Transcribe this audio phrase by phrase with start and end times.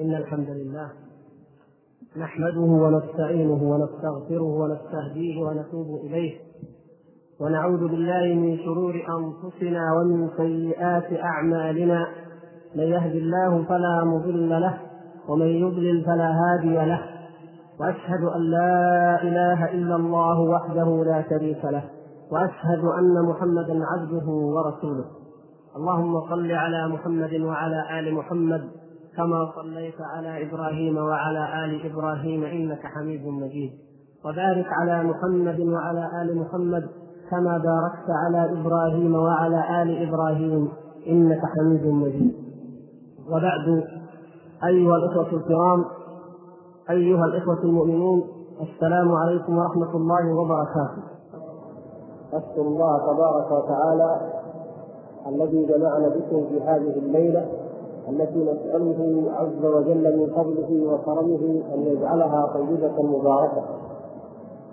[0.00, 0.88] إن الحمد لله
[2.16, 6.32] نحمده ونستعينه ونستغفره ونستهديه ونتوب إليه
[7.40, 12.06] ونعوذ بالله من شرور أنفسنا ومن سيئات أعمالنا
[12.74, 14.78] من يهد الله فلا مضل له
[15.28, 17.00] ومن يضلل فلا هادي له
[17.80, 21.84] وأشهد أن لا إله إلا الله وحده لا شريك له
[22.32, 25.04] وأشهد أن محمدا عبده ورسوله.
[25.76, 28.68] اللهم صل على محمد وعلى آل محمد
[29.20, 33.72] كما صليت على إبراهيم وعلى آل إبراهيم إنك حميد مجيد.
[34.24, 36.88] وبارك على محمد وعلى آل محمد
[37.30, 40.68] كما باركت على إبراهيم وعلى آل إبراهيم
[41.06, 42.34] إنك حميد مجيد.
[43.28, 43.84] وبعد
[44.64, 45.84] أيها الإخوة الكرام
[46.90, 48.22] أيها الإخوة المؤمنون
[48.60, 51.02] السلام عليكم ورحمة الله وبركاته.
[52.32, 54.20] أشكر الله تبارك وتعالى
[55.28, 57.59] الذي جمعنا بكم في هذه الليلة
[58.10, 63.62] التي نسأله عز وجل من فضله وكرمه أن يجعلها طيبة مباركة.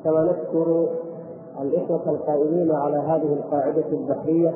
[0.03, 0.88] كما نشكر
[1.62, 4.53] الإخوة القائمين على هذه القاعدة البحرية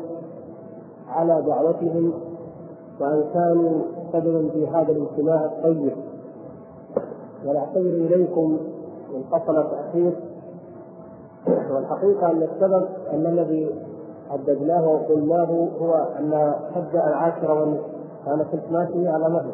[1.07, 2.13] على دعوتهم
[3.01, 3.81] وأن كانوا
[4.13, 5.93] سببا في هذا الاجتماع الطيب.
[7.45, 8.57] ونعتذر إليكم
[9.13, 10.13] من حصل تأخير
[11.47, 13.75] والحقيقة أن السبب أن الذي
[14.29, 19.51] حددناه وقلناه هو أن تبدأ العاشرة والنصف فانا كنت ماشي على مهل.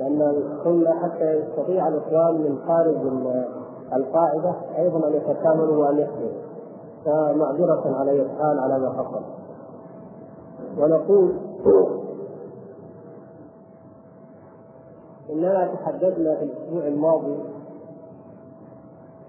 [0.00, 0.22] لأن
[0.64, 2.96] قلنا حتى يستطيع الإخوان من خارج
[3.92, 6.46] القاعدة أيضا أن يتكاملوا وأن يحضروا.
[7.04, 9.22] فمعذرة على اي حال على ما حصل.
[10.78, 11.32] ونقول
[15.32, 17.36] إننا تحدثنا في الأسبوع الماضي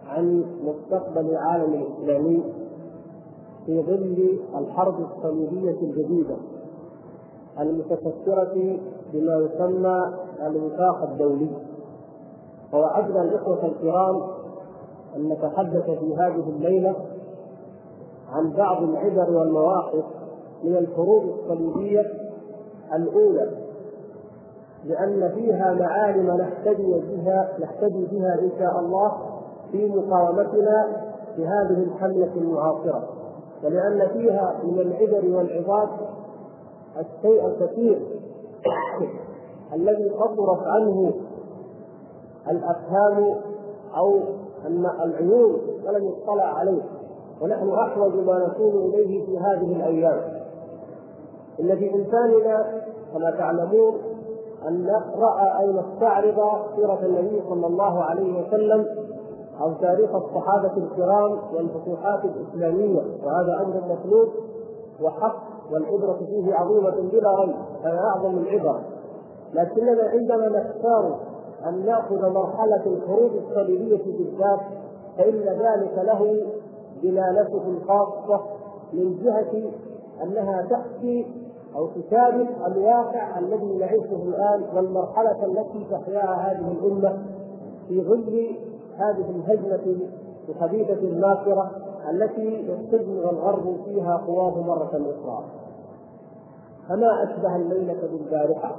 [0.08, 2.54] عن مستقبل العالم الإسلامي
[3.66, 6.36] في ظل الحرب الصليبية الجديدة.
[7.60, 8.80] المتفكرة
[9.14, 10.14] بما يسمى
[10.48, 11.50] الوفاق الدولي.
[12.74, 14.22] ووعدنا الإخوة الكرام
[15.16, 16.96] أن نتحدث في هذه الليلة
[18.32, 20.04] عن بعض العبر والمواقف
[20.64, 22.02] من الحروب الصليبية
[22.96, 23.50] الأولى
[24.86, 29.12] لأن فيها معالم نهتدي بها نهتدي بها إن شاء الله
[29.72, 30.88] في مقاومتنا
[31.36, 33.04] في هذه الحملة المعاصرة.
[33.64, 35.90] ولأن فيها من العبر والعظات
[37.00, 38.02] الشيء الكثير
[39.74, 41.14] الذي قصرت عنه
[42.52, 43.36] الأفهام
[43.98, 44.20] أو
[44.68, 45.58] أن العيون
[45.88, 46.82] ولم يطلع عليه.
[47.42, 50.22] ونحن أحوج ما نكون إليه في هذه الأيام.
[51.60, 52.82] إن في امكاننا
[53.14, 53.94] كما تعلمون
[54.68, 58.86] أن نقرأ أو نستعرض سيرة النبي صلى الله عليه وسلم
[59.62, 63.02] أو تاريخ الصحابة الكرام والفتوحات الإسلامية.
[63.24, 64.28] وهذا أمر مطلوب
[65.02, 68.82] وحق والعبرة فيه عظيمة بلا ريب فهي أعظم العبر.
[69.54, 71.20] لكننا عندما نختار
[71.66, 74.60] أن نأخذ مرحلة الحروب الصليبية بالذات
[75.18, 76.48] فإن ذلك له
[77.04, 78.42] دلالته الخاصة
[78.94, 79.72] من جهة
[80.24, 81.26] أنها تأتي
[81.76, 87.24] أو تشابه الواقع الذي نعيشه الآن والمرحلة التي تحياها هذه الأمة
[87.88, 88.58] في ظل
[88.98, 90.08] هذه الهجمة
[90.50, 91.72] الخبيثة الماكرة
[92.10, 95.44] التي يستجمع الغرب فيها قواه مرة أخرى.
[96.90, 98.76] فما أشبه الليلة بالبارحة.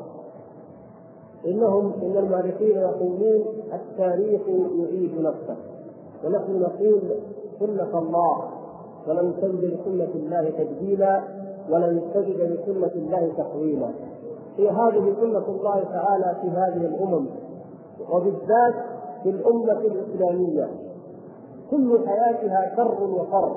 [1.46, 5.56] إنهم إن المؤرخين يقولون التاريخ يعيد نفسه.
[6.24, 7.00] ونحن نقول
[7.58, 8.50] سنة الله
[9.08, 11.22] ولن تجد لسنة الله تبديلا
[11.70, 13.90] ولن تجد لسنة الله تحويلا
[14.56, 17.26] هي هذه سنة الله تعالى في هذه الأمم
[18.10, 18.74] وبالذات
[19.22, 20.68] في الأمة الإسلامية.
[21.70, 23.56] كل حياتها شر وفر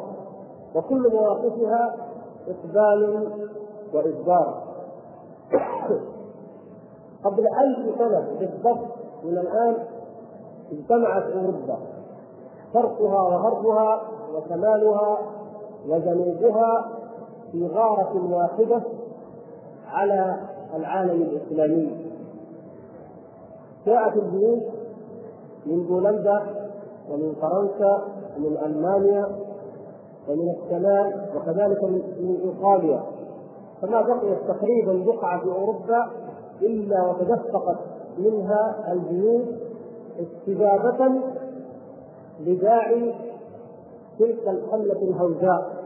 [0.76, 1.96] وكل مواقفها
[2.48, 3.28] إقبال
[3.94, 4.64] وإدبار
[7.24, 8.88] قبل ألف سنة بالضبط
[9.24, 9.76] من الآن
[10.72, 11.78] اجتمعت أوروبا.
[12.74, 14.02] شرقها وغربها
[14.34, 15.18] وشمالها
[15.88, 16.92] وجنوبها
[17.52, 18.82] في غارة واحدة
[19.88, 20.40] على
[20.76, 22.12] العالم الإسلامي.
[23.86, 24.64] جاءت الجيوش
[25.66, 26.44] من بولندا
[27.10, 29.26] ومن فرنسا ومن ألمانيا
[30.30, 33.02] ومن الشمال وكذلك من إيطاليا.
[33.82, 36.12] فما بقيت تقريبا بقعة في أوروبا
[36.62, 37.78] إلا وتدفقت
[38.18, 39.46] منها الجيوش
[40.20, 41.22] استجابة
[42.40, 43.16] لداعي
[44.20, 45.82] تلك الحملة الهوجاء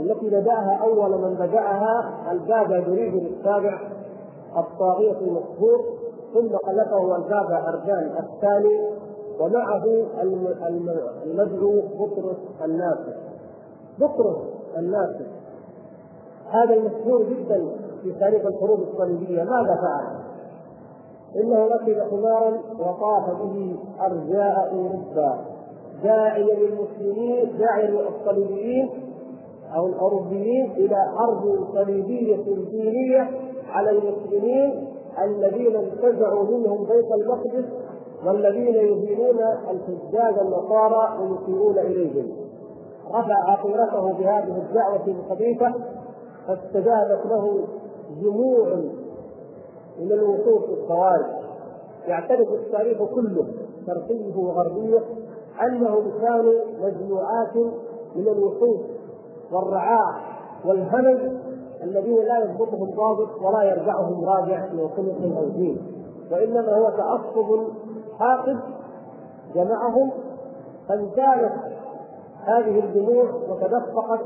[0.00, 3.78] التي بدأها أول من بدأها البابا جريج السابع
[4.56, 5.84] الطاغية المشهور
[6.34, 8.90] ثم خلفه البابا أرجان الثاني
[9.40, 9.84] ومعه
[11.26, 13.12] المدعو بطرس الناصر.
[13.98, 14.36] بطرس
[14.78, 15.24] الناصر.
[16.54, 17.66] هذا المشهور جدا
[18.02, 20.24] في تاريخ الحروب الصليبية ماذا فعل؟
[21.42, 25.44] إنه ركب حمارا وطاف به أرجاء أوروبا
[26.02, 28.90] داعيا للمسلمين داعيا الصليبيين
[29.76, 33.30] أو الأوروبيين إلى حرب صليبية دينية
[33.68, 34.88] على المسلمين
[35.24, 37.64] الذين انتزعوا منهم بيت المقدس
[38.26, 39.38] والذين يهينون
[39.70, 42.32] الحجاج النصارى ويسيئون إليهم
[43.08, 45.74] رفع عقيرته بهذه الدعوة الخبيثة
[46.46, 47.64] فاستجابت له
[48.22, 48.74] جموع
[49.98, 51.26] من الوقوف الخوارج
[52.06, 53.46] يعترف التاريخ كله
[53.86, 55.00] شرقيه وغربيه
[55.62, 57.56] أنهم كانوا مجموعات
[58.16, 58.80] من الوحوش
[59.52, 60.20] والرعاع
[60.64, 61.18] والهمج
[61.82, 65.82] الذين لا يضبطهم ضابط ولا يرجعهم راجع في خلق أو دين.
[66.32, 67.68] وإنما هو تعصب
[68.18, 68.60] حاقد
[69.54, 70.10] جمعهم
[70.88, 71.52] فانتالت
[72.44, 74.20] هذه الجموع وتدفقت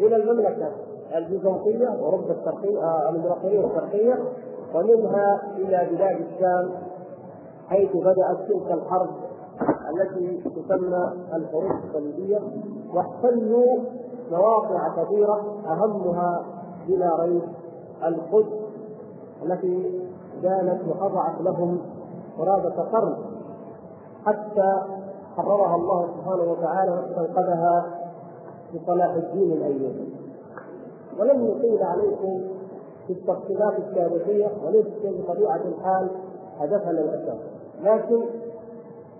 [0.00, 0.70] إلى المملكة
[1.14, 4.18] البيزنطية اوروبا الشرقيه آه، الإمبراطورية الشرقيه
[4.74, 6.70] ومنها إلى بلاد الشام
[7.68, 9.08] حيث بدأت تلك الحرب
[9.90, 12.38] التي تسمى الحروب الصليبية
[12.94, 13.76] واحتلوا
[14.30, 16.44] مواقع كثيرة أهمها
[16.88, 17.42] بلا ريب
[18.04, 18.52] القدس
[19.42, 20.00] التي
[20.42, 21.78] كانت وخضعت لهم
[22.38, 23.16] قرابة قرن
[24.26, 24.82] حتى
[25.36, 28.01] حررها الله سبحانه وتعالى واستنقذها
[28.74, 30.14] بصلاح الدين الايوبي
[31.18, 32.40] ولن نطيل عليكم
[33.06, 36.10] في التفصيلات التاريخية وليس بطبيعه الحال
[36.58, 37.38] هدفنا الاساس
[37.82, 38.24] لكن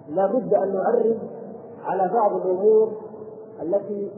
[0.08, 1.16] لا بد أن نعرف
[1.84, 2.93] على بعض الأمور
[3.62, 4.10] التي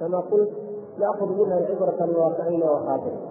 [0.00, 0.50] كما قلت
[0.98, 3.30] نأخذ منها العبرة لواقعنا وحاضرنا.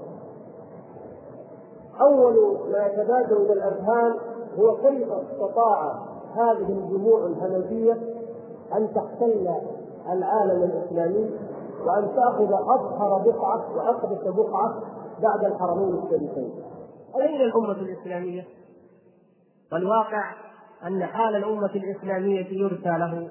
[2.02, 4.14] أول ما يتبادر إلى الاذهان
[4.60, 5.92] هو كيف استطاع
[6.36, 7.94] هذه الجموع الهمجيه
[8.76, 9.50] أن تحتل
[10.14, 11.32] العالم الاسلامي
[11.86, 14.82] وأن تأخذ اظهر بقعة وأقدس بقعة
[15.22, 16.52] بعد الحرمين الشريفين.
[17.22, 18.46] أين الأمة الإسلامية؟
[19.72, 20.34] والواقع
[20.88, 23.30] أن حال الأمة الإسلامية يرثى له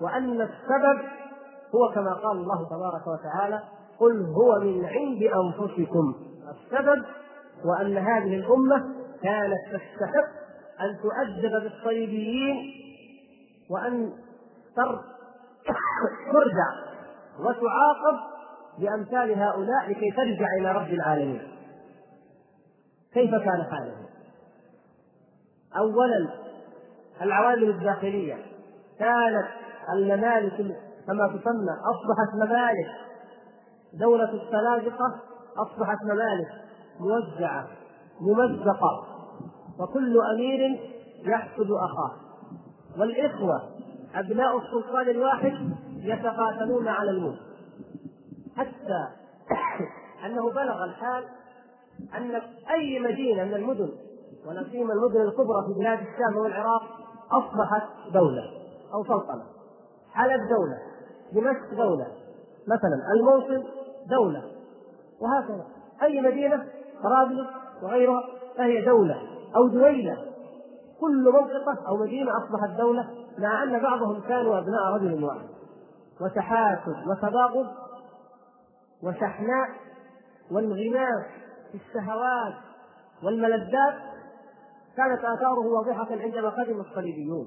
[0.00, 1.00] وأن السبب
[1.74, 3.62] هو كما قال الله تبارك وتعالى
[4.00, 6.14] قل هو من عند أنفسكم
[6.50, 7.04] السبب
[7.64, 10.28] وأن هذه الأمة كانت تستحق
[10.80, 12.56] أن تؤدب بالصليبيين
[13.70, 14.12] وأن
[16.32, 16.90] ترجع
[17.38, 18.18] وتعاقب
[18.78, 21.42] بأمثال هؤلاء لكي ترجع إلى رب العالمين.
[23.14, 23.96] كيف كان حاله؟
[25.76, 26.28] أولا
[27.22, 28.34] العوامل الداخلية
[28.98, 29.48] كانت
[29.94, 30.56] الممالك
[31.06, 32.90] كما تسمى أصبحت ممالك.
[33.92, 35.20] دولة السلاجقة
[35.58, 36.48] أصبحت ممالك
[37.00, 37.68] موزعة
[38.20, 39.06] ممزقة
[39.80, 40.80] وكل أمير
[41.24, 42.16] يحسد أخاه.
[42.98, 43.79] والإخوة
[44.14, 45.52] أبناء السلطان الواحد
[45.96, 47.38] يتقاتلون على الموت.
[48.56, 49.08] حتى
[50.26, 51.24] أنه بلغ الحال
[52.16, 53.90] أن أي مدينة من المدن
[54.46, 56.82] ولا سيما المدن الكبرى في بلاد الشام والعراق
[57.32, 58.42] أصبحت دولة
[58.94, 59.42] أو سلطنة.
[60.12, 60.78] حلب دولة
[61.32, 62.06] دمشق دولة
[62.66, 63.64] مثلا الموصل
[64.10, 64.42] دولة.
[65.20, 65.66] وهكذا.
[66.02, 66.66] أي مدينة
[67.02, 67.48] طرابلس
[67.82, 68.22] وغيرها
[68.56, 69.22] فهي دولة
[69.56, 70.16] أو دويلة.
[71.00, 75.48] كل منطقة أو مدينة أصبحت دولة مع أن بعضهم كانوا أبناء رجل واحد.
[76.20, 77.66] وتحاسد وتباغض
[79.02, 79.68] وشحناء
[80.50, 81.24] وانغماس
[81.72, 82.54] في الشهوات
[83.22, 83.94] والملذات
[84.96, 87.46] كانت آثاره واضحة عندما قدم الصليبيون.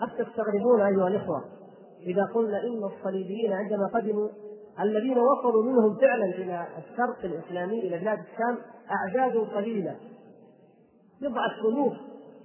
[0.00, 1.44] قد تستغربون أيها الإخوة
[2.00, 4.28] إذا قلنا إن الصليبيين عندما قدموا
[4.80, 8.58] الذين وصلوا منهم فعلا إلى الشرق الإسلامي إلى بلاد الشام
[8.90, 9.96] أعداد قليلة.
[11.20, 11.92] بضعة ألوف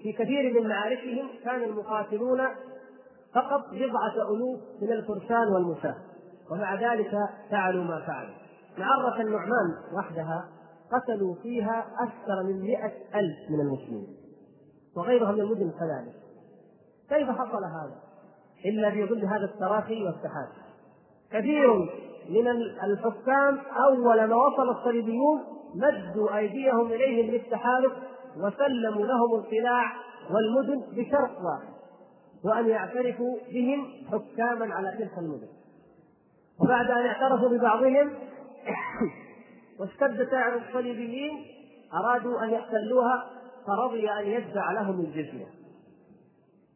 [0.04, 2.42] في كثير من معاركهم كان المقاتلون
[3.34, 5.96] فقط بضعة ألوف من الفرسان والمشاة
[6.52, 7.12] ومع ذلك
[7.52, 8.36] فعلوا ما فعلوا.
[8.78, 10.50] معرة النعمان وحدها
[10.92, 14.08] قتلوا فيها أكثر من مئة ألف من المسلمين
[14.96, 16.16] وغيرها من المدن كذلك.
[17.10, 17.96] كيف حصل هذا؟
[18.66, 20.64] إلا في ظل هذا التراخي والتحاشي
[21.32, 21.74] كثير
[22.30, 22.48] من
[22.84, 25.44] الحكام أول ما وصل الصليبيون
[25.76, 27.94] مدوا أيديهم إليهم للتحالف
[28.38, 29.94] وسلموا لهم القلاع
[30.30, 31.74] والمدن بشرط واحد
[32.44, 35.48] وأن يعترفوا بهم حكاما على تلك المدن.
[36.60, 38.14] وبعد أن اعترفوا ببعضهم
[39.80, 41.46] واشتد سعر الصليبيين
[41.94, 43.30] أرادوا أن يحتلوها
[43.68, 45.46] فرضي أن يدفع لهم الجزية.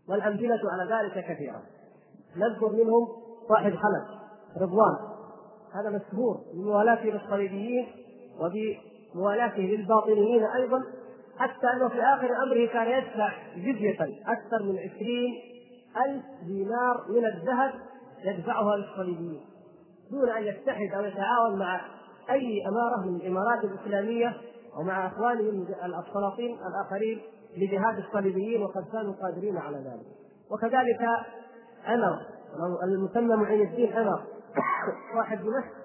[0.10, 1.62] والأمثلة على ذلك كثيرة.
[2.36, 3.08] نذكر منهم
[3.50, 4.20] صاحب حلب
[4.62, 4.96] رضوان.
[5.74, 7.88] هذا مشهور بموالاته للصليبيين
[8.40, 10.84] وبموالاته للباطنيين أيضا.
[11.38, 15.34] حتى أنه في آخر أمره كان يدفع جزية أكثر من عشرين
[16.06, 17.74] ألف دينار من الذهب
[18.26, 19.42] يدفعها للصليبيين
[20.12, 21.82] دون أن يتحد أو يتعاون مع
[22.30, 24.38] أي إمارة من الإمارات الإسلامية
[24.80, 25.68] ومع إخوانهم
[26.08, 27.22] السلاطين الآخرين
[27.58, 30.06] لجهاد الصليبيين وقد كانوا قادرين على ذلك.
[30.52, 31.02] وكذلك
[31.86, 32.22] عمر
[32.84, 34.24] المسمى معين الدين عمر
[35.16, 35.78] صاحب دمشق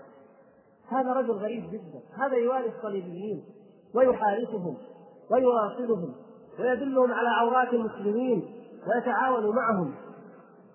[0.88, 3.44] هذا رجل غريب جدا هذا يوالي الصليبيين
[3.94, 4.76] ويحاربهم
[5.32, 6.14] ويواصلهم
[6.58, 8.42] ويدلهم على عورات المسلمين
[8.86, 9.94] ويتعاون معهم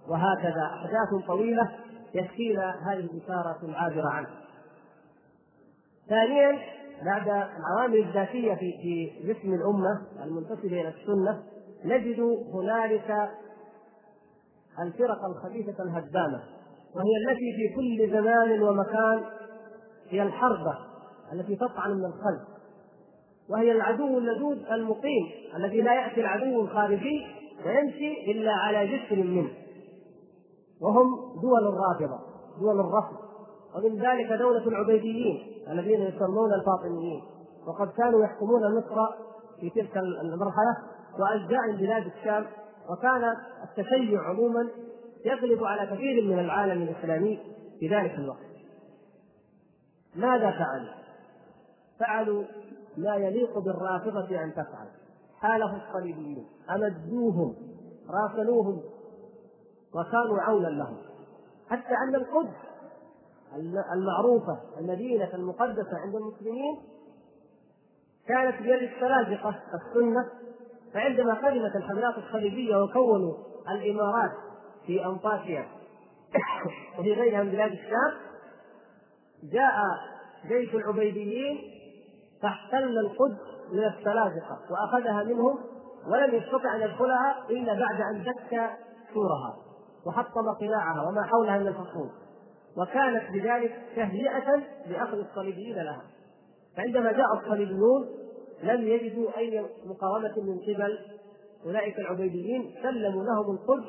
[0.09, 1.71] وهكذا أحداث طويلة
[2.13, 4.27] يكفينا هذه الإشارة العابرة عنه.
[6.09, 6.59] ثانيا
[7.05, 11.43] بعد العوامل الذاتية في في جسم الأمة المنتسبه إلى السنة
[11.85, 12.19] نجد
[12.53, 13.29] هنالك
[14.79, 16.43] الفرق الخبيثة الهدامة
[16.95, 19.23] وهي التي في كل زمان ومكان
[20.09, 20.77] هي الحربة
[21.33, 22.56] التي تطعن من الخلف
[23.49, 27.27] وهي العدو اللدود المقيم الذي لا يأتي العدو الخارجي
[27.65, 29.49] ويمشي إلا على جسر منه.
[30.81, 31.07] وهم
[31.41, 32.19] دول الرافضة
[32.59, 33.17] دول الرفض.
[33.75, 37.21] ومن ذلك دولة العبيديين الذين يسمون الفاطميين.
[37.67, 38.95] وقد كانوا يحكمون مصر
[39.61, 40.77] في تلك المرحلة
[41.19, 42.45] وأجزاء بلاد الشام.
[42.89, 44.67] وكان التشيع عموما
[45.25, 47.39] يغلب على كثير من العالم الإسلامي
[47.79, 48.47] في ذلك الوقت.
[50.15, 50.93] ماذا فعلوا؟
[51.99, 52.43] فعلوا
[52.97, 54.87] ما يليق بالرافضة أن تفعل.
[55.39, 57.55] حالف الصليبيين أمدوهم.
[58.09, 58.81] راسلوهم
[59.95, 60.97] وكانوا عونا لهم.
[61.69, 62.55] حتى أن القدس
[63.93, 66.77] المعروفة المدينة المقدسة عند المسلمين
[68.27, 70.29] كانت بيد السلاجقة السنة.
[70.93, 73.33] فعندما قدمت الحملات الصليبية وكونوا
[73.71, 74.31] الإمارات
[74.85, 75.67] في أنطاكيا
[76.99, 78.13] وفي غيرها من بلاد الشام
[79.43, 79.73] جاء
[80.47, 81.57] جيش العبيديين
[82.41, 83.41] فاحتل القدس
[83.71, 85.59] من السلاجقة وأخذها منهم
[86.11, 88.69] ولم يستطع أن يدخلها إلا بعد أن دك
[89.13, 89.55] سورها
[90.05, 92.11] وحطم قلاعها وما حولها من الحصون
[92.77, 96.01] وكانت بذلك تهيئة لأخذ الصليبيين لها.
[96.77, 98.07] فعندما جاء الصليبيون
[98.63, 100.99] لم يجدوا أي مقاومة من قبل
[101.65, 103.87] أولئك العبيديين سلموا لهم القدس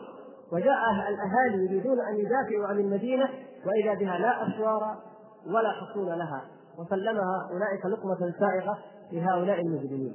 [0.53, 0.79] وجاء
[1.09, 3.29] الأهالي يريدون أن يدافعوا عن المدينة
[3.67, 4.97] وإذا بها لا أسوار
[5.47, 6.45] ولا حصون لها.
[6.79, 8.79] وسلمها أولئك لقمة سائغة
[9.13, 10.15] لهؤلاء المجرمين.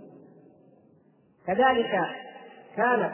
[1.47, 1.91] كذلك
[2.75, 3.13] كانت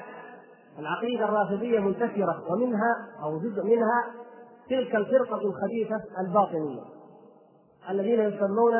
[0.79, 4.05] العقيدة الرافضية منتشرة ومنها أو جزء منها
[4.69, 6.81] تلك الفرقة الخبيثة الباطنية
[7.89, 8.73] الذين يسمون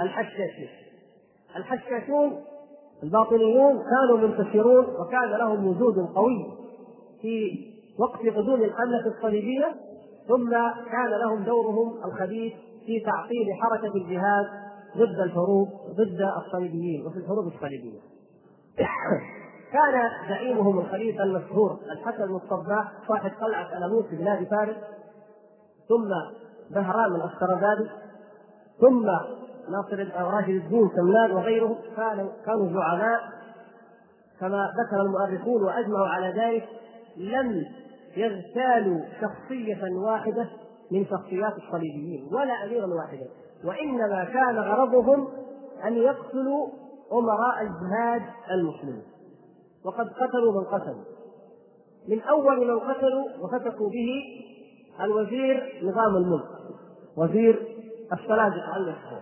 [0.00, 0.68] الحشاشين.
[1.56, 2.44] الحشاشون
[3.02, 6.56] الباطنيون كانوا منتشرون وكان لهم وجود قوي
[7.22, 7.66] في
[7.98, 9.74] وقت قدوم الحملة الصليبية
[10.28, 10.50] ثم
[10.92, 12.52] كان لهم دورهم الخبيث
[12.86, 14.46] في تعطيل حركة الجهاد
[14.96, 18.00] ضد الحروب ضد الصليبيين وفي الحروب الصليبية.
[19.72, 24.76] كان زعيمهم الخليفة المشهور الحسن الصباح صاحب قلعة ألموس في بلاد فارس
[25.88, 26.36] ثم
[26.74, 27.90] بهرام الأسترابادي
[28.80, 29.06] ثم
[29.70, 33.20] ناصر راشد الدين سمنان وغيرهم كانوا كانوا زعماء.
[34.40, 36.68] كما ذكر المؤرخون وأجمعوا على ذلك
[37.16, 37.64] لم
[38.16, 40.48] يغتالوا شخصية واحدة
[40.90, 43.26] من شخصيات الصليبيين ولا أميرا واحدا
[43.64, 45.28] وإنما كان غرضهم
[45.84, 46.68] أن يقتلوا
[47.12, 49.02] أمراء الجهاد المسلمين.
[49.84, 51.04] وقد قتلوا من قتلوا.
[52.08, 54.22] من أول من قتلوا وفتكوا به
[55.00, 56.48] الوزير نظام الملك
[57.16, 57.76] وزير
[58.12, 59.20] السلاجقة المشهور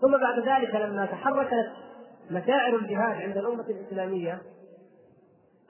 [0.00, 1.66] ثم بعد ذلك لما تحركت
[2.30, 4.42] مشاعر الجهاد عند الأمة الإسلامية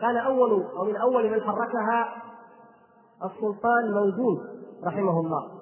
[0.01, 2.23] كان أول أو من أول من حركها
[3.25, 4.58] السلطان موجود.
[4.87, 5.59] رحمه الله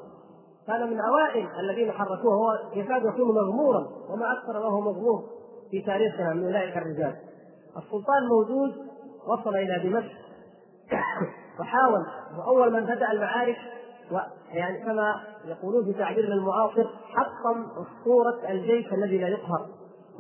[0.67, 5.25] كان من أوائل الذين حركوه هو يكاد يكون مغمورا وما أكثر ما هو مغمور
[5.71, 7.17] في تاريخنا من أولئك الرجال.
[7.77, 8.75] السلطان موجود
[9.27, 10.13] وصل إلى دمشق
[11.61, 12.07] وحاول
[12.39, 13.57] وأول من بدأ المعارك
[14.53, 19.67] يعني كما يقولون في تعبيرنا المعاصر حطم أسطورة الجيش الذي لا يقهر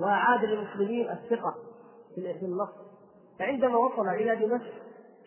[0.01, 1.55] وأعاد للمسلمين الثقة
[2.15, 2.87] في النصر.
[3.39, 4.73] فعندما وصل إلى دمشق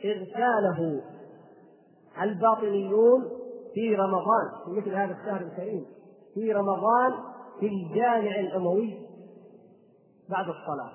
[0.05, 1.01] ارساله
[2.21, 3.38] الباطنيون
[3.73, 5.85] في رمضان في مثل هذا الشهر الكريم
[6.33, 7.13] في رمضان
[7.59, 8.99] في الجامع الأموي
[10.29, 10.91] بعد الصلاة.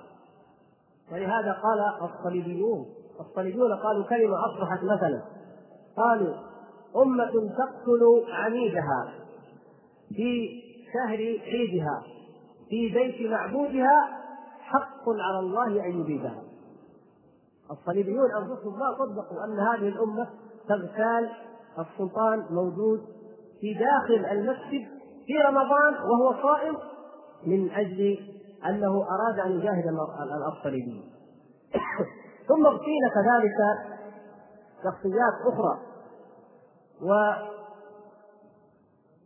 [1.11, 2.85] ولهذا قال الصليبيون
[3.19, 5.21] الصليبيون قالوا كلمة أصبحت مثلا.
[5.97, 6.33] قالوا
[6.95, 9.13] أمة تقتل عميدها
[10.09, 10.49] في
[10.93, 12.03] شهر عيدها
[12.69, 14.09] في بيت معبودها
[14.59, 16.43] حق على الله أن يبيدها.
[17.71, 20.27] الصليبيون أنفسهم ما صدقوا أن هذه الأمة
[20.67, 21.29] تغتال
[21.79, 22.99] السلطان موجود
[23.61, 24.87] في داخل المسجد
[25.25, 26.75] في رمضان وهو صائم
[27.47, 28.17] من أجل
[28.65, 29.83] أنه أراد أن يجاهد
[30.57, 31.11] الصليبيين
[32.47, 33.57] ثم قيل كذلك
[34.83, 35.79] شخصيات أخرى.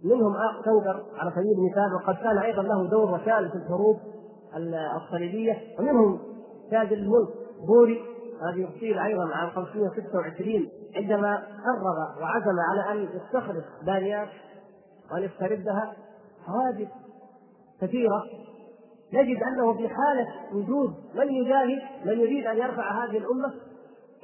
[0.03, 3.97] ومنهم كوثر على سبيل المثال وقد كان أيضا له دور وسائل في الحروب
[4.97, 6.19] الصليبيه ومنهم
[6.71, 7.29] تاج الملك
[7.67, 8.18] بوري.
[8.43, 14.27] الذي اغتيل أيضا عام 526 عندما قرر وعزم على أن يستخرج دانيال
[15.11, 15.93] وان يستردها
[16.45, 16.87] حوادث
[17.81, 18.23] كثيرة
[19.13, 23.53] نجد أنه في حالة وجود من يجاهد من يريد أن يرفع هذه الأمة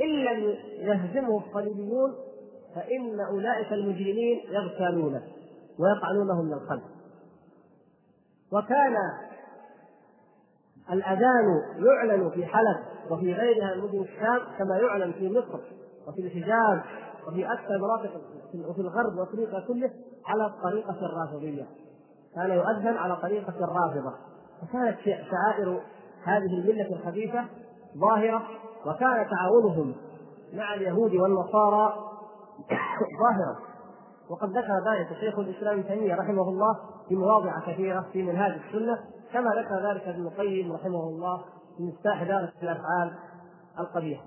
[0.02, 2.16] إن لم يهزمه الصليبيون
[2.76, 5.22] فإن أولئك المجرمين يغتالونه
[5.80, 6.84] ويطعنونه من الخلف.
[8.52, 8.96] وكان
[10.92, 15.60] الأذان يعلن في حلب وفي غيرها من مدن الشام كما يعلن في مصر
[16.08, 16.80] وفي الحجاز
[17.28, 18.22] وفي أكثر مناطق
[18.70, 19.90] وفي الغرب وأفريقيا كله
[20.26, 21.66] على الطريقة الرافضية.
[22.36, 24.14] كان يؤذن على طريقة الرافضة.
[24.62, 25.82] فكانت شعائر
[26.24, 27.46] هذه الملة الخبيثة
[27.98, 28.44] ظاهرة
[28.86, 29.96] وكان تعاونهم
[30.54, 31.94] مع اليهود والنصارى
[33.24, 33.56] ظاهرا
[34.30, 39.00] وقد ذكر ذلك شيخ الإسلام ابن تيمية رحمه الله في مواضع كثيرة في منهاج السنة
[39.34, 41.42] كما ذكر ذلك ابن القيم رحمه الله
[41.80, 43.14] مفتاح دار الأفعال
[43.80, 44.26] القبيحة.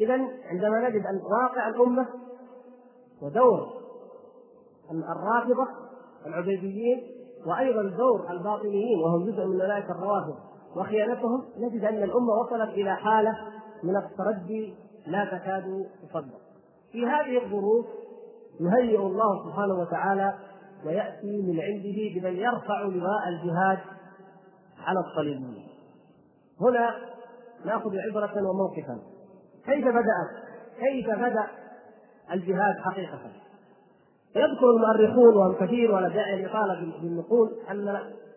[0.00, 0.14] اذا
[0.44, 2.06] عندما نجد أن واقع الأمة
[3.22, 3.84] ودور
[4.90, 5.68] الرافضة
[6.26, 7.02] العبيديين
[7.46, 10.36] وأيضا دور الباطنيين وهم جزء من اولئك الروافض
[10.76, 13.36] وخيانتهم نجد أن الأمة وصلت إلى حالة
[13.82, 14.74] من التردي
[15.06, 16.40] لا تكاد تصدق.
[16.92, 17.86] في هذه الظروف
[18.60, 20.34] يهيئ الله سبحانه وتعالى
[20.86, 23.78] ويأتي من عنده بمن يرفع لواء الجهاد
[24.86, 25.66] على الصليبيين.
[26.60, 26.96] هنا
[27.64, 28.98] نأخذ عبرة وموقفا.
[29.66, 30.30] كيف بدات؟
[30.78, 31.46] كيف بدأ
[32.32, 33.20] الجهاد حقيقة؟
[34.36, 37.88] يذكر المؤرخون وهم كثير ولا داعي للإطالة بالنقول أن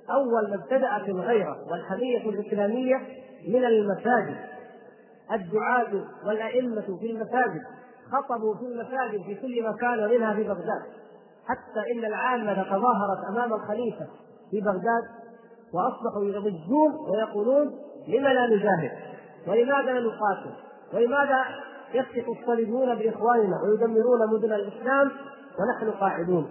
[0.09, 2.95] أول ما ابتدأت الغيرة والحمية الإسلامية
[3.47, 4.37] من المساجد
[5.31, 7.61] الدعاة والأئمة في المساجد
[8.11, 10.83] خطبوا في المساجد في كل مكان ومنها في بغداد
[11.47, 14.07] حتى إن العامة تظاهرت أمام الخليفة
[14.51, 15.03] في بغداد
[15.73, 17.67] وأصبحوا يضجون ويقولون
[18.07, 18.91] لم لا نجاهد؟
[19.47, 20.53] ولماذا نقاتل؟
[20.93, 21.45] ولماذا
[21.93, 25.11] يسقط الصليبيون بإخواننا ويدمرون مدن الإسلام
[25.59, 26.49] ونحن قاعدون؟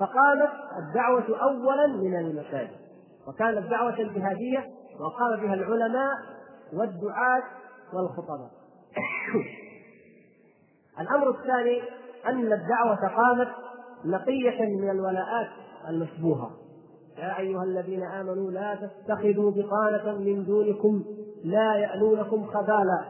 [0.00, 2.82] فقامت الدعوة أولا من المساجد
[3.28, 4.64] وكانت دعوة جهادية
[5.00, 6.12] وقام بها العلماء
[6.72, 7.42] والدعاة
[7.92, 8.50] والخطباء.
[11.00, 11.82] الأمر الثاني
[12.26, 13.48] أن الدعوة قامت
[14.04, 15.48] نقية من الولاءات
[15.88, 16.50] المشبوهة
[17.22, 21.04] يا أيها الذين آمنوا لا تتخذوا بطانة من دونكم
[21.44, 23.04] لا يألونكم خبالا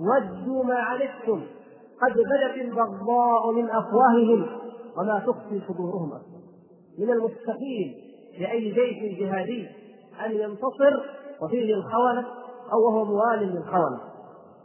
[0.00, 1.42] ودوا ما عنتم
[2.02, 4.46] قد بدت البغضاء من أفواههم
[4.98, 6.10] وما تخفي صدورهم
[6.98, 7.94] من المستحيل
[8.40, 9.68] لأي جيش جهادي
[10.26, 11.00] أن ينتصر
[11.42, 12.26] وفيه الخونة
[12.72, 14.00] أو وهو موال للخونة.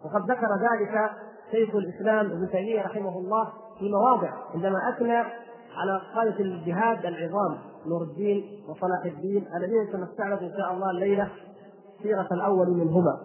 [0.06, 1.12] وقد ذكر ذلك
[1.52, 3.48] شيخ الإسلام ابن تيمية رحمه الله
[3.80, 5.24] في مواضع عندما أثنى
[5.82, 11.30] على قادة الجهاد العظام نور الدين وصلاح الدين الذين سنستعرض إن شاء الله الليلة
[12.04, 13.18] سيرة الأول منهما.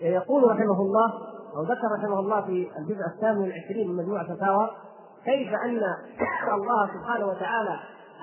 [0.00, 1.12] يقول رحمه الله
[1.56, 4.70] أو ذكر رحمه الله في الجزء الثامن والعشرين من مجموعة فتاوى
[5.24, 5.80] كيف أن
[6.54, 7.78] الله سبحانه وتعالى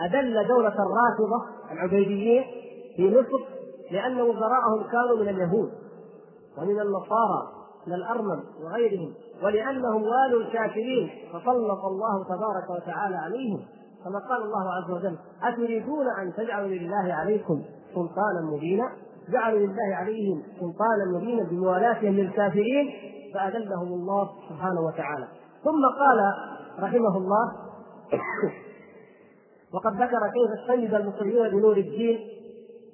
[0.06, 2.44] أذل دولة الرافضة العبيديين
[2.96, 3.46] في مصر
[3.92, 5.72] لأن وزراءهم كانوا من اليهود
[6.58, 7.59] ومن النصارى
[7.96, 13.60] الأرمن وغيرهم ولأنهم والوا الكافرين فسلط الله تبارك وتعالى عليهم.
[14.06, 17.62] كما قال الله عز وجل أتريدون أن تجعلوا لله عليكم
[17.96, 18.92] سلطانا مبينا؟
[19.30, 22.90] جعلوا لله عليهم سلطانا مبينا بموالاتهم للكافرين
[23.34, 25.28] فأذلهم الله سبحانه وتعالى.
[25.64, 26.34] ثم قال
[26.80, 27.52] رحمه الله
[29.74, 32.20] وقد ذكر كيف استند المسلمين بنور الدين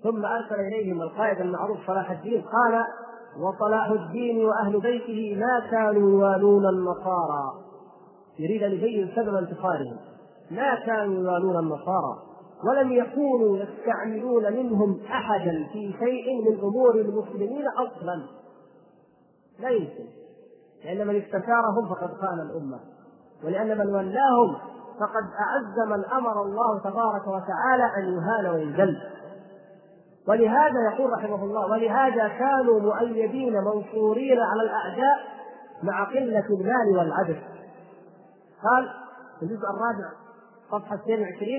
[0.03, 2.83] ثم أرسل إليهم القائد المعروف صلاح الدين قال
[3.39, 7.53] وصلاح الدين وأهل بيته ما كانوا يوالون النصارى.
[8.39, 9.97] يريد أن يبين سبب انتصارهم
[10.51, 12.17] ما كانوا يوالون النصارى.
[12.69, 18.23] ولم يكونوا يستعملون منهم أحدا في شيء من أمور المسلمين أصلا.
[19.59, 20.05] لا يمكن.
[20.85, 22.79] لأن من استشارهم فقد خان الأمة.
[23.43, 24.55] ولأن من ولاهم
[24.99, 28.97] فقد اعز من أمر الله تبارك وتعالى أن يهان ويذل
[30.27, 35.17] ولهذا يقول رحمه الله ولهذا كانوا مؤيدين منصورين على الأعداء
[35.83, 37.37] مع قلة المال والعدد
[38.63, 38.89] قال
[39.39, 40.09] في الجزء الرابع
[40.71, 41.49] صفحة 22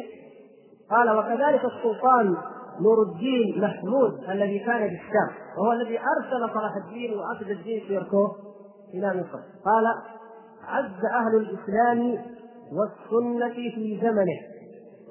[0.91, 2.37] قال وكذلك السلطان
[2.81, 8.37] نور الدين محمود الذي كان بالشام وهو الذي أرسل صلاح الدين واسد الدين شيركوه
[8.95, 9.39] إلى مصر.
[9.65, 9.85] قال
[10.69, 12.25] عز أهل الإسلام
[12.73, 14.39] والسنة في زمنه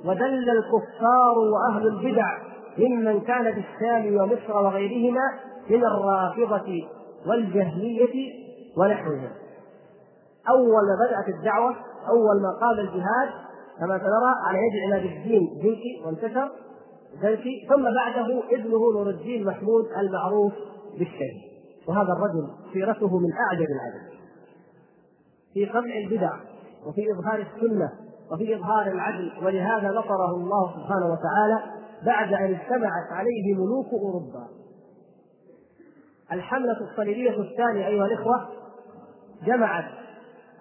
[0.06, 5.22] وذل الكفار وأهل البدع ممن كان بالشام ومصر وغيرهما
[5.70, 6.88] من الرافضة
[7.28, 8.34] والجهمية
[8.78, 9.30] ونحوهم.
[10.50, 11.76] أول ما بدات الدعوة
[12.10, 13.30] أول ما قام الجهاد
[13.80, 16.52] كما سنرى على يد عماد الدين زنكي وانتشر
[17.22, 20.54] زنكي ثم بعده ابنه نور الدين محمود المعروف
[21.00, 21.42] بالشهيد.
[21.88, 24.16] وهذا الرجل سيرته من أعجب العجب.
[25.54, 26.34] في قمع البدع
[26.88, 27.90] وفي إظهار السنة
[28.32, 34.48] وفي إظهار العدل ولهذا نصره الله سبحانه وتعالى بعد أن اجتمعت عليه ملوك أوروبا.
[36.32, 38.50] الحملة الصليبية الثانية أيها الإخوة
[39.44, 39.86] جمعت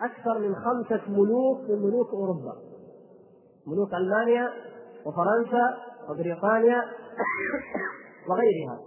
[0.02, 2.52] أكثر من خمسة ملوك من ملوك أوروبا.
[3.66, 4.50] ملوك ألمانيا
[5.06, 5.78] وفرنسا
[6.10, 6.82] وبريطانيا
[8.28, 8.78] وغيرها.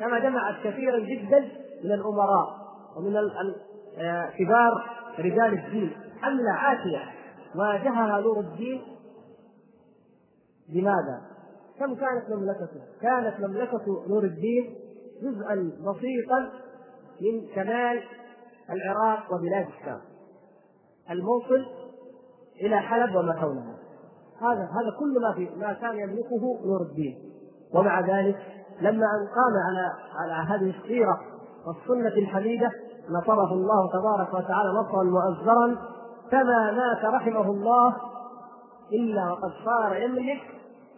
[0.00, 1.38] كما جمعت كثيرا جدا
[1.84, 2.64] من الأمراء
[2.96, 3.16] ومن
[3.98, 5.96] آه، كبار رجال الدين.
[6.20, 7.02] حملة عاتيه
[7.56, 8.82] واجهها نور الدين.
[10.68, 11.33] لماذا؟
[11.78, 14.74] كم كانت مملكته؟ كانت مملكة نور الدين
[15.22, 16.50] جزءا بسيطا
[17.20, 18.02] من شمال
[18.70, 20.00] العراق وبلاد الشام.
[21.10, 21.66] الموصل
[22.60, 23.76] إلى حلب وما حولها
[24.40, 27.34] هذا هذا كل ما في ما كان يملكه نور الدين.
[27.74, 28.36] ومع ذلك
[28.80, 31.20] لما أن قام على على هذه السيرة
[31.66, 32.70] والسنة الحميدة
[33.10, 35.76] نصره الله تبارك وتعالى نصرا مؤزرا
[36.30, 37.96] فما مات رحمه الله
[38.92, 40.40] إلا وقد صار يملك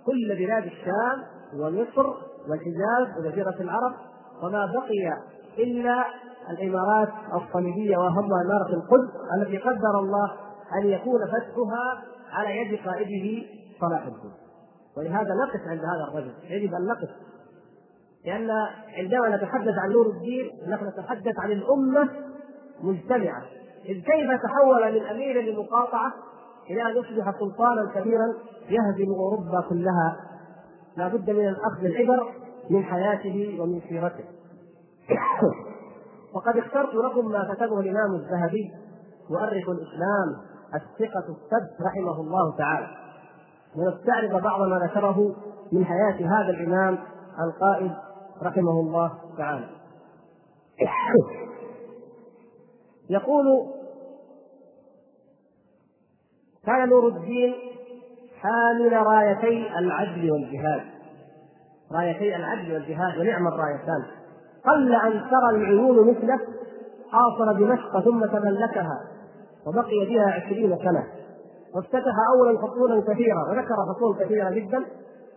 [0.07, 1.23] كل بلاد الشام
[1.55, 2.07] ومصر
[2.49, 3.95] والحجاز وجزيرة العرب
[4.43, 5.23] وما بقي
[5.59, 6.05] إلا
[6.51, 10.33] الإمارات الصليبية واهمها إمارة القدس التي قدر الله
[10.79, 13.47] أن يكون فتحها على يد قائده
[13.81, 14.33] صلاح الدين.
[14.97, 16.33] ولهذا نقف عند هذا الرجل.
[16.51, 17.09] يجب أن نقف.
[18.27, 18.51] لأن
[18.99, 22.09] عندما نتحدث عن نور الدين نحن نتحدث عن الأمة
[22.83, 23.43] مجتمعة.
[23.85, 26.13] إذ كيف تحول من أمير للمقاطعه
[26.71, 28.27] إلى أن يصبح سلطانا كبيرا
[28.69, 30.17] يهزم أوروبا كلها.
[30.97, 32.33] لا بد من الأخذ العبر
[32.71, 34.25] من حياته ومن سيرته.
[36.35, 38.71] وقد اخترت لكم ما كتبه الإمام الذهبي
[39.31, 40.37] مؤرخ الإسلام
[40.75, 42.87] الثقة السد رحمه الله تعالى.
[43.77, 45.37] ونستعرض بعض ما ذكره
[45.73, 46.99] من حياة هذا الإمام
[47.49, 47.93] القائد
[48.43, 49.69] رحمه الله تعالى.
[53.11, 53.76] يقول
[56.67, 57.55] كان نور الدين
[58.41, 60.81] حامل رايتي العدل والجهاد.
[61.93, 64.03] رايتي العدل والجهاد ونعم الرايتان
[64.67, 66.41] قل أن ترى العيون مثله
[67.13, 69.01] حاصر دمشق ثم تملكها
[69.67, 71.05] وبقي بها عشرين سنة.
[71.75, 74.85] وافتتح أولا فصولا كثيرة وذكر فصول كثيرة جدا.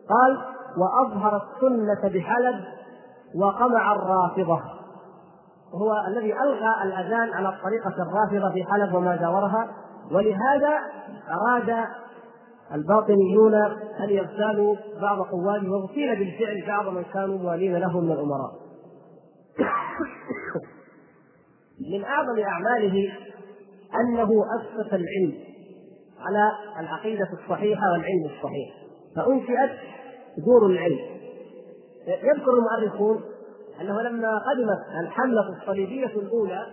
[0.09, 0.37] قال
[0.77, 2.63] وأظهر السنة بحلب
[3.35, 4.61] وقمع الرافضة.
[5.73, 9.67] وهو الذي ألغى الأذان على الطريقة الرافضة في حلب وما جاورها.
[10.11, 10.79] ولهذا
[11.29, 11.85] أراد
[12.73, 13.55] الباطنيون
[13.99, 18.51] أن يغتالوا بعض قواته واغتيل بالفعل بعض من كانوا موالين له من الأمراء.
[21.93, 23.11] من أعظم أعماله
[23.95, 25.33] أنه اسس العلم
[26.19, 28.69] على العقيدة الصحيحة والعلم الصحيح.
[29.15, 29.71] فأنشئت
[30.45, 30.99] دور العلم.
[32.07, 33.21] يذكر المؤرخون
[33.81, 36.65] أنه لما قدمت الحملة الصليبية الأولى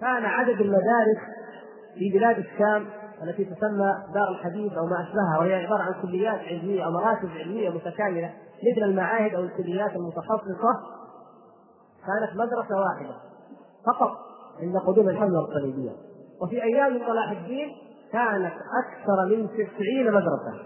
[0.00, 1.18] كان عدد المدارس
[1.98, 2.86] في بلاد الشام
[3.22, 7.70] التي تسمى دار الحديث أو ما أشبهها وهي عبارة عن كليات علمية أو مراكز علمية
[7.70, 8.32] متكاملة
[8.72, 10.72] مثل المعاهد أو الكليات المتخصصة.
[12.06, 13.14] كانت مدرسة واحدة
[13.86, 14.10] فقط
[14.60, 15.90] عند قدوم الحملة الصليبيه
[16.42, 17.68] وفي أيام صلاح الدين
[18.12, 18.54] كانت
[18.84, 20.62] أكثر من تسعين مدرسة.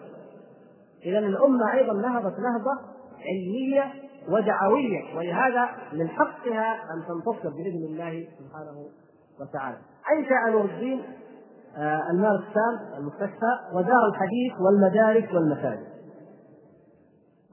[1.04, 2.80] إذا الأمة أيضا نهضت نهضة
[3.20, 3.92] علمية
[4.28, 8.86] ودعوية ولهذا من حقها أن تنتصر بإذن الله سبحانه
[9.40, 9.78] وتعالى.
[10.12, 11.02] انشا نور الدين
[12.10, 15.90] المال السام المستشفى ودار الحديث والمدارس والمساجد.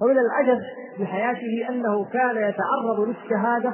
[0.02, 0.60] ومن العجب
[0.98, 3.74] في حياته أنه كان يتعرض للشهادة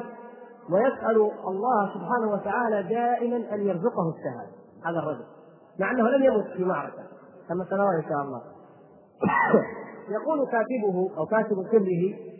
[0.71, 4.53] ويسأل الله سبحانه وتعالى دائما أن يرزقه الشهادة
[4.85, 5.25] هذا الرجل.
[5.79, 7.03] مع أنه لم يمت في معركة
[7.49, 8.41] كما سنرى إن شاء الله.
[10.15, 12.33] يقول كاتبه أو كاتب سره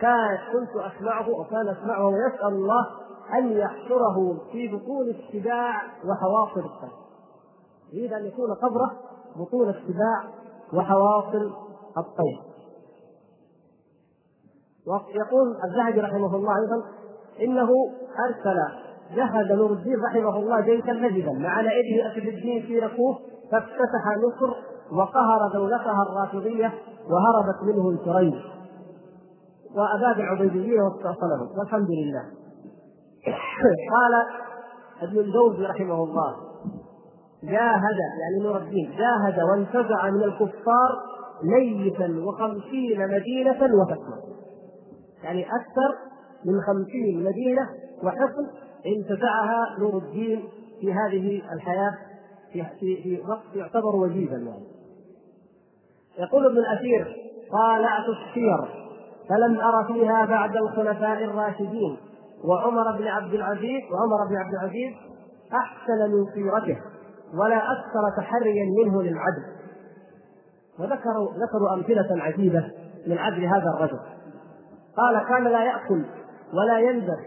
[0.00, 2.86] كان كنت أسمعه أو كان أسمعه ويسأل الله
[3.34, 6.98] أن يحشره في بطون السباع وحواصل الطير
[7.92, 8.90] يريد أن يكون قبره
[9.36, 10.24] بطون السباع
[10.72, 11.52] وحواصل
[11.98, 12.38] الطير.
[14.86, 16.82] ويقول الذهبي رحمه الله أيضا
[17.42, 17.68] إنه
[18.28, 18.58] أرسل
[19.16, 23.18] جهز نور الدين رحمه الله جيشا نجدا مع نائبه أسد الدين في ركوه
[23.52, 24.54] فافتتح مصر
[24.92, 26.72] وقهر دولتها الرافضية
[27.10, 28.42] وهربت منه الكريم
[29.76, 32.47] وأباد العبيديه واستأصلهم والحمد لله.
[33.94, 34.14] قال
[35.02, 36.36] ابن الجوزي رحمه الله
[37.42, 41.02] جاهد يعني نور الدين جاهد وانتزع من الكفار
[41.42, 44.38] ميتا وخمسين مدينة وفتنة
[45.22, 45.94] يعني أكثر
[46.44, 47.68] من خمسين مدينة
[48.02, 48.46] وحصن
[48.86, 50.48] انتزعها نور الدين
[50.80, 51.94] في هذه الحياة
[52.52, 54.64] في في وقت يعتبر وجيزا يعني.
[56.18, 57.16] يقول ابن الأثير
[57.52, 58.88] طالعت السير
[59.28, 61.96] فلم ارى فيها بعد الخلفاء الراشدين.
[62.44, 64.94] وعمر بن عبد العزيز وعمر بن عبد العزيز
[65.52, 66.80] أحسن من سيرته
[67.34, 69.42] ولا أكثر تحريا منه للعدل.
[70.78, 72.70] وذكروا ذكروا أمثلة عجيبة
[73.06, 73.98] من عدل هذا الرجل.
[74.96, 76.04] قال كان لا يأكل
[76.54, 77.18] ولا يلبس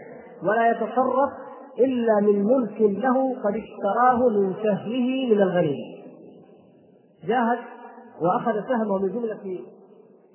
[0.42, 1.30] ولا يتصرف
[1.78, 5.92] إلا من ملك له قد اشتراه من سهمه من الغنيمه
[7.24, 7.58] جاهد
[8.20, 9.60] وأخذ سهمه من جملة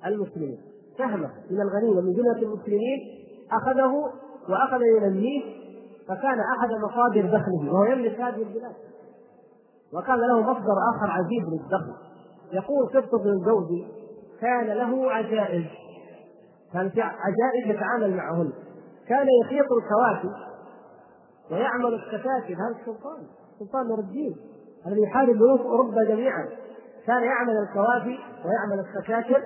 [0.06, 0.58] المسلمين.
[0.98, 2.98] سهمه من الغنيمه من جملة المسلمين
[3.52, 3.92] أخذه
[4.48, 5.42] وأخذ ينميه
[6.08, 8.74] فكان أحد مصادر دخله وهو يملك هذه البلاد.
[9.94, 11.94] وكان له مصدر آخر عجيب للدخل.
[12.52, 13.86] يقول قبط بن الجوزي
[14.40, 15.64] كان له عجائز.
[16.72, 18.52] كان في عجائز يتعامل معهن.
[19.08, 20.32] كان يخيط الكواكب
[21.50, 23.26] ويعمل السكاكب هذا السلطان
[23.58, 24.36] سلطان نور الدين
[24.86, 26.48] الذي يحارب ملوك أوروبا جميعا.
[27.06, 29.42] كان يعمل الكوافي ويعمل السكاكر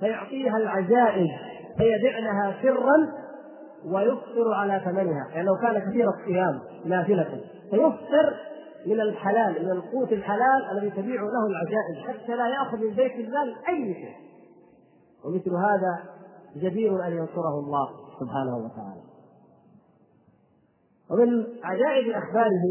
[0.00, 1.28] فيعطيها العجائز
[1.78, 3.21] فيبيعنها سرا
[3.86, 7.40] ويفطر على ثمنها يعني لو كان كثير الصيام نافلة.
[7.70, 8.36] فيفطر
[8.86, 13.54] من الحلال من القوت الحلال الذي تبيع له العجائز حتى لا يأخذ من بيت المال
[13.68, 14.16] أي شيء.
[15.24, 16.02] ومثل هذا
[16.56, 17.88] جدير أن ينصره الله
[18.20, 19.02] سبحانه وتعالى.
[21.10, 22.62] ومن عجائب أخباره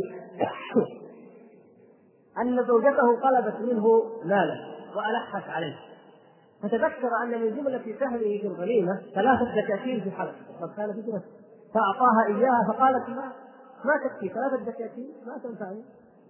[2.42, 3.84] أن زوجته طلبت منه
[4.26, 5.91] ماله وألحت عليه.
[6.64, 11.24] فتذكر أن من جملة سهمه في الغنيمة ثلاثة دكاكين في حلب قد كان في جملة
[11.74, 13.32] فأعطاها إياها فقالت ما
[13.86, 15.84] ما تكفي؟ ثلاثة دكاكين؟ ما تنفعني.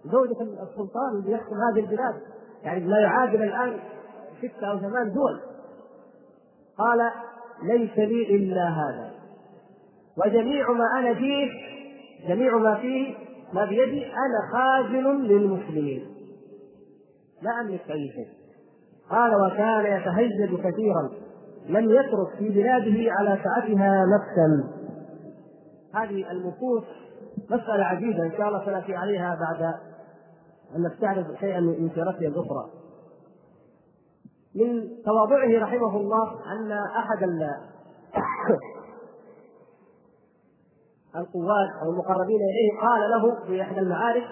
[0.04, 2.14] زوجة السلطان اللي يحكم هذه البلاد.
[2.62, 3.78] يعني ما يعادل الآن
[4.38, 5.40] ستة أو ثمان دول.
[6.78, 7.10] قال
[7.62, 9.10] ليس لي إلا هذا.
[10.24, 11.50] وجميع ما أنا فيه
[12.28, 13.14] جميع ما فيه
[13.52, 16.14] ما بيدي أنا خازن للمسلمين.
[17.42, 18.41] لا أملك أي شيء.
[19.12, 21.10] قال وكان يتهجد كثيرا
[21.68, 24.64] لم يترك في بلاده على سعتها نفسا.
[25.94, 26.84] هذه المكوس
[27.50, 29.62] مسألة عجيبة إن شاء الله سنأتي عليها بعد
[30.76, 32.70] أن نستعرض شيئا من سيرته الأخرى.
[34.54, 37.24] من تواضعه رحمه الله أن أحد
[41.16, 44.24] القوات أو المقربين إليه قال له في إحدى المعارك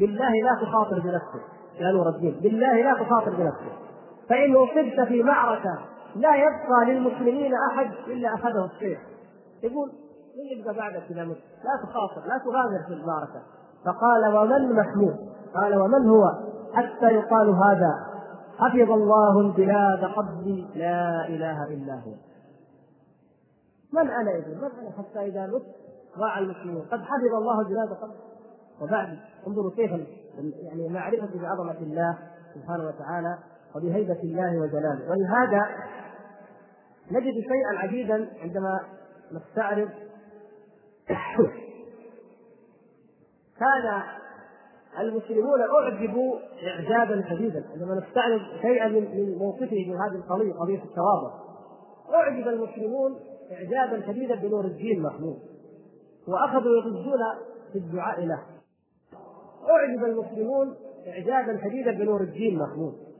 [0.00, 1.42] بالله لا تخاطر بنفسك.
[1.80, 3.91] يا نور الدين بالله لا تخاطر بنفسك.
[4.32, 5.78] فإن اصبت في معركة
[6.16, 8.98] لا يبقى للمسلمين أحد إلا أخذه السيف
[9.62, 9.88] يقول
[10.36, 13.42] من يبقى بعدك اذا مت لا تخاطر لا تغامر في المعركة.
[13.84, 15.16] فقال ومن محمود؟
[15.54, 16.24] قال ومن هو؟
[16.74, 18.06] حتى يقال هذا
[18.58, 22.12] حفظ الله البلاد قبلي لا إله إلا هو.
[23.92, 25.62] من أنا اذا من أنا حتى إذا مت
[26.18, 28.14] ضاع المسلمين؟ قد حفظ الله البلاد قبل
[28.82, 29.90] وبعد انظروا كيف
[30.62, 32.18] يعني معرفة بعظمة الله
[32.54, 33.38] سبحانه وتعالى.
[33.76, 35.10] وبهيبة الله وجلاله.
[35.10, 35.68] ولهذا
[37.10, 38.80] نجد شيئا عجيبا عندما
[39.32, 39.88] نستعرض
[43.62, 44.02] كان
[44.98, 51.30] المسلمون أعجبوا اعجابا شديدا عندما نستعرض شيئا من موقفه في هذه القضية قضية التواضع.
[52.14, 53.16] أعجب المسلمون
[53.52, 55.38] اعجابا شديدا بنور الدين محمود.
[56.28, 57.18] وأخذوا يضجون
[57.72, 58.42] في الدعاء له.
[59.70, 60.74] أعجب المسلمون
[61.06, 63.11] اعجابا شديدا بنور الدين محمود.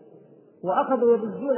[0.65, 1.57] وأخذوا يضجون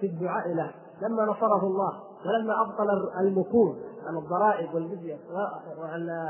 [0.00, 0.70] في الدعاء له
[1.02, 1.92] لما نصره الله
[2.26, 5.16] ولما أبطل المكون عن الضرائب والجزيه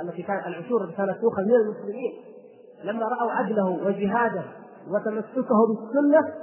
[0.03, 2.13] التي كانت العشور التي كانت تؤخذ من المسلمين.
[2.85, 4.43] لما رأوا عدله وجهاده
[4.91, 6.35] وتمسكه بالسنة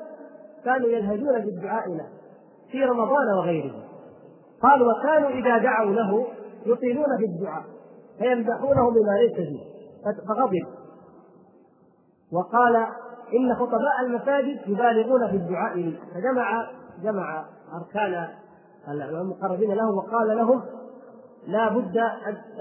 [0.66, 2.08] كانوا يلهجون بالدعاء له
[2.72, 3.76] في رمضان وغيره.
[4.64, 6.28] قال وكانوا إذا دعوا له
[6.66, 7.64] يطيلون في الدعاء
[8.18, 9.60] فيمدحونه بما ليس فيه
[10.28, 10.68] فغضب.
[12.32, 12.88] وقال
[13.34, 15.94] إن خطباء المساجد يبالغون في الدعاء.
[16.14, 16.68] فجمع
[17.04, 18.28] جمع أركان
[18.88, 20.62] المقربين له وقال لهم
[21.48, 21.98] لا بد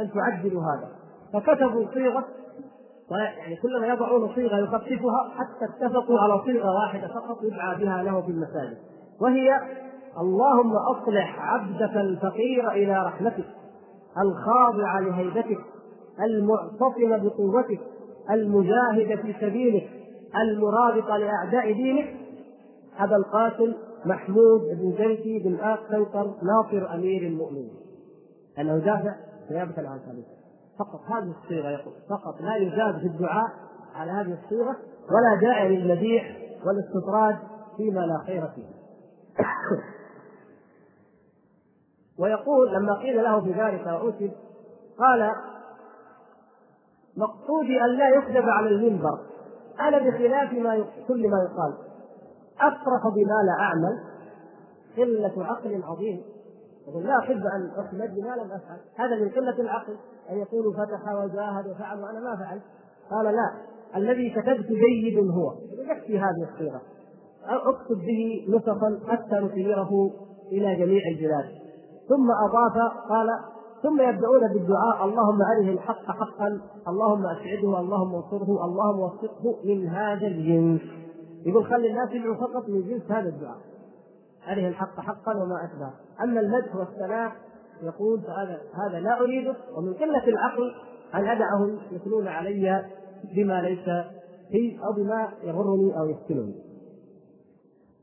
[0.01, 0.89] ان تعدلوا هذا.
[1.33, 2.25] فكتبوا صيغة
[3.11, 8.31] يعني كلما يضعون صيغة يخففها حتى اتفقوا على صيغة واحدة فقط يدعى بها له في
[8.31, 8.79] المساجد.
[9.21, 9.61] وهي
[10.21, 13.45] اللهم أصلح عبدك الفقير إلى رحمتك
[14.19, 15.59] الخاضع لهيبتك
[16.21, 17.81] المعتصم بقوتك
[18.31, 20.00] المجاهد في سبيلك
[20.37, 22.17] المرابط لاعداء دينك؟
[22.99, 27.75] أبا القاسم محمود بن زيدي بن آخ كوثر ناصر أمير المؤمنين.
[28.59, 29.15] انه دافع
[29.51, 30.01] نيابه عن
[30.79, 33.51] فقط هذه الصيغة يقول فقط لا يزاد في الدعاء
[33.95, 34.77] على هذه الصيغة
[35.11, 37.37] ولا داعي للمديح والاستطراد
[37.77, 38.67] فيما لا خير فيه.
[42.21, 44.31] ويقول لما قيل له بذلك وأتي
[44.99, 45.33] قال
[47.17, 49.30] مقصودي أن لا يكذب على المنبر.
[49.81, 51.75] هذا بخلاف ما كل ما يقال.
[52.61, 53.99] أفرح بما لا أعمل.
[54.97, 56.23] قلة عقل عظيم.
[56.89, 58.79] يقول لا أحب أن احمد بما لم أفعل.
[58.97, 59.97] هذا من قلة العقل.
[60.31, 62.63] أن يقول فتح وجاهد وفعل وأنا ما فعلت
[63.11, 63.51] قال لا.
[63.97, 65.55] الذي كتبت جيد هو.
[65.73, 66.81] يكفي هذه الصيغة.
[67.45, 69.91] اكتب به نسخا حتى نسيره
[70.53, 71.45] إلى جميع البلاد.
[72.09, 73.29] ثم أضاف قال
[73.83, 80.27] ثم يبدأون بالدعاء اللهم أره الحق حقا اللهم أسعده اللهم انصره اللهم وفقه من هذا
[80.27, 80.81] الجنس.
[81.47, 83.59] يقول خلي الناس يدعوا فقط من جنس هذا الدعاء.
[84.49, 85.91] أره الحق حقا وما أشبه
[86.25, 87.33] أما المدح والثناء
[87.83, 89.57] يقول فهذا هذا لا أريده.
[89.77, 90.75] ومن قلة العقل
[91.15, 92.85] أن أدعهم يثنون علي
[93.37, 93.85] بما ليس
[94.51, 96.55] في أو بما يغرني أو يفتنني؟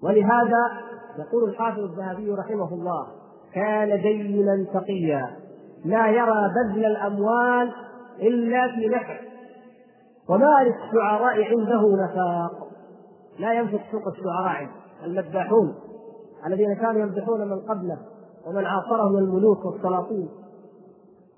[0.03, 0.81] ولهذا
[1.19, 3.07] يقول الحافظ الذهبي رحمه الله
[3.53, 5.46] كان دينا تقيا.
[5.85, 7.73] لا يرى بذل الأموال
[8.19, 9.19] إلا في نفع
[10.29, 12.67] وما للشعراء عنده نفاق.
[13.39, 14.69] لا ينفق سوق الشعراء
[15.03, 15.75] المداحون
[16.45, 17.97] الذين كانوا يمدحون من قبله
[18.47, 20.29] ومن عاصرهم الملوك والسلاطين.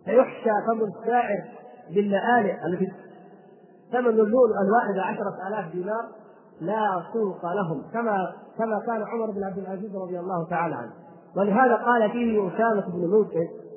[0.06, 1.44] فيحشى فم الشاعر
[1.96, 2.92] باللآلئ التي
[3.92, 6.06] ثمن اللؤلؤ الواحد عشرة آلاف دينار
[6.62, 7.82] لا سوق لهم.
[7.94, 10.92] كما كما كان عمر بن عبد العزيز رضي الله تعالى عنه.
[11.38, 13.69] ولهذا قال فيه أسامة بن موسى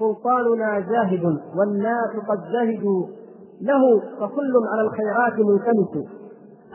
[0.00, 1.24] سلطاننا زاهد
[1.56, 3.06] والناس قد زهدوا
[3.60, 6.08] له فكل على الخيرات ملتمس.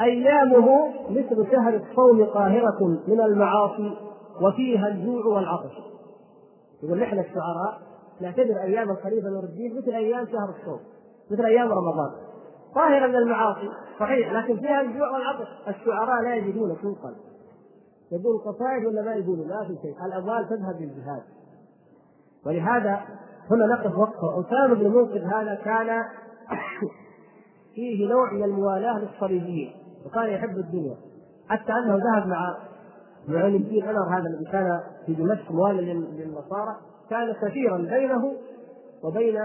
[0.02, 3.92] أيامه مثل شهر الصوم قاهرة من المعاصي
[4.42, 5.74] وفيها الجوع والعطش.
[6.84, 7.82] يقول نحن الشعراء
[8.22, 10.80] نعتبر أيام الخليفة نور الدين مثل أيام شهر الصوم
[11.32, 12.12] مثل أيام رمضان.
[12.76, 15.48] طاهرة من المعاصي صحيح لكن فيها الجوع والعطش.
[15.68, 17.14] الشعراء لا يجدون سوقا
[18.12, 20.06] يقول قصائد ولا ما يقولوا ما في شيء.
[20.06, 21.24] الأموال تذهب للجهاد.
[22.46, 23.02] ولهذا
[23.52, 26.04] هنا نقف وقفه أسامة بن منقذ هذا كان
[27.76, 29.72] فيه نوع من الموالاة للصليبيين
[30.06, 30.96] وكان يحب الدنيا.
[31.50, 32.58] حتى أنه ذهب مع
[33.28, 36.76] معين الدين أنور هذا الذي كان في دمشق مواليا للنصارى
[37.10, 38.34] كان سفيرا بينه
[39.04, 39.40] وبين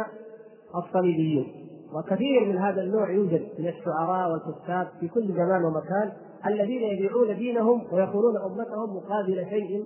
[0.76, 1.60] الصليبيين.
[1.94, 6.12] وكثير من هذا النوع يوجد من الشعراء والكتاب في كل زمان ومكان
[6.46, 9.84] الذين يبيعون دينهم ويقولون أمتهم مقابل شيء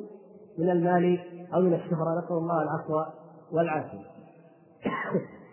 [0.58, 1.18] من المال
[1.54, 3.02] أو من الشهرة نسأل الله العفو
[3.52, 4.04] والعافية.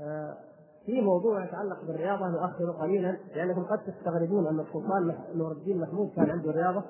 [0.00, 0.36] آه،
[0.86, 6.30] في موضوع يتعلق بالرياضة نؤخره قليلا لأنكم قد تستغربون أن السلطان نور الدين محمود كان
[6.30, 6.84] عنده رياضة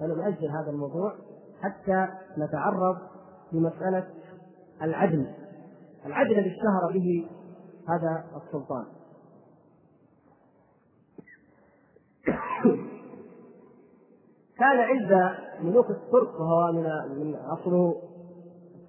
[0.00, 1.14] فنؤجل هذا الموضوع
[1.60, 2.96] حتى نتعرض
[3.52, 4.06] لمسألة
[4.82, 5.26] العدل
[6.06, 7.28] العدل الذي اشتهر به
[7.88, 8.84] هذا السلطان
[14.62, 16.84] كان عند ملوك الترك وهو من
[17.18, 17.94] من اصله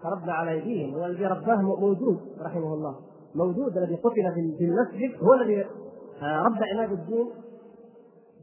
[0.03, 2.95] تربى على ايديهم والذي رباه موجود رحمه الله.
[3.35, 5.65] موجود الذي قتل في المسجد هو الذي
[6.21, 7.29] آه، ربى عماد الدين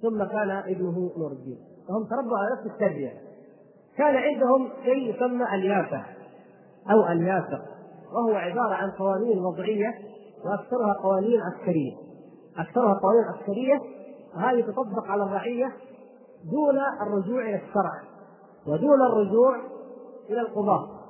[0.03, 1.59] ثم كان ابنه نور الدين.
[1.89, 3.13] فهم تربوا على نفس التربية.
[3.97, 6.05] كان عندهم شيء يسمى اليافة
[6.91, 7.63] أو اليافق
[8.13, 9.95] وهو عبارة عن قوانين وضعية
[10.45, 11.93] وأكثرها قوانين عسكرية.
[12.59, 13.81] أكثرها قوانين عسكرية
[14.37, 15.73] وهذه تطبق على الرعية
[16.45, 18.03] دون الرجوع إلى الشرع
[18.67, 19.57] ودون الرجوع
[20.31, 21.01] إلى القضاء.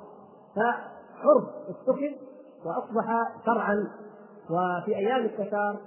[0.55, 2.31] فعرف اتخذ
[2.65, 3.05] وأصبح
[3.45, 3.87] شرعا
[4.49, 5.79] وفي أيام التتار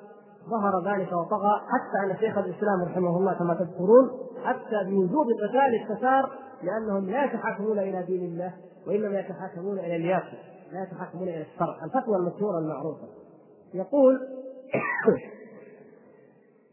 [0.51, 4.11] ظهر ذلك وطغى حتى أن شيخ الإسلام رحمه الله كما تذكرون
[4.45, 6.31] حتى بوجوب قتال التتار
[6.63, 8.55] لأنهم لا يتحاكمون إلى دين الله
[8.87, 10.39] وإنما يتحاكمون إلى الياسر
[10.73, 11.85] لا يتحاكمون إلى الشرع.
[11.85, 13.09] الفتوى المشهورة المعروفة.
[13.75, 14.21] يقول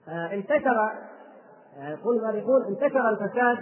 [0.38, 0.92] انتشر
[1.90, 3.58] يقول المؤرخون انتشر الفساد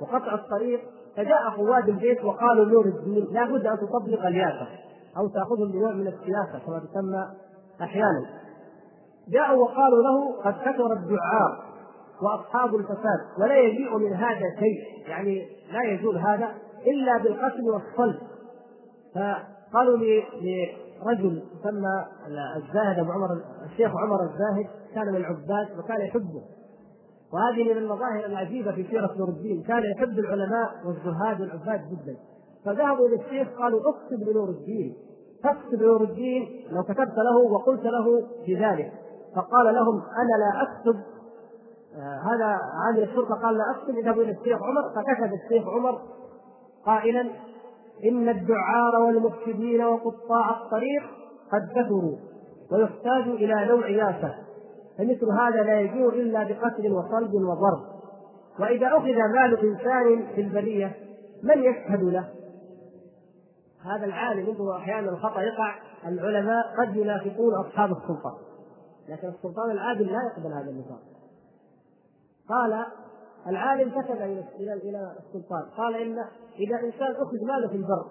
[0.00, 0.80] وقطع الطريق
[1.16, 4.66] فجاء قواد البيت وقالوا نور الدين لا بد أن تطبق الياسه
[5.16, 7.26] أو تأخذهم بنوع من السياسة كما تسمى
[7.82, 8.26] أحيانا.
[9.28, 11.68] جاءوا وقالوا له قد كثر الدعاء
[12.22, 16.48] وأصحاب الفساد ولا يجيء من هذا شيء يعني لا يزول هذا
[16.86, 18.18] إلا بالقتل والصلب.
[19.14, 22.04] فقالوا لرجل يسمى
[22.56, 23.28] الزاهد أبو عمر
[23.64, 26.57] الشيخ عمر الزاهد كان من العباد وكان يحبه.
[27.32, 29.62] وهذه من المظاهر العجيبة في سيرة نور الدين.
[29.62, 32.16] كان يحب العلماء والزهاد والعباد جدا.
[32.64, 34.96] فذهبوا إلى الشيخ قالوا اكتب لنور الدين.
[35.44, 38.92] تكتب لنور الدين لو كتبت له وقلت له بذلك.
[39.36, 41.00] فقال لهم أنا لا أكتب.
[41.96, 43.98] آه هذا عامل الشرطة قال لا أكتب.
[43.98, 44.82] اذهبوا إلى الشيخ عمر.
[44.94, 45.98] فكتب الشيخ عمر
[46.86, 47.30] قائلا
[48.04, 51.02] إن الدعار والمفسدين وقطاع الطريق
[51.52, 52.16] قد كثروا.
[52.72, 54.34] ويحتاج إلى نوع ياسر
[54.98, 57.98] فمثل هذا لا يجوز إلا بقتل وصلب وضرب.
[58.60, 60.96] وإذا أخذ مال إنسان في البرية
[61.42, 62.28] من يشهد له؟
[63.84, 65.74] هذا العالم انظروا أحيانا الخطأ يقع
[66.06, 68.38] العلماء قد ينافقون أصحاب السلطه
[69.08, 70.98] لكن السلطان العادل لا يقبل هذا النظام
[72.48, 72.84] قال
[73.46, 74.16] العالم كتب
[74.60, 75.62] إلى إلى السلطان.
[75.76, 76.18] قال ان
[76.58, 78.06] إذا إنسان أخذ ماله في البر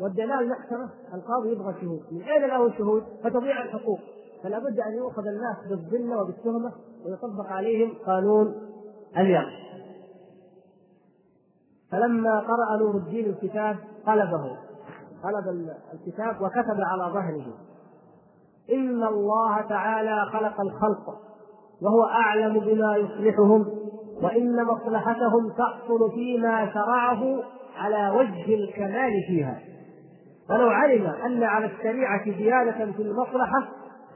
[0.00, 2.02] وديناه المحكمه القاضي يبغى شهود.
[2.12, 3.98] من أين له شهود فتضيع الحقوق.
[4.42, 6.72] فلا بد أن يؤخذ الناس بالذلة وبالتهمة
[7.06, 8.54] ويطبق عليهم قانون
[9.16, 9.62] اليوم
[11.92, 13.76] فلما قرأ نور الدين الكتاب
[14.06, 14.56] قلبه
[15.24, 17.46] قلب الكتاب وكتب على ظهره.
[18.72, 21.08] إن الله تعالى خلق الخلق
[21.82, 23.66] وهو أعلم بما يصلحهم
[24.22, 27.42] وإن مصلحتهم تحصل فيما شرعه
[27.76, 29.60] على وجه الكمال فيها.
[30.50, 33.68] ولو علم أن على الشريعة زيادة في المصلحة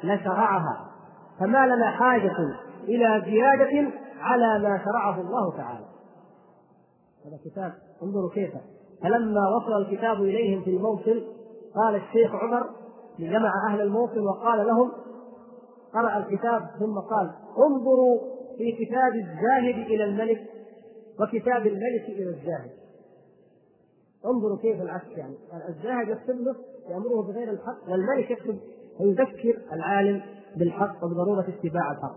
[0.05, 0.87] لشرعها
[1.41, 2.37] فما لنا حاجة
[2.85, 5.87] إلى زيادة على ما شرعه الله تعالى.
[7.27, 7.73] هذا كتاب
[8.03, 8.51] انظروا كيف.
[9.03, 11.25] فلما وصل الكتاب إليهم في الموصل
[11.75, 12.71] قال الشيخ عمر
[13.19, 14.93] جمع أهل الموصل وقال لهم
[15.95, 18.21] قرأ الكتاب ثم قال انظروا
[18.59, 20.41] في كتاب الزاهد إلى الملك
[21.21, 22.71] وكتاب الملك إلى الزاهد.
[24.27, 25.35] انظروا كيف العكس يعني.
[25.69, 26.55] الزاهد يكتب له
[26.89, 28.59] يأمره بغير الحق والملك يكتب
[29.01, 30.23] ويذكر العالم
[30.57, 32.17] بالحق وبضرورة اتباع الحق.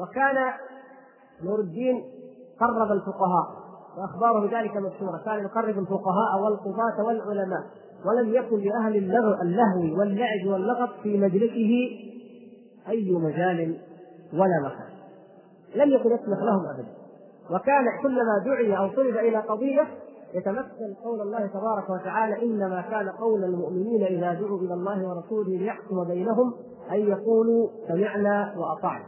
[0.00, 0.52] وكان
[1.42, 2.04] نور الدين
[2.60, 3.64] قرب الفقهاء
[3.98, 7.62] وأخباره بذلك مشهوره كان يقرب الفقهاء والقضاة والعلماء
[8.06, 11.88] ولم يكن لأهل اللهو واللعب واللغط في مجلسه
[12.88, 13.78] أي مجال
[14.32, 14.94] ولا مكان.
[15.74, 16.88] لم يكن يسمح لهم ابدا.
[17.50, 19.88] وكان كلما دعي أو طلب إلى قضية
[20.34, 26.04] يتمثل قول الله تبارك وتعالى إنما كان قول المؤمنين إذا دعوا إلى الله ورسوله ليحكم
[26.04, 26.54] بينهم
[26.90, 29.04] أن يقولوا سمعنا وأطعنا.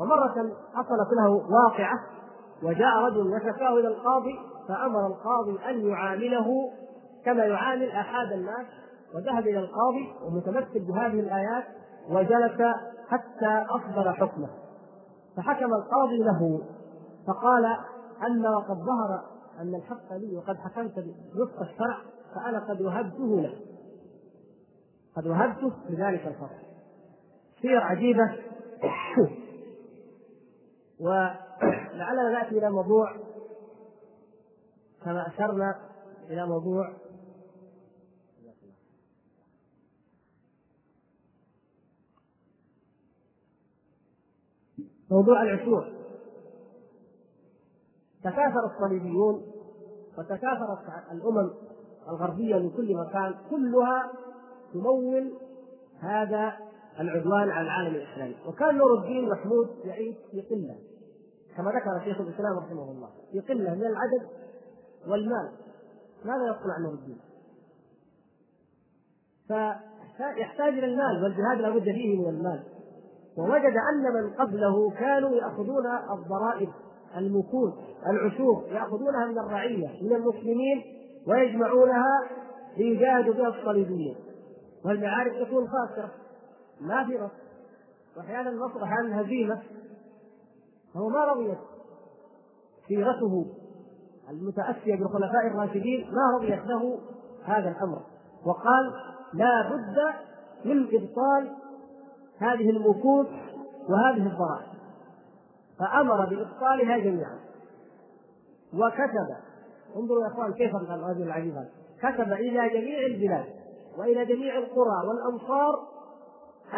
[0.00, 0.34] ومرة
[0.74, 1.98] حصلت له واقعة
[2.62, 4.38] وجاء رجل وشكاه إلى القاضي
[4.68, 6.46] فأمر القاضي أن يعامله
[7.24, 8.66] كما يعامل أحد الناس.
[9.14, 11.64] وذهب إلى القاضي ومتمثل بهذه الآيات
[12.10, 12.62] وجلس
[13.08, 14.48] حتى أصدر حكمه.
[15.36, 16.60] فحكم القاضي له
[17.26, 17.64] فقال
[18.26, 20.98] أما وقد ظهر أن الحق لي وقد حكمت
[21.36, 22.02] وفق الشرع
[22.34, 23.54] فأنا قد وهبته له.
[25.16, 26.66] قد وهبته بذلك الفصل
[27.62, 28.36] سير عجيبة.
[31.00, 33.16] ولعلنا نأتي إلى موضوع
[35.04, 35.74] كما أشرنا
[36.30, 36.92] إلى موضوع
[45.10, 46.05] موضوع العشور.
[48.26, 49.42] تكاثر الصليبيون
[50.18, 50.78] وتكاثرت
[51.12, 51.50] الأمم
[52.08, 54.10] الغربية من كل مكان كلها
[54.72, 55.32] تمول
[56.00, 56.52] هذا
[57.00, 58.36] العدوان على العالم الإسلامي.
[58.48, 60.76] وكان نور الدين محمود يعيش في قلة
[61.56, 64.28] كما ذكر شيخ الإسلام رحمه الله في قلة من العدد
[65.08, 65.52] والمال.
[66.24, 67.18] ماذا يصنع نور الدين؟
[70.16, 72.62] فيحتاج إلى المال والجهاد لابد فيه من المال.
[73.38, 76.68] ووجد أن من قبله كانوا يأخذون الضرائب
[77.16, 77.72] المكوس
[78.06, 80.82] العشور يأخذونها من الرعية من المسلمين
[81.26, 82.22] ويجمعونها
[82.76, 84.16] ليجاهدوا بها الصليبيين
[84.84, 86.10] والمعارك تكون خاسرة.
[86.80, 87.32] ما في نصر
[88.16, 89.62] وأحيانا النصر أحيانا هزيمه
[90.94, 91.58] فهو ما رضيت
[92.88, 93.46] سيرته
[94.30, 96.98] المتأسية بالخلفاء الراشدين ما رضيت له
[97.44, 98.02] هذا الأمر.
[98.46, 98.92] وقال
[99.34, 100.14] لا بد
[100.64, 101.56] من إبطال
[102.38, 103.26] هذه المكوس
[103.88, 104.75] وهذه الضرائب.
[105.78, 107.38] فأمر بإبطالها جميعا.
[108.74, 109.36] وكتب
[109.96, 111.70] انظروا يا إخوان كيف الرجل العجيب هذا.
[111.98, 113.44] كتب إلى جميع البلاد
[113.98, 115.74] وإلى جميع القرى والأمصار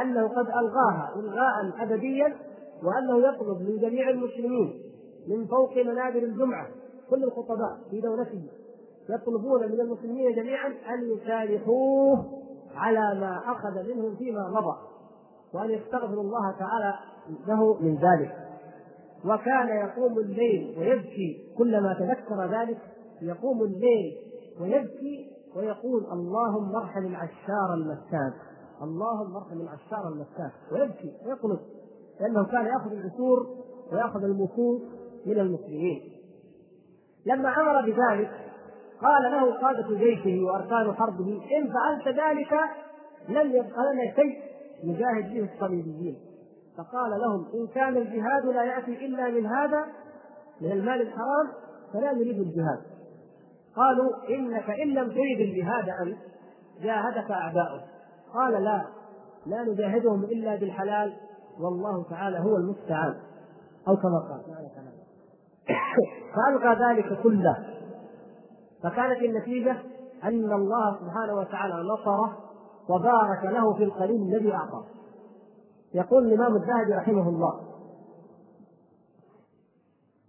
[0.03, 2.37] أنه قد ألغاها الغاء ابديا
[2.83, 4.83] وأنه يطلب من جميع المسلمين
[5.29, 6.67] من فوق منابر الجمعة
[7.11, 8.43] كل الخطباء في دولته
[9.11, 12.25] يطلبون من المسلمين جميعا أن يسامحوه
[12.75, 14.77] على ما أخذ منهم فيما مضى
[15.55, 16.95] وأن يستغفروا الله تعالى
[17.49, 18.48] له من ذلك.
[19.25, 22.79] وكان يقوم الليل ويبكي كلما تذكر ذلك
[23.23, 24.17] يقوم الليل
[24.61, 28.35] ويبكي ويقول اللهم ارحم العشار المساك
[28.83, 31.61] اللهم ارحم العشار المساك ويبكي ويقنط
[32.21, 33.47] لأنه كان يأخذ العشور
[33.93, 34.83] ويأخذ المكوس
[35.27, 36.01] من المسلمين.
[37.27, 38.31] لما أمر بذلك
[39.03, 42.53] قال له قادة جيشه وأركان حربه إن فعلت ذلك
[43.29, 44.39] لم يبقى لنا شيء
[44.85, 46.17] نجاهد به الصليبيين.
[46.79, 49.87] فقال لهم إن كان الجهاد لا يأتي إلا من هذا
[50.61, 51.49] من المال الحرام
[51.93, 52.81] فلا نريد الجهاد.
[53.77, 56.19] قالوا إنك إن لم تريد الجهاد أنت
[56.83, 57.83] جاهدك أعداؤك.
[58.35, 58.85] قال لا
[59.47, 61.17] لا نجاهدهم إلا بالحلال
[61.61, 63.15] والله تعالى هو المستعان.
[63.89, 64.41] أو كما قال.
[66.35, 67.57] فألقى ذلك كله.
[68.83, 69.77] فكانت النتيجة
[70.25, 72.39] أن الله سبحانه وتعالى نصره
[72.89, 74.98] وبارك له في القليل الذي أعطاه.
[75.95, 77.61] يقول الإمام الذهبي رحمه الله.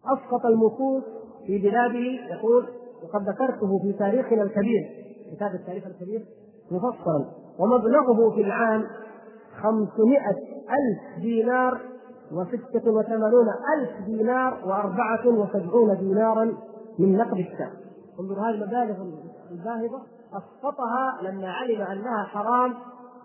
[0.06, 1.04] أسقط المكوس
[1.46, 2.66] في بلاده يقول
[3.04, 4.90] وقد ذكرته في تاريخنا الكبير.
[5.36, 6.26] كتاب التاريخ الكبير
[6.72, 7.26] مفصلا.
[7.60, 8.86] ومبلغه في العام
[9.62, 10.38] خمسمائة
[10.70, 11.82] ألف دينار
[12.32, 13.48] وستة وثمانون
[13.78, 16.54] ألف دينار وأربعة وسبعون دينارا
[17.00, 17.72] من نقد الشام.
[18.20, 18.96] انظر هذه المبالغ
[19.52, 20.02] الباهظة.
[20.34, 22.74] أسقطها لما علم أنها حرام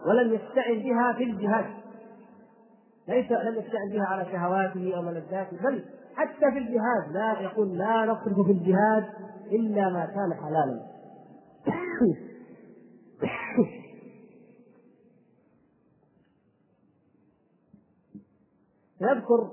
[0.07, 1.84] ولم يستعن بها في الجهاد.
[3.09, 5.85] ليس لم يستعن بها على شهواته أو ملذاته بل
[6.17, 9.05] حتى في الجهاد لا يقول لا نصرف في الجهاد
[9.53, 10.81] إلا ما كان حلالا
[19.01, 19.51] يذكر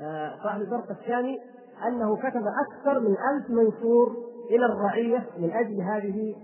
[0.00, 1.40] آه، صاحب الفرق الثاني
[1.86, 4.16] أنه كتب أكثر من ألف منشور
[4.50, 6.34] إلى الرعية من أجل هذه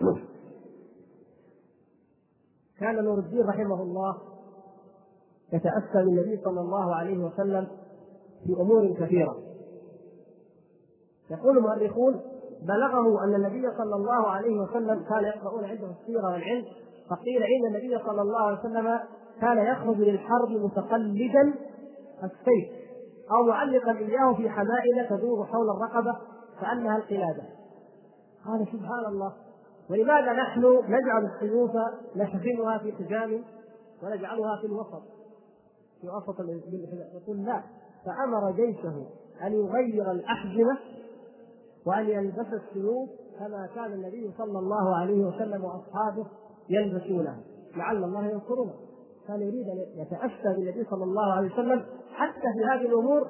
[0.00, 0.30] المسألة
[2.78, 4.18] كان نور الدين رحمه الله
[5.52, 7.68] يتأسى بالنبي صلى الله عليه وسلم
[8.46, 9.36] في أمور كثيرة.
[11.30, 12.20] يقول المؤرخون
[12.62, 16.64] بلغه أن النبي صلى الله عليه وسلم كان يقرؤون عنده السيرة والعلم
[17.10, 18.98] فقيل إن النبي صلى الله عليه وسلم
[19.40, 21.54] كان يخرج للحرب متقلدا
[22.24, 22.80] السيف
[23.30, 26.16] أو معلقا إياه في حمائل تدور حول الرقبة
[26.60, 27.42] كأنها القلادة.
[28.46, 29.32] قال سبحان الله
[29.90, 31.70] ولماذا نحن نجعل السيوف
[32.16, 33.44] نحزمها في حجام
[34.02, 35.02] ونجعلها في الوسط؟
[36.00, 36.40] في وسط
[37.14, 37.62] يقول لا
[38.06, 39.06] فأمر جيشه
[39.42, 40.78] أن يغير الأحزمة
[41.86, 46.26] وأن يلبس السيوف كما كان النبي صلى الله عليه وسلم وأصحابه
[46.68, 47.40] يلبسونها
[47.76, 48.72] لعل الله ينصرنا
[49.28, 51.82] كان يريد أن يتأسى بالنبي صلى الله عليه وسلم
[52.12, 53.28] حتى في هذه الأمور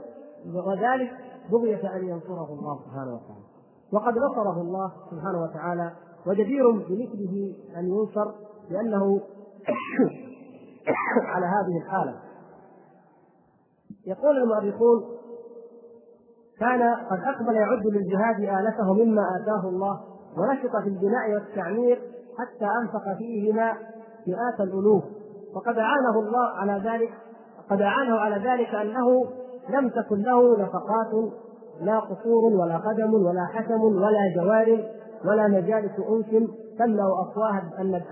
[0.67, 1.11] وذلك
[1.51, 3.45] بغية أن ينصره الله سبحانه وتعالى.
[3.93, 5.93] وقد نصره الله سبحانه وتعالى
[6.27, 8.33] وجدير بمثله أن ينصر
[8.71, 9.21] لأنه
[11.35, 12.15] على هذه الحالة.
[14.07, 15.03] يقول المؤرخون
[16.61, 20.01] كان قد أقبل يعد للجهاد آلته مما آتاه الله
[20.39, 21.97] ونشط في البناء والتعمير
[22.39, 23.73] حتى أنفق فيهما
[24.29, 25.05] مئات الألوف.
[25.55, 27.13] وقد أعانه الله على ذلك
[27.71, 29.25] قد أعانه على ذلك أنه
[29.69, 31.33] لم تكن له نفقات
[31.81, 38.03] لا قصور ولا قدم ولا حكم ولا جوار ولا مجالس أنس تملأ أفواه أن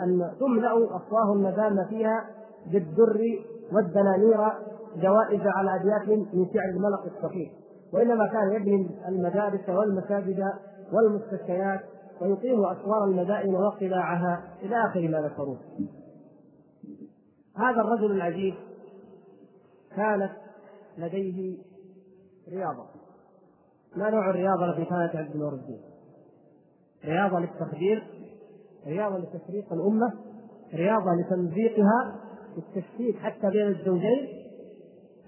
[0.41, 2.25] تملأ أفواه الندامة فيها
[2.73, 3.21] بالدر
[3.73, 4.39] والدنانير
[4.97, 7.51] جوائز على أبيات من شعر الملق الصحيح.
[7.93, 10.45] وإنما كان يبني المدارس والمساجد
[10.93, 11.81] والمستشفيات
[12.21, 15.59] ويقيم أسوار المدائن وقلاعها إلى آخر ما ذكروه
[17.57, 18.55] هذا الرجل العجيب
[19.97, 20.33] كانت
[20.99, 21.59] لديه
[22.49, 22.85] رياضة.
[23.97, 25.81] ما نوع الرياضة التي كانت عند نور الدين؟
[27.05, 28.07] رياضة للتخدير
[28.87, 30.13] رياضة لتفريق الأمة
[30.75, 32.17] رياضة لتمزيقها
[32.57, 34.29] للتشتيت حتى بين الزوجين.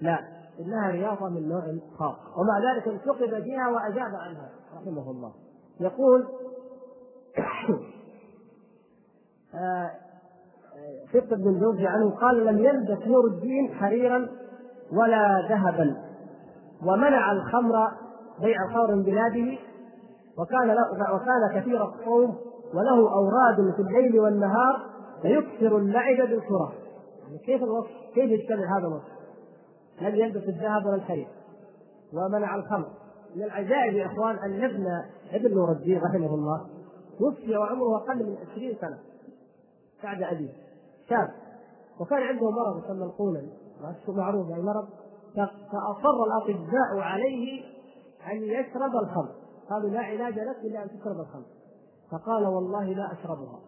[0.01, 0.19] لا
[0.59, 1.61] إنها رياضة من نوع
[1.97, 2.17] خاص.
[2.37, 5.33] ومع ذلك انتقد فيها وأجاب عنها رحمه الله.
[5.79, 6.27] يقول
[11.13, 14.27] فقه بن جوزي عنه قال لم يلبس نور الدين حريرا
[14.91, 15.97] ولا ذهبا
[16.81, 17.87] ومنع الخمر
[18.41, 19.57] بيع الخمر من بلاده
[20.39, 20.75] وكان
[21.13, 22.35] وكان كثير الصوم
[22.73, 26.73] وله أوراد في الليل والنهار فيكثر اللعب بالكرة.
[27.23, 29.11] يعني كيف الوصف؟ كيف يشتغل هذا الوصف؟
[30.01, 31.27] لم يلبس الذهب ولا الحرير
[32.13, 32.87] ومنع الخمر.
[33.35, 34.85] من العجائب يا إخوان أن ابن
[35.31, 36.67] ابن نور الدين رحمه الله
[37.19, 38.97] توفي وعمره أقل من 20 سنة.
[40.03, 40.49] بعد أبيه.
[41.09, 41.29] شاب.
[41.99, 43.49] وكان عنده مرض يسمى القولن
[44.07, 44.87] معروف يعني مرض.
[45.35, 47.63] فأصر الأطباء عليه
[48.31, 49.40] أن يشرب الخمر.
[49.71, 51.45] قالوا لا علاج لك إلا أن تشرب الخمر.
[52.11, 53.59] فقال والله لا أشربها.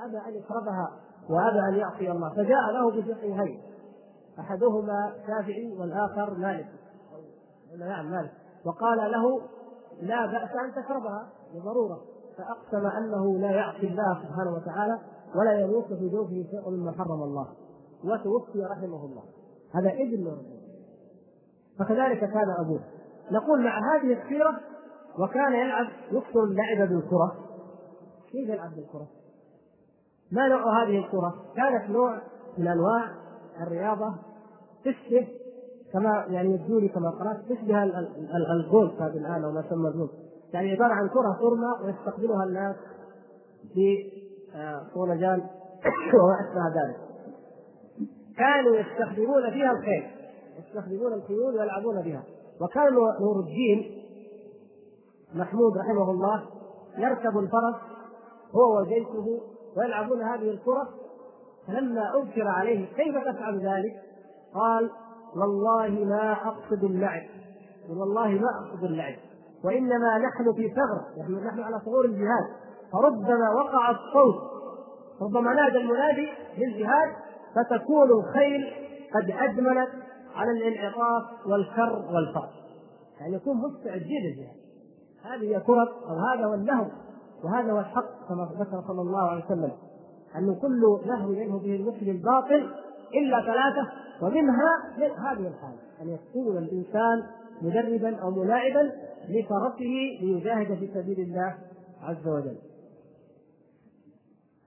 [0.00, 0.90] أبى أن يشربها
[1.30, 2.30] وأبى أن يعصي الله.
[2.30, 3.62] فجاء له بفقهين
[4.38, 6.68] أحدهما شافعي والآخر مالك.
[7.78, 8.32] نعم مالك.
[8.66, 9.40] وقال له
[10.00, 11.28] لا بأس أن تشربها.
[11.54, 12.00] لضرورة.
[12.38, 14.98] فأقسم أنه لا يعصي الله سبحانه وتعالى
[15.34, 17.48] ولا يموت في جوفه شيء مما حرم الله.
[18.04, 19.22] وتوفي رحمه الله.
[19.74, 20.42] هذا ابن
[21.78, 22.80] فكذلك كان أبوه.
[23.30, 24.60] نقول مع هذه السيرة
[25.18, 27.36] وكان يلعب يكثر اللعب بالكره
[28.32, 29.06] كيف يلعب بالكرة؟
[30.32, 32.20] ما نوع هذه الكرة؟ كانت نوع
[32.58, 33.04] من أنواع
[33.62, 34.14] الرياضة
[34.84, 35.28] تشبه
[35.92, 37.82] كما يعني يبدو لي كما قرأت تشبه
[38.52, 40.10] الجولف هذه الآن أو ما يسمى الجولف
[40.52, 42.76] يعني عبارة عن كرة ترمى ويستقبلها الناس
[43.74, 44.12] في
[44.94, 45.40] طولجان
[46.22, 46.96] وما أشبه ذلك
[48.36, 50.04] كانوا يستخدمون فيها الخيل
[50.58, 52.22] يستخدمون الخيول ويلعبون بها
[52.60, 54.02] وكان نور الدين
[55.34, 56.42] محمود رحمه الله
[56.98, 57.74] يركب الفرس
[58.54, 59.40] هو وجيشه
[59.76, 60.88] ويلعبون هذه الكرة.
[61.66, 63.94] فلما أنكر عليه كيف تفعل ذلك؟
[64.54, 64.90] قال
[65.36, 67.22] والله ما أقصد اللعب.
[67.88, 69.14] والله ما أقصد اللعب.
[69.64, 72.46] وإنما نحن في ثغر نحن نحن على ثغور الجهاد.
[72.92, 74.56] فربما وقع الصوت.
[75.22, 76.28] ربما نادى المنادي
[76.58, 77.08] للجهاد
[77.54, 78.66] فتكون الخيل
[79.14, 79.88] قد أدمنت
[80.36, 82.52] على الانعطاف والكر والفرق
[83.20, 84.56] يعني يكون مستعد للجهاد
[85.22, 86.86] هذه هي كرة أو هذا هو اللهو
[87.44, 89.72] وهذا هو الحق كما ذكر صلى الله عليه وسلم.
[90.36, 92.70] أن كل لهو ينهو به المسلم باطل
[93.14, 93.90] إلا ثلاثة
[94.22, 97.22] ومنها هذه الحالة أن يكون الإنسان
[97.62, 98.92] مدربا أو ملاعبا
[99.28, 101.54] لفرسه ليجاهد في سبيل الله
[102.02, 102.58] عز وجل.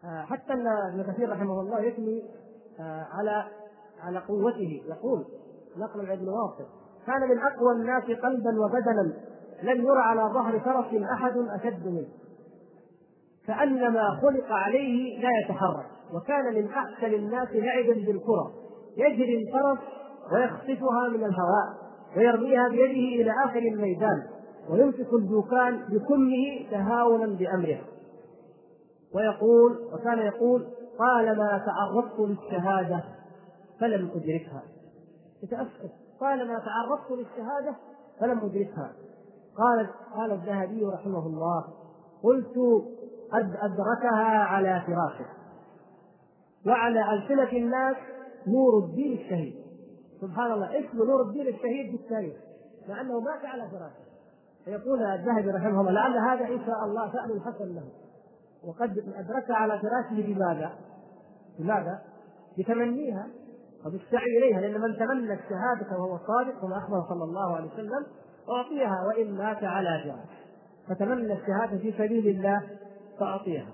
[0.03, 2.23] آه، حتى ان ابن كثير رحمه الله يثني
[2.79, 3.43] آه، على
[4.01, 5.25] على قوته يقول
[5.79, 6.27] نقل عن ابن
[7.07, 9.13] كان من أقوى الناس قلبا وبدنا.
[9.63, 12.07] لم ير على ظهر فرس أحد أشد منه.
[13.47, 15.85] كانما خلق عليه لا يتحرك.
[16.13, 18.51] وكان من أحسن الناس لعبا بالكرة.
[18.97, 19.79] يجري الفرس
[20.33, 21.67] ويخطفها من الهواء
[22.17, 24.23] ويرميها بيده إلى آخر الميدان
[24.69, 27.81] ويمسك الدوكان بكله تهاونا بأمره.
[29.15, 30.67] ويقول وكان يقول
[30.99, 33.03] طالما تعرضت للشهادة
[33.79, 34.63] فلم أدركها.
[35.43, 37.75] يتأسف طالما تعرضت للشهادة
[38.19, 38.91] فلم أدركها.
[39.57, 41.63] قال قال الذهبي رحمه الله
[42.23, 42.55] قلت
[43.31, 45.25] قد أدركها على فراشه.
[46.67, 47.95] وعلى ألسنة الناس
[48.47, 49.55] نور الدين الشهيد.
[50.21, 52.37] سبحان الله اسم نور الدين الشهيد في التاريخ
[52.89, 54.09] مع انه مات على فراشه.
[54.65, 57.83] فيقول الذهبي رحمه الله لعل هذا إن شاء الله شأن حسن له.
[58.63, 60.71] وقد أدركها على فراشه بماذا؟
[61.59, 62.01] بماذا؟
[62.57, 63.27] بتمنيها
[63.85, 68.05] وبالسعي إليها لأن من تمنى الشهادة وهو صادق كما أخبر صلى الله عليه وسلم
[68.49, 70.39] أعطيها وإن مات على فراش
[70.87, 72.61] فتمنى الشهادة في سبيل الله
[73.19, 73.67] فأعطيها.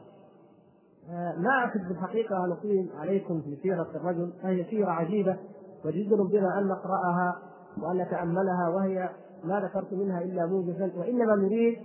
[1.10, 5.38] آه، ما أقصد بالحقيقة أن أقيم عليكم في سيرة الرجل فهي سيرة عجيبة
[5.86, 7.36] وجدر بنا أن نقرأها
[7.82, 9.10] وأن نتأملها وهي
[9.43, 11.78] ما ذكرت منها إلا موجزا وإنما نريد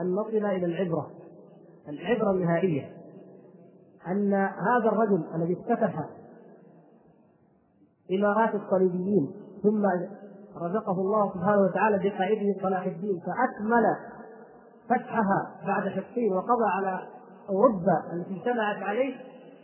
[0.00, 1.10] أن نصل إلى العبرة
[1.88, 2.90] العبرة النهائية
[4.08, 6.08] أن هذا الرجل الذي افتتح
[8.12, 9.30] إمارات الصليبيين
[9.62, 9.86] ثم
[10.62, 13.96] رزقه الله سبحانه وتعالى بقائده صلاح الدين فأكمل
[14.88, 17.00] فتحها بعد حطين وقضى على
[17.48, 19.14] أوروبا التي اجتمعت عليه.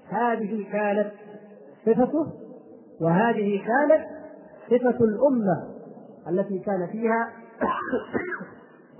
[0.08, 1.12] هذه كانت
[1.86, 2.32] صفته
[3.00, 4.06] وهذه كانت
[4.66, 5.74] صفة الأمة
[6.28, 7.32] التي كان فيها.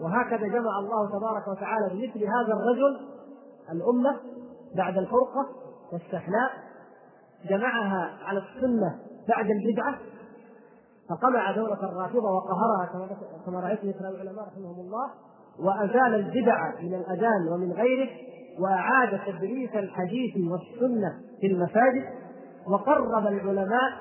[0.00, 3.00] وهكذا جمع الله تبارك وتعالى بمثل هذا الرجل
[3.72, 4.16] الأمة
[4.76, 5.46] بعد الفرقة
[5.92, 6.50] والشحناء
[7.48, 9.98] جمعها على السنة بعد البدعة
[11.10, 13.08] فقمع دولة الرافضة وقهرها
[13.46, 15.10] كما رأيت مثل العلماء رحمهم الله
[15.58, 18.08] وأزال البدع من الأذان ومن غيره
[18.60, 22.04] وأعاد تدريس الحديث والسنة في المساجد
[22.66, 23.92] وقرب العلماء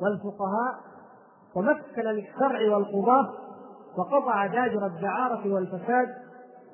[0.00, 0.74] والفقهاء
[1.54, 3.32] ومكن للشرع والقضاة
[3.98, 6.08] وقطع داجر الدعارة والفساد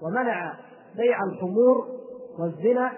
[0.03, 0.55] ومنع
[0.97, 1.87] بيع الخمور
[2.39, 2.93] والزنا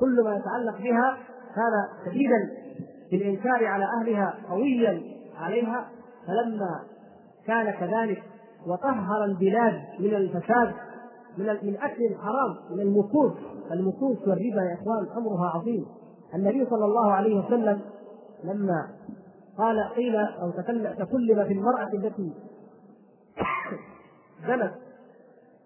[0.00, 1.18] كل ما يتعلق بها
[1.54, 1.72] كان
[2.06, 2.65] شديدا
[3.10, 5.02] في الانكار على أهلها قويا
[5.36, 5.88] عليها
[6.26, 6.80] فلما
[7.46, 8.22] كان كذلك
[8.66, 10.72] وطهر البلاد من الفساد
[11.38, 13.32] من من أكل الحرام من المكوس
[13.72, 15.86] المكوس والربا يا إخوان امرها عظيم.
[16.34, 17.80] النبي صلى الله عليه وسلم
[18.44, 18.88] لما
[19.58, 22.32] قال قيل أو تكلم في المرأة التي
[24.46, 24.74] زنت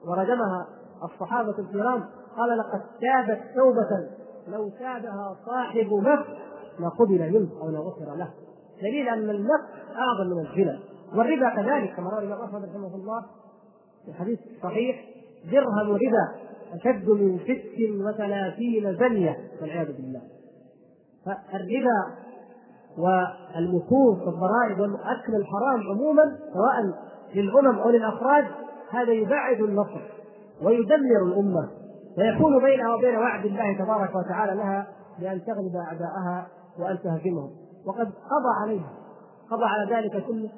[0.07, 0.67] ورجمها
[1.05, 2.05] الصحابة الكرام
[2.37, 4.09] قال لقد تابت توبة
[4.49, 6.27] لو تابها صاحب نفس
[6.81, 8.31] لقبل منه أو لغفر له.
[8.83, 10.79] دليل أن النفس أعظم من الزنا.
[11.17, 13.23] والربا كذلك كما روى الإمام أحمد رحمه الله
[14.07, 15.05] في حديث صحيح
[15.53, 20.21] درهم ربا أشد من ست وثلاثين زنية والعياذ بالله.
[21.27, 22.01] فالربا
[22.99, 26.95] والمكوس والضرائب واكل الحرام عموما سواء
[27.35, 28.45] للأمم أو للافراد
[28.91, 30.01] هذا يبعد النصر
[30.63, 31.71] ويدمر الأمة.
[32.19, 34.87] ويكون بينها وبين وعد الله تبارك وتعالى لها
[35.21, 37.51] بأن تغلب أعداءها وأن تهزمهم
[37.87, 38.93] وقد قضى عليها.
[39.51, 40.51] قضى على ذلك كله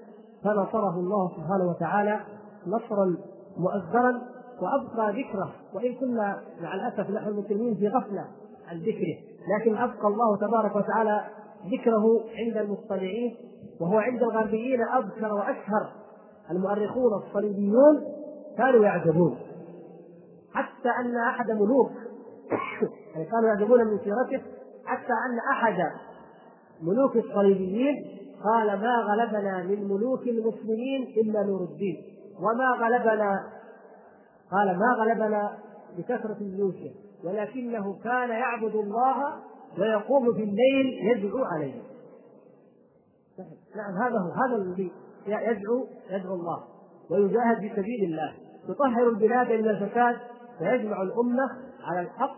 [0.44, 2.20] فنصره الله سبحانه وتعالى
[2.66, 3.16] نصرا
[3.56, 4.22] مؤزرا
[4.62, 5.52] وأبقى ذكره.
[5.74, 8.24] وإن كنا مع الأسف نحن المسلمين في غفلة
[8.68, 9.16] عن ذكره.
[9.58, 11.20] لكن أبقى الله تبارك وتعالى
[11.72, 12.04] ذكره
[12.38, 13.36] عند المطلعين
[13.80, 15.92] وهو عند الغربيين اذكر وأشهر.
[16.50, 18.02] المؤرخون الصليبيون
[18.58, 19.38] كانوا يعجبون.
[20.52, 21.90] حتى أن أحد ملوك
[23.14, 24.44] يعني كانوا يعجبون من سيرته
[24.92, 25.78] حتى أن أحد
[26.82, 27.94] ملوك الصليبيين
[28.44, 31.96] قال ما غلبنا من ملوك المسلمين إلا نور الدين.
[32.38, 33.40] وما غلبنا
[34.50, 35.58] قال ما غلبنا
[35.98, 39.16] بكثرة جيوشه ولكنه كان يعبد الله
[39.78, 41.82] ويقوم في الليل يدعو عليه.
[43.76, 44.92] نعم هذا هو هذا الذي
[45.26, 46.64] يدعو يدعو الله
[47.10, 48.32] ويجاهد في سبيل الله.
[48.68, 50.16] يطهر البلاد من الفساد
[50.60, 51.50] ويجمع الأمة
[51.84, 52.36] على الحق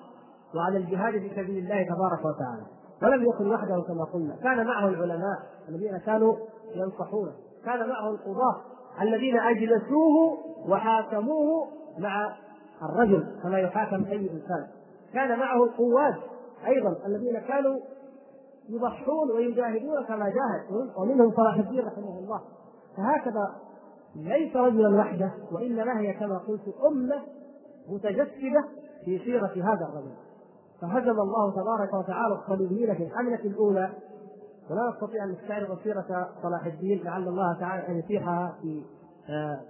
[0.57, 2.67] وعلى الجهاد في سبيل الله تبارك وتعالى.
[3.03, 4.37] ولم يكن وحده كما قلنا.
[4.43, 5.39] كان معه العلماء
[5.69, 6.37] الذين كانوا
[6.75, 7.33] ينصحونه.
[7.65, 8.61] كان معه القضاة
[9.03, 10.39] الذين أجلسوه
[10.69, 12.37] وحاكموه مع
[12.83, 14.67] الرجل كما يحاكم أي إنسان.
[15.15, 16.15] كان معه القواد
[16.67, 17.79] أيضا الذين كانوا
[18.69, 20.91] يضحون ويجاهدون كما جاهد.
[20.97, 22.41] ومنهم صلاح الدين رحمه الله.
[22.97, 23.55] فهكذا
[24.17, 27.23] ليس رجلا وحده وإنما هي كما قلت أمة
[27.89, 28.65] متجسدة
[29.05, 30.24] في سيرة هذا الرجل.
[30.85, 33.93] فهزم الله تبارك وتعالى الصليبيين في الحملة الأولى
[34.71, 38.83] ولا نستطيع أن نستعرض سيرة صلاح الدين لعل الله تعالى أن يتيحها في
[39.31, 39.61] آه،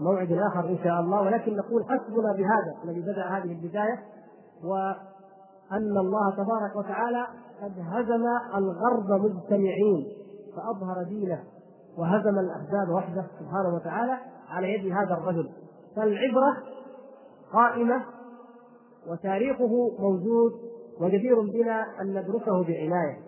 [0.00, 1.22] موعد آخر إن شاء الله.
[1.22, 3.98] ولكن نقول حسبنا بهذا الذي بدأ هذه البداية
[4.64, 7.26] وأن الله تبارك وتعالى
[7.62, 10.06] قد هزم الغرب مجتمعين
[10.56, 11.42] فأظهر دينه
[11.98, 14.16] وهزم الأحزاب وحده سبحانه وتعالى
[14.48, 15.50] على يد هذا الرجل.
[15.96, 16.56] فالعبرة
[17.52, 18.02] قائمة
[19.06, 20.52] وتاريخه موجود
[21.00, 23.18] وجدير بنا أن ندرسه بعناية.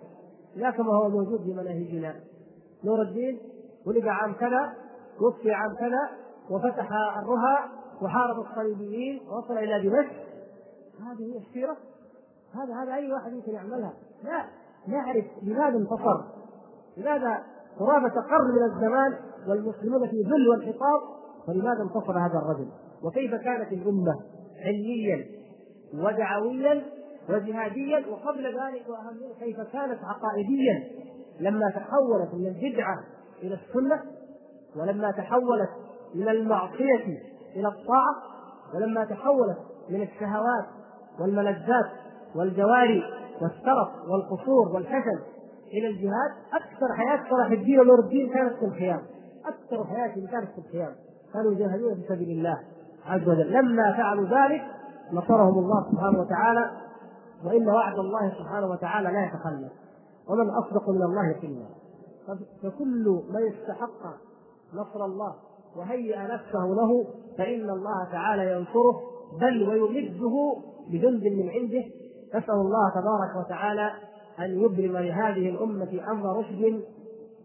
[0.55, 2.15] لا كما هو موجود في مناهجنا.
[2.83, 3.39] نور الدين
[3.85, 4.73] ولد عام كذا
[5.19, 6.09] توفي عام كذا
[6.49, 6.89] وفتح
[7.23, 10.11] الرها وحارب الصليبيين ووصل إلى دمشق.
[10.99, 11.77] هذه هي السيرة.
[12.53, 13.93] هذا هذا أي واحد يمكن يعملها؟
[14.23, 14.45] لا.
[14.87, 16.23] نعرف لماذا انتصر.
[16.97, 17.43] لماذا
[17.79, 19.13] قرابة قرن من الزمان
[19.47, 21.01] والمسلمون في ذل وانحطاط
[21.47, 22.67] فلماذا انتصر هذا الرجل؟
[23.03, 24.19] وكيف كانت الأمة
[24.65, 25.40] علميا؟
[25.93, 26.83] ودعويا
[27.29, 30.83] وجهاديا وقبل ذلك وأهم كيف كانت عقائديا
[31.39, 32.95] لما تحولت من البدعة
[33.43, 34.01] إلى السنة
[34.75, 35.69] ولما تحولت
[36.15, 37.19] من المعصية
[37.55, 38.15] إلى الطاعة
[38.75, 39.57] ولما تحولت
[39.89, 40.65] من الشهوات
[41.19, 41.91] والملذات
[42.35, 43.03] والجواري
[43.41, 45.19] والسرف والقصور والحسن
[45.73, 49.01] إلى الجهاد أكثر حياة صلاح الدين ونور الدين كانت في الخيام.
[49.45, 50.95] أكثر حياتهم كانت في الخيام.
[51.33, 52.59] كانوا يجاهدون في سبيل الله
[53.05, 53.51] عز وجل.
[53.51, 54.61] لما فعلوا ذلك
[55.13, 56.71] نصرهم الله سبحانه وتعالى
[57.45, 59.71] وإن وعد الله سبحانه وتعالى لا يتخلف.
[60.29, 61.65] ومن أصدق من الله قيلا
[62.63, 64.15] فكل من استحق
[64.73, 65.35] نصر الله
[65.77, 67.05] وهيأ نفسه له
[67.37, 69.01] فإن الله تعالى ينصره
[69.41, 70.55] بل ويمده
[70.91, 71.83] بجند من عنده.
[72.35, 73.91] نسأل الله تبارك وتعالى
[74.39, 76.81] أن يبرم لهذه الأمة أمر رشد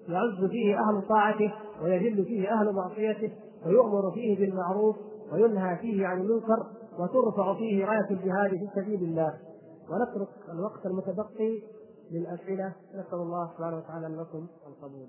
[0.08, 1.52] يعز فيه أهل طاعته
[1.82, 3.30] ويذل فيه أهل معصيته
[3.66, 4.96] ويؤمر فيه بالمعروف
[5.32, 6.66] وينهى فيه عن المنكر.
[6.98, 9.38] وترفع فيه راية الجهاد في سبيل الله.
[9.90, 11.62] ونترك الوقت المتبقي
[12.10, 12.74] للأسئلة.
[12.94, 15.08] نسأل الله سبحانه وتعالى لكم القبول.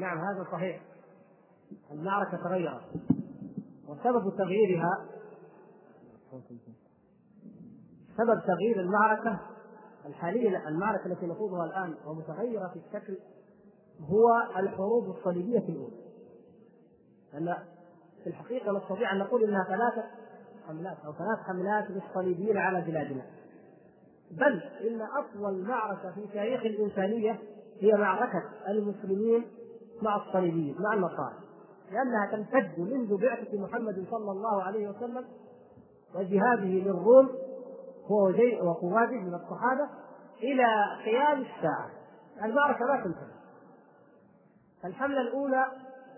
[0.00, 0.82] نعم هذا صحيح.
[1.90, 2.82] المعركة تغيرت.
[3.88, 5.06] وسبب تغييرها
[8.16, 9.40] سبب تغيير المعركة
[10.06, 13.18] الحالية المعركة التي نخوضها الآن ومتغيرة في الشكل
[14.00, 15.96] هو الحروب الصليبية الأولى.
[17.32, 17.56] لأن
[18.24, 20.04] في الحقيقة نستطيع أن نقول أنها ثلاثة
[20.66, 23.22] حملات أو ثلاث حملات للصليبيين على بلادنا.
[24.30, 27.38] بل إن أطول معركة في تاريخ الإنسانية
[27.80, 29.44] هي معركة المسلمين
[30.02, 31.34] مع الصليبيين مع النصارى
[31.90, 35.24] لأنها تمتد منذ بعثة محمد صلى الله عليه وسلم
[36.14, 37.28] وجهاده للروم
[38.06, 38.32] هو
[38.62, 39.88] وقواده من الصحابة
[40.42, 40.64] إلى
[41.04, 41.90] قيام الساعة.
[42.44, 43.30] المعركة لا تنتهي.
[44.84, 45.66] الحملة الأولى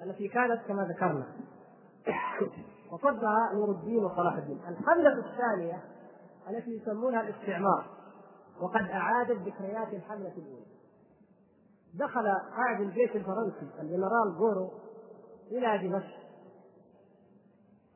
[0.02, 1.26] التي كانت كما ذكرنا.
[2.92, 4.60] وصدها نور الدين وصلاح الدين.
[4.68, 5.82] الحملة الثانية
[6.50, 7.84] التي يسمونها الاستعمار
[8.60, 10.71] وقد أعادت ذكريات الحملة الأولى.
[11.94, 12.26] دخل
[12.56, 14.70] قائد الجيش الفرنسي الجنرال جورو
[15.50, 16.22] إلى دمشق.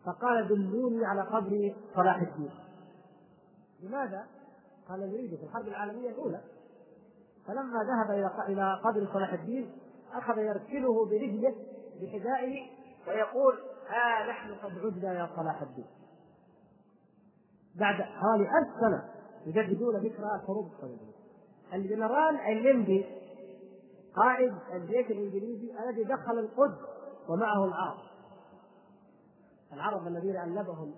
[0.05, 2.51] فقال دلوني على قبر صلاح الدين.
[3.83, 4.27] لماذا؟
[4.89, 6.41] قال نريد في الحرب العالمية الأولى.
[7.47, 9.73] فلما ذهب إلى إلى قبر صلاح الدين
[10.13, 11.55] أخذ يركله برجله
[12.01, 12.71] بحذائه
[13.09, 13.55] ويقول
[13.89, 15.87] ها آه نحن قد عدنا يا صلاح الدين.
[17.75, 19.09] بعد حوالي ألف سنة
[19.47, 21.17] يجددون ذكرى الحروب الصليبية
[21.75, 23.07] الجنرال الليمبي
[24.17, 26.79] قائد الجيش الإنجليزي الذي دخل القدس
[27.29, 27.99] ومعه العرب.
[29.73, 30.95] العرب الذين ألبهم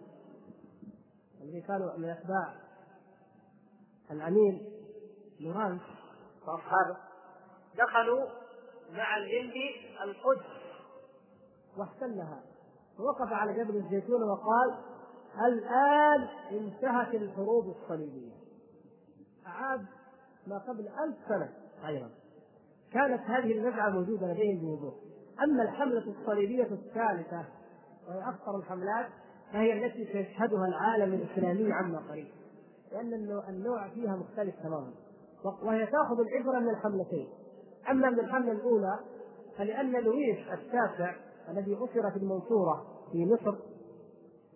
[1.40, 2.54] الذين كانوا من أتباع
[4.10, 4.70] الأمين
[5.40, 5.82] لورانس.
[6.46, 6.96] وأصحابه
[7.78, 8.26] دخلوا
[8.92, 10.46] مع الهندي القدس.
[11.78, 12.42] واحتلها.
[12.98, 14.78] ووقف على جبل الزيتون وقال
[15.46, 18.32] الآن انتهت الحروب الصليبية.
[19.46, 19.86] أعاد
[20.46, 21.52] ما قبل ألف سنة
[21.86, 22.10] أيضا.
[22.92, 24.94] كانت هذه النزعة موجودة لديهم بوضوح.
[25.42, 27.44] أما الحملة الصليبية الثالثة
[28.08, 29.06] وهي أخطر الحملات
[29.52, 32.28] فهي التي سيشهدها العالم الإسلامي عما قريب.
[32.92, 33.14] لأن
[33.48, 34.92] النوع فيها مختلف تماما.
[35.62, 37.28] وهي تأخذ العبرة من الحملتين.
[37.90, 38.98] أما من الحملة الأولى
[39.58, 41.14] فلأن لويس التاسع
[41.48, 43.54] الذي أسر في المنصورة في مصر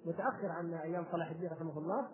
[0.07, 2.09] متأخر عن أيام صلاح الدين رحمه الله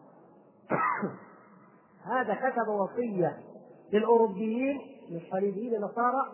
[2.12, 3.38] هذا كتب وصية
[5.10, 6.32] للصليبيين النصارى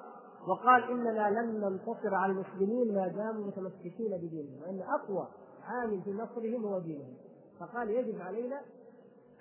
[0.48, 5.28] وقال إننا لن ننتصر على المسلمين ما داموا متمسكين بدينهم وإن أقوى
[5.62, 7.14] عامل في نصرهم هو دينهم.
[7.60, 8.60] فقال يجب علينا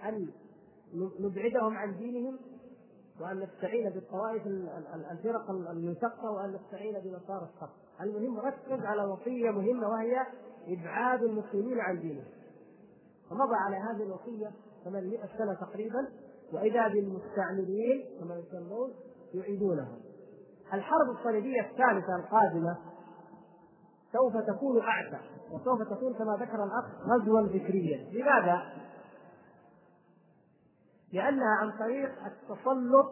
[0.03, 0.27] أن
[1.19, 2.39] نبعدهم عن دينهم
[3.21, 4.47] وأن نستعين بالطوائف
[5.11, 7.69] الفرق المنشقة وأن نستعين بنصارى الصف
[8.01, 10.25] المهم ركز على وصية مهمة وهي
[10.67, 12.25] إبعاد المسلمين عن دينهم.
[13.29, 14.51] فمضى على هذه الوصية
[14.83, 16.07] 800 سنة تقريبا
[16.53, 18.93] وإذا بالمستعمرين كما يسمون
[19.33, 19.97] يعيدونها.
[20.73, 22.77] الحرب الصليبية الثالثة القادمة
[24.13, 25.19] سوف تكون أعتى
[25.51, 28.61] وسوف تكون كما ذكر الأخ غزوا فكريا لماذا؟
[31.13, 33.11] لأنها عن طريق التسلط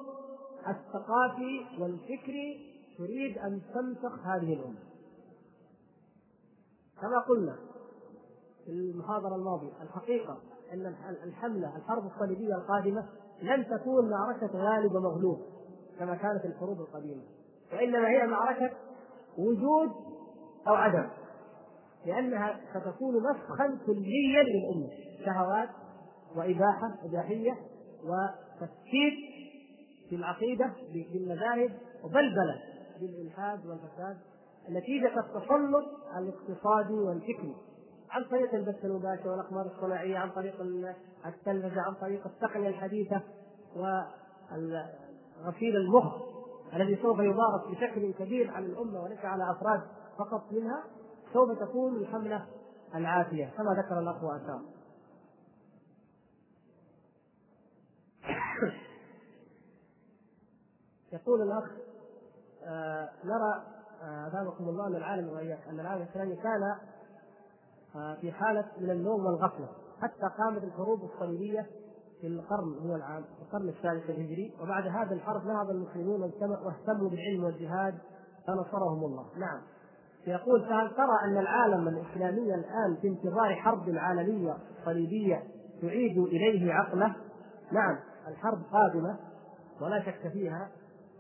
[0.67, 4.80] الثقافي والفكري تريد أن تنسخ هذه الأمة.
[7.01, 7.55] كما قلنا
[8.65, 10.38] في المحاضرة الماضية الحقيقة
[10.74, 13.05] أن الحملة الحرب الصليبية القادمة
[13.41, 15.51] لن تكون معركة غالب ومغلوب
[16.02, 17.22] كما كانت الحروب القديمة
[17.74, 18.72] وإنما هي معركة
[19.38, 19.89] وجود
[20.68, 21.10] أو عدم
[22.06, 24.89] لأنها ستكون مسخا كليا للأمة
[25.26, 25.70] شهوات
[26.36, 27.52] وإباحة إباحية
[28.04, 29.14] وتفكيك
[30.10, 31.72] في العقيدة بالمذاهب
[32.04, 32.62] وبلبلة
[32.99, 34.18] بالإلحاد والفساد
[34.70, 35.86] نتيجة التسلط
[36.18, 37.56] الاقتصادي والفكري
[38.12, 40.62] عن طريق البث المباشر والأقمار الصناعية عن طريق
[41.26, 43.22] التلفزة عن طريق التقنية الحديثة
[45.41, 46.13] وغسيل المخ
[46.73, 49.81] الذي سوف يمارس بشكل كبير على الأمة وليس على أفراد
[50.17, 50.83] فقط منها
[51.33, 52.45] سوف تكون الحملة
[52.95, 54.61] العافية كما ذكر الأخ وأشار.
[61.13, 61.71] يقول الأخ
[62.63, 63.63] آه نرى
[64.27, 66.75] أثابكم الله أن العالم وإياك أن العالم الإسلامي كان
[67.95, 69.69] آه في حالة من النوم والغفلة
[70.01, 71.69] حتى قامت الحروب الصليبية
[72.22, 74.53] في القرن هو العام القرن الثالث الهجري.
[74.61, 77.97] وبعد هذا الحرب نهض المسلمون واهتموا بالعلم والجهاد
[78.47, 79.26] فنصرهم الله.
[79.38, 79.61] نعم.
[80.28, 85.43] يقول فهل ترى أن العالم الإسلامي الآن في انتظار حرب عالمية صليبية
[85.82, 87.15] تعيد إليه عقله؟
[87.72, 87.97] نعم.
[88.28, 89.17] الحرب قادمة
[89.82, 90.69] ولا شك فيها.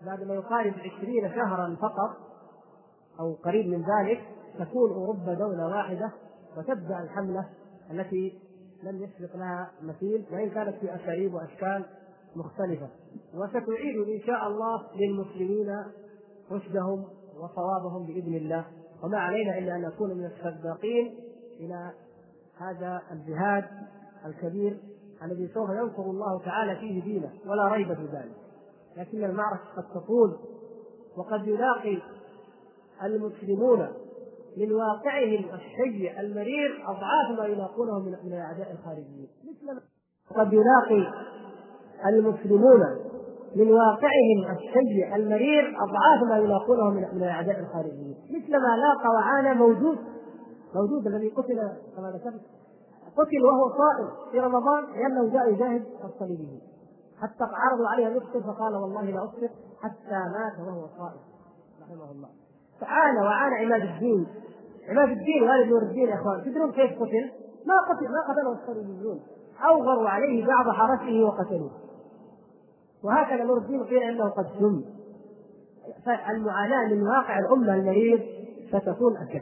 [0.05, 2.17] بعد ما يقارب عشرين شهرا فقط
[3.19, 4.21] أو قريب من ذلك
[4.59, 6.11] تكون أوروبا دولة واحدة
[6.57, 7.49] وتبدأ الحملة
[7.91, 8.39] التي
[8.83, 11.85] لم يسبق لها مثيل وإن كانت في أساليب وأشكال
[12.35, 12.89] مختلفة.
[13.33, 15.83] وستعيد إن شاء الله للمسلمين
[16.51, 17.05] رشدهم
[17.39, 18.65] وصوابهم بإذن الله.
[19.03, 21.15] وما علينا إلا أن نكون من السباقين
[21.59, 21.91] إلى
[22.57, 23.65] هذا الجهاد
[24.25, 24.77] الكبير
[25.23, 28.35] الذي سوف ينصر الله تعالى فيه دينه ولا ريب في ذلك.
[28.97, 30.37] لكن المعركة قد تطول
[31.17, 32.01] وقد يلاقي
[33.03, 33.87] المسلمون
[34.57, 39.27] من واقعهم السيء المرير أضعاف ما يلاقونه من من الأعداء الخارجيين.
[39.43, 39.81] مثل
[40.35, 41.13] قد يلاقي
[42.05, 42.79] المسلمون
[43.55, 48.15] من واقعهم السيء المرير أضعاف ما يلاقونه من من الأعداء الخارجيين.
[48.29, 49.97] مثل ما لاقى وعانى موجود
[50.75, 52.41] موجود الذي قتل كما ذكرت
[53.17, 56.61] قتل وهو صائم في رمضان لأنه جاء يجاهد الصليبيين.
[57.21, 59.49] حتى عرضوا عليه ان يفطر فقال والله لا أفطر
[59.81, 61.21] حتى مات وهو صائم.
[61.81, 62.40] رحمه الله.
[62.81, 64.27] تعالى وعانى عماد الدين.
[64.89, 66.43] عماد الدين والد نور الدين يا إخوان.
[66.43, 67.31] تدرون كيف قتل؟
[67.65, 69.19] ما قتل ما قتله الصليبيون.
[69.65, 71.71] أوغروا عليه بعض حرسه وقتلوه.
[73.03, 74.83] وهكذا نور الدين قيل إنه قد سم.
[76.05, 78.21] فالمعاناة من واقع الأمة المريض
[78.67, 79.41] ستكون أشد.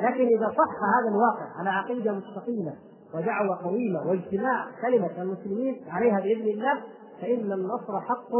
[0.00, 2.74] لكن إذا صح هذا الواقع على عقيدة مستقيمة
[3.14, 6.82] ودعوة قويمة واجتماع كلمة المسلمين عليها بإذن الله
[7.20, 8.32] فإن النصر حق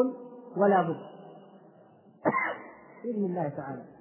[0.56, 0.96] ولا بد.
[3.04, 3.93] بإذن الله تعالى.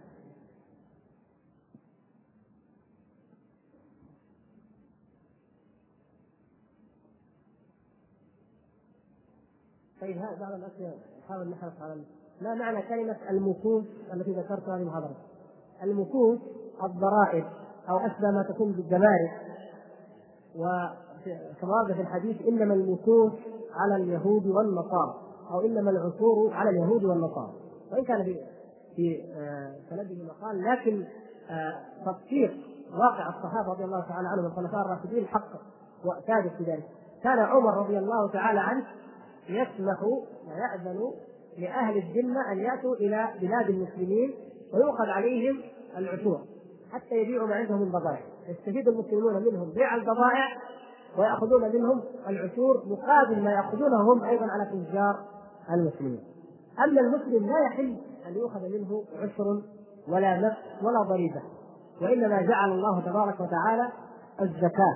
[10.04, 10.94] طيب بعض الأسئلة.
[11.20, 12.02] نحاول نحرص على
[12.42, 13.84] ما معنى كلمة المكوس
[14.14, 15.16] التي ذكرتها في المحاضرة؟
[15.84, 16.40] المكوس
[16.84, 17.46] الضرائب
[17.90, 19.32] أو أشبه ما تكون بالجمارك.
[20.56, 23.32] وكما ورد في الحديث إنما المكوس
[23.76, 25.16] على اليهود والنصارى
[25.52, 27.54] أو إنما العثور على اليهود والنصارى.
[27.92, 28.36] وإن كان في
[28.96, 31.06] في آه، سنده مقال لكن
[31.50, 32.58] آه، تفسير
[32.92, 35.50] واقع الصحابة رضي الله تعالى عنهم الخلفاء الراشدين حق
[36.06, 36.84] وثابت في ذلك.
[37.24, 38.86] كان عمر رضي الله تعالى عنه
[39.50, 40.04] يسمح
[40.48, 41.12] ويأذن
[41.58, 44.34] لأهل الذمة أن يأتوا إلى بلاد المسلمين
[44.74, 45.62] ويؤخذ عليهم
[45.98, 46.42] العشور
[46.92, 48.22] حتى يبيعوا ما عندهم من بضائع.
[48.48, 50.48] يستفيد المسلمون منهم بيع البضائع
[51.18, 55.16] ويأخذون منهم العشور مقابل ما يأخذونه هم أيضا على تجار
[55.72, 56.24] المسلمين.
[56.80, 59.62] أما المسلم لا يحل أن يؤخذ منه عشر
[60.08, 61.42] ولا نفس ولا ضريبة
[62.02, 63.92] وإنما جعل الله تبارك وتعالى
[64.42, 64.96] الزكاة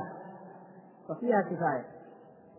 [1.09, 1.96] وفيها كفاية.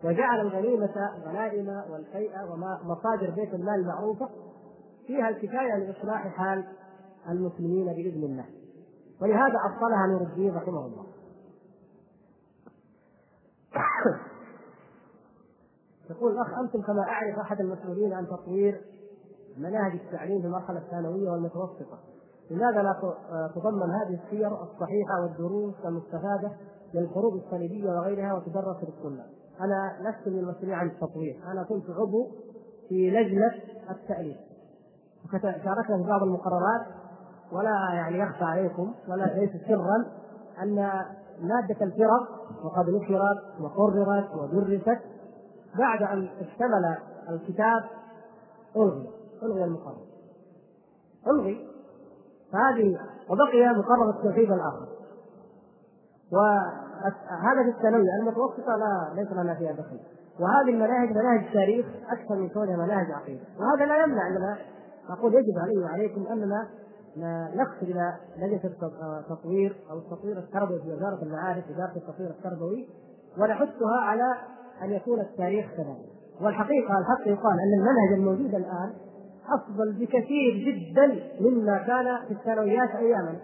[0.03, 0.93] وجعل الغنيمة
[1.25, 4.29] غنائم والفيئة وما مصادر بيت المال المعروفة
[5.07, 6.63] فيها الكفاية لإصلاح حال
[7.29, 8.45] المسلمين بإذن الله.
[9.21, 11.05] ولهذا أصلها نور الدين رحمه الله.
[16.09, 18.81] يقول الأخ أنتم كما أعرف أحد المسؤولين عن تطوير
[19.57, 21.99] مناهج التعليم في المرحلة الثانوية والمتوسطة.
[22.51, 22.99] لماذا لا
[23.55, 26.51] تضمن هذه السير الصحيحة والدروس المستفادة
[26.93, 31.39] للحروب الصليبية وغيرها وتدرس للطلاب أنا لست من المسؤولين عن التطوير.
[31.51, 32.27] أنا كنت عضو
[32.89, 33.51] في لجنة
[33.89, 34.37] التأليف.
[35.41, 36.85] شاركنا في بعض المقررات
[37.51, 40.05] ولا يعني يخفى عليكم ولا ليس سرا
[40.63, 40.75] أن
[41.41, 42.29] مادة الفرق
[42.63, 44.99] وقد نشرت وقررت ودرست
[45.77, 46.97] بعد أن اشتمل
[47.29, 47.83] الكتاب
[48.75, 49.09] ألغي
[49.43, 50.05] ألغي المقرر.
[51.27, 51.67] ألغي.
[52.51, 52.99] فهذه
[53.29, 54.87] وبقي مقرر التوحيد الآخر.
[57.03, 59.99] وهذا في الثانوية المتوسطة لا ليس لنا فيها دخل.
[60.39, 63.41] وهذه المناهج مناهج تاريخ أكثر من كونها مناهج عقيدة.
[63.59, 64.57] وهذا لا يمنع أننا
[65.09, 66.67] نقول يجب علي وعليكم أننا
[67.55, 68.61] نقصد إلى لجنة
[69.19, 72.87] التطوير أو التطوير التربوي في وزارة المعارف إدارة التطوير التربوي
[73.37, 74.35] ونحثها على
[74.83, 76.09] أن يكون التاريخ كذلك.
[76.41, 78.93] والحقيقة الحق يقال أن المنهج الموجود الآن
[79.49, 81.07] أفضل بكثير جدا
[81.41, 83.35] مما كان في الثانويات اياما.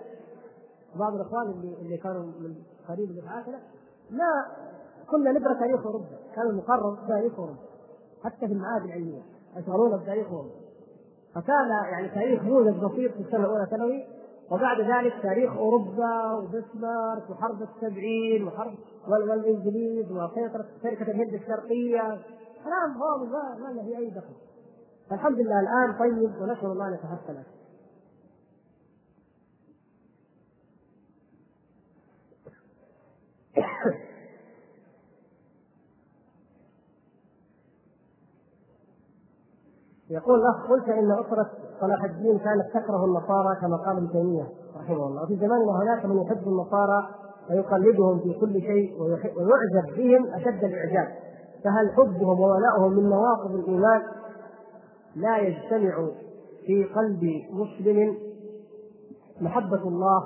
[0.99, 2.55] بعض الإخوان اللي اللي كانوا من
[2.89, 3.59] قريب دفعاتنا
[4.11, 4.45] ما
[5.11, 6.05] كنا نقرا تاريخ أوروبا.
[6.35, 7.59] كان المقرر تاريخ أوروبا
[8.23, 9.21] حتى في المعاهد العلمية
[9.57, 10.55] يشغلون بتاريخ أوروبا.
[11.35, 14.05] فكان يعني تاريخ نموذج بسيط في السنة الأولى ثانوي
[14.51, 18.73] وبعد ذلك تاريخ أوروبا وبسمارك وحرب السبعين وحرب
[19.07, 22.21] والإنجليز وسيطرة شركة الهند الشرقية.
[22.63, 23.29] كلام فاضي
[23.63, 24.35] ما له أي دخل.
[25.09, 27.43] فالحمد لله الآن طيب ونسال الله ان يتحسن
[40.15, 41.49] يقول الأخ قلت إن أسرة
[41.81, 44.47] صلاح الدين كانت تكره النصارى كما قال ابن تيمية
[44.77, 45.23] رحمه الله.
[45.23, 47.07] وفي زماننا هناك من يحب النصارى
[47.49, 51.07] ويقلدهم في كل شيء ويعجب بهم أشد الإعجاب.
[51.63, 54.01] فهل حبهم وولائهم من نواقض الإيمان؟
[55.15, 56.07] لا يجتمع
[56.65, 58.17] في قلب مسلم
[59.41, 60.23] محبة الله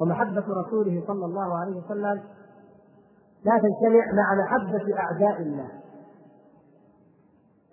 [0.00, 2.20] ومحبة رسوله صلى الله عليه وسلم.
[3.44, 5.68] لا تجتمع مع محبة أعداء الله.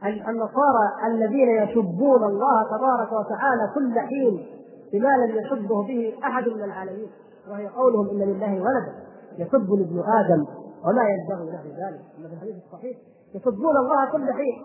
[0.06, 4.46] النصارى الذين يسبون الله تبارك وتعالى كل حين
[4.94, 7.08] بما لم يسبه به أحد من العالمين
[7.50, 8.94] وهي قولهم إن لله ولدا.
[9.38, 10.46] يسب ابن آدم
[10.86, 12.02] وما ينبغي له ذلك.
[12.18, 12.98] كما في الحديث الصحيح
[13.36, 14.62] يسبون الله كل حين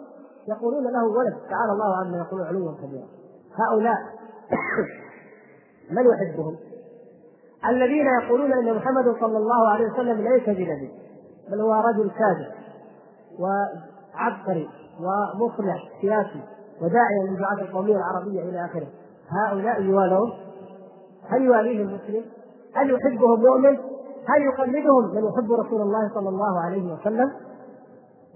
[0.48, 1.36] يقولون له ولد.
[1.50, 3.06] تعالى الله عما يقولون علوا كبيرا.
[3.54, 3.98] هؤلاء
[5.96, 6.56] من يحبهم؟
[7.68, 10.90] الذين يقولون إن محمد صلى الله عليه وسلم ليس بنبي
[11.50, 12.52] بل هو رجل كاذب
[13.38, 14.68] وعبقري.
[15.00, 16.42] ومصلح سياسي
[16.82, 18.86] وداعيا للدعاة القومية العربية إلى آخره
[19.28, 20.32] هؤلاء يوالون
[21.28, 22.24] هل يواليهم مسلم؟
[22.74, 23.78] هل يحبهم مؤمن؟
[24.28, 27.30] هل يقلدهم من يحب رسول الله صلى الله عليه وسلم؟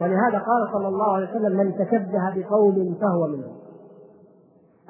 [0.00, 3.56] ولهذا قال صلى الله عليه وسلم من تشبه بقوم فهو منهم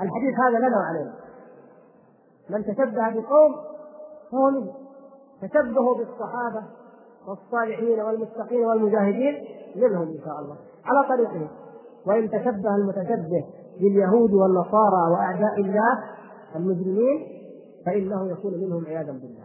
[0.00, 1.14] الحديث هذا لنا وعلينا
[2.50, 3.54] من تشبه بقوم
[4.32, 4.74] فهو منهم
[5.42, 6.62] تشبهوا بالصحابة
[7.28, 9.34] والصالحين والمتقين والمجاهدين
[9.76, 11.48] منهم إن شاء الله على طريقهم
[12.06, 13.44] وإن تشبه المتشبه
[13.80, 15.98] باليهود والنصارى وأعداء الله
[16.56, 17.42] المجرمين
[17.86, 19.44] فإنه يكون منهم عياذا بالله.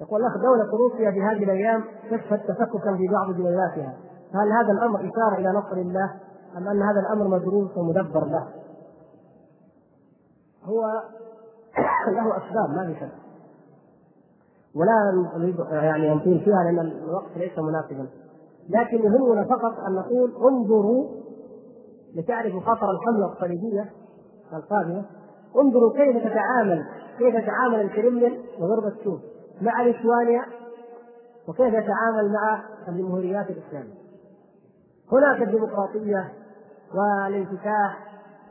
[0.00, 3.96] يقول الأخ دولة روسيا في هذه الأيام تشهد تفككا في بعض جنياتها
[4.34, 6.14] هل هذا الأمر إشارة إلى نصر الله
[6.56, 8.48] أم أن هذا الأمر مدروس ومدبر له؟
[10.64, 10.82] هو
[12.16, 13.23] له أسباب ما في شك.
[14.76, 18.08] ولا نريد يعني نطيل فيها لأن الوقت ليس مناسبا.
[18.68, 21.08] لكن يهمنا فقط أن نقول انظروا
[22.14, 23.90] لتعرفوا خطر الحملة الصليبيه
[24.52, 25.04] القادمة.
[25.56, 26.84] انظروا كيف تتعامل
[27.18, 29.20] كيف يتعامل الكرملين وغرب السوق
[29.62, 30.42] مع ليتوانيا
[31.48, 34.04] وكيف يتعامل مع الجمهوريات الإسلامية.
[35.12, 36.32] هناك الديمقراطية
[36.94, 38.04] والانفتاح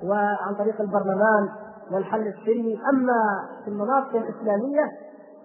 [0.03, 1.49] وعن طريق البرلمان
[1.91, 4.91] والحل السلمي أما في المناطق الإسلامية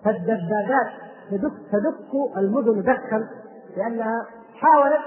[0.05, 0.89] فالدبابات
[1.31, 3.29] تدك تدك المدن دكا
[3.77, 5.03] لأنها حاولت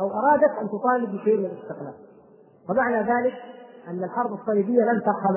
[0.00, 1.94] أو أرادت أن تطالب بشيء من الاستقلال.
[2.70, 3.34] ومعنى ذلك
[3.88, 5.36] أن الحرب الصليبية لن ترحم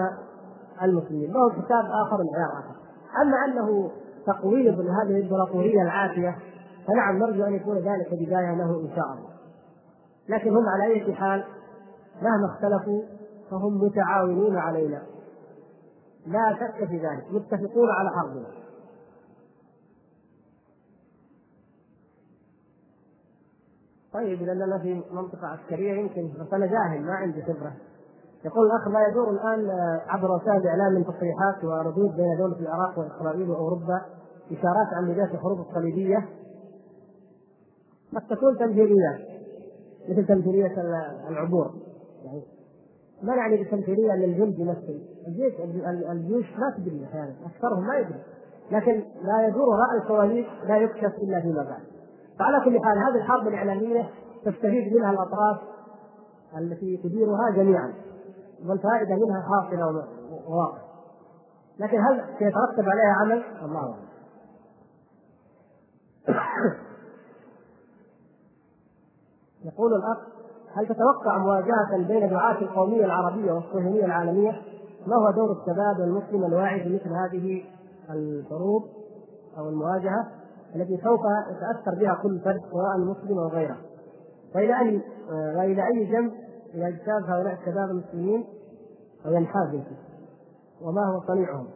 [0.83, 1.31] المسلمين.
[1.31, 2.75] له حساب آخر من عيار اخر
[3.21, 3.91] أما أنه
[4.27, 6.35] تقويض لهذه الإمبراطورية العافية
[6.87, 9.31] فنعم نرجو أن يكون ذلك بداية له إن شاء الله.
[10.29, 11.43] لكن هم على أي حال
[12.21, 13.01] مهما اختلفوا
[13.51, 15.01] فهم متعاونون علينا.
[16.27, 17.25] لا شك في ذلك.
[17.31, 18.60] متفقون على حربنا
[24.13, 27.73] طيب إذا أنا في منطقة عسكرية يمكن بس أنا جاهل ما عندي خبرة.
[28.45, 29.69] يقول الأخ لا يدور الآن
[30.07, 34.01] عبر وسائل الاعلام من تصريحات وردود بين دولة العراق وإسرائيل وأوروبا
[34.51, 36.29] إشارات عن بدايه الحروب الصليبية.
[38.15, 39.19] قد تكون تمثيلية
[40.09, 40.73] مثل تمثيلية
[41.29, 41.71] العبور.
[42.25, 42.43] يعني
[43.23, 45.53] ما يعني بالتمثيليه ان الجند يمثل الجيش
[46.09, 48.19] الجيوش ما تدري أحيانا أكثرهم ما يدري.
[48.71, 52.00] لكن لا يدور رأي الكواليس لا يكشف إلا فيما بعد.
[52.41, 54.09] فعلى كل حال هذه الحرب الإعلامية
[54.45, 55.57] تستفيد منها الأطراف
[56.57, 57.93] التي تديرها جميعا
[58.65, 60.07] والفائدة منها حاصله
[60.47, 60.77] وواقع
[61.79, 63.95] لكن هل سيترتب عليها عمل؟ الله أعلم
[69.73, 70.17] يقول الأخ
[70.75, 74.61] هل تتوقع مواجهة بين دعاة القومية العربية والصهيونية العالمية؟
[75.07, 77.63] ما هو دور الشباب المسلم الواعي في مثل هذه
[78.09, 78.83] الحروب
[79.57, 80.40] أو المواجهة
[80.75, 83.77] التي سوف يتأثر بها كل فرد سواء مسلم أو غيره؟
[84.55, 85.01] وإلى أي
[85.57, 86.31] وإلى أي جنب
[86.73, 88.45] يجتاز هؤلاء الشباب المسلمين
[89.25, 89.69] أو ينحاز
[90.81, 91.67] وما هو صنيعهم؟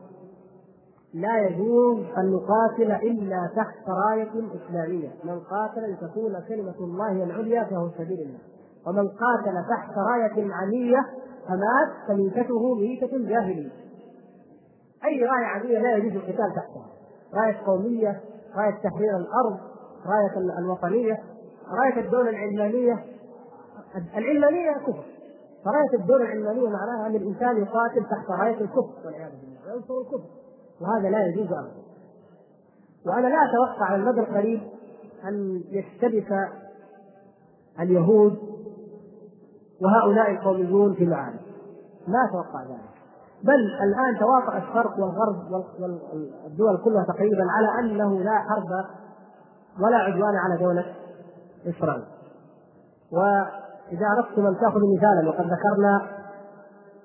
[1.13, 7.89] لا يجوز أن نقاتل إلا تحت راية إسلامية، من قاتل لتكون كلمة الله العليا فهو
[7.89, 8.39] سبيل الله.
[8.87, 11.05] ومن قاتل تحت راية علية
[11.47, 13.71] فمات فميتته ميتة جاهلية.
[15.05, 16.85] أي راية عادية لا يجوز القتال تحتها.
[17.33, 18.21] راية قومية،
[18.57, 19.59] راية تحرير الأرض،
[20.05, 21.23] راية الوطنية،
[21.71, 23.05] راية الدولة العلمانية.
[24.17, 25.05] العلمانية كفر.
[25.65, 30.29] فراية الدولة العلمانية معناها أن الإنسان يقاتل تحت راية الكفر والعياذ بالله، وينصر الكفر.
[30.81, 31.85] وهذا لا يجوز أبدا.
[33.05, 34.61] وأنا لا أتوقع على المدى القريب
[35.27, 36.49] أن يشتبك
[37.79, 38.37] اليهود
[39.81, 41.39] وهؤلاء القوميون في العالم
[42.07, 42.94] ما أتوقع ذلك
[43.43, 48.85] بل الآن تواطأ الشرق والغرب والدول كلها تقريبا على أنه لا حرب
[49.83, 50.85] ولا عدوان على دولة
[51.69, 52.03] إسرائيل.
[53.11, 56.01] وإذا اردتم أن تاخذوا مثالا وقد ذكرنا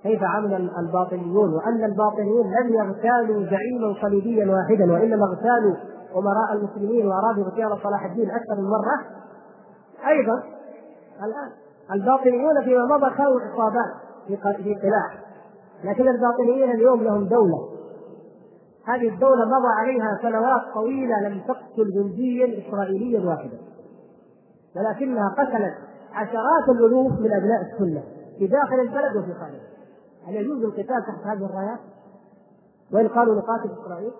[0.02, 5.76] كيف عمل الباطنيون وأن الباطنيون لم يغتالوا زعيما صليبيا واحدا وإنما اغتالوا
[6.16, 9.20] أمراء المسلمين وأرادوا اغتيال صلاح الدين أكثر من مرة.
[10.08, 10.42] أيضا
[11.24, 11.50] الآن
[11.92, 13.94] الباطنيون فيما مضى كانوا عصابات
[14.56, 15.29] في قلاع.
[15.84, 17.68] لكن الباطنيين اليوم لهم دولة.
[18.84, 23.58] هذه الدولة مضى عليها سنوات طويلة لم تقتل جنديا إسرائيليا واحدا.
[24.76, 25.74] ولكنها قتلت
[26.12, 28.02] عشرات الألوف من أبناء السنة
[28.38, 29.60] في داخل البلد وفي خارجه.
[30.26, 31.78] هل يجوز القتال تحت هذه الرايات؟
[32.92, 34.12] وإن قالوا نقاتل إسرائيل؟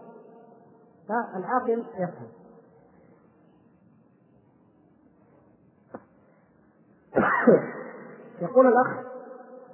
[1.09, 2.29] فالعاقل يفهم.
[8.43, 9.10] يقول الأخ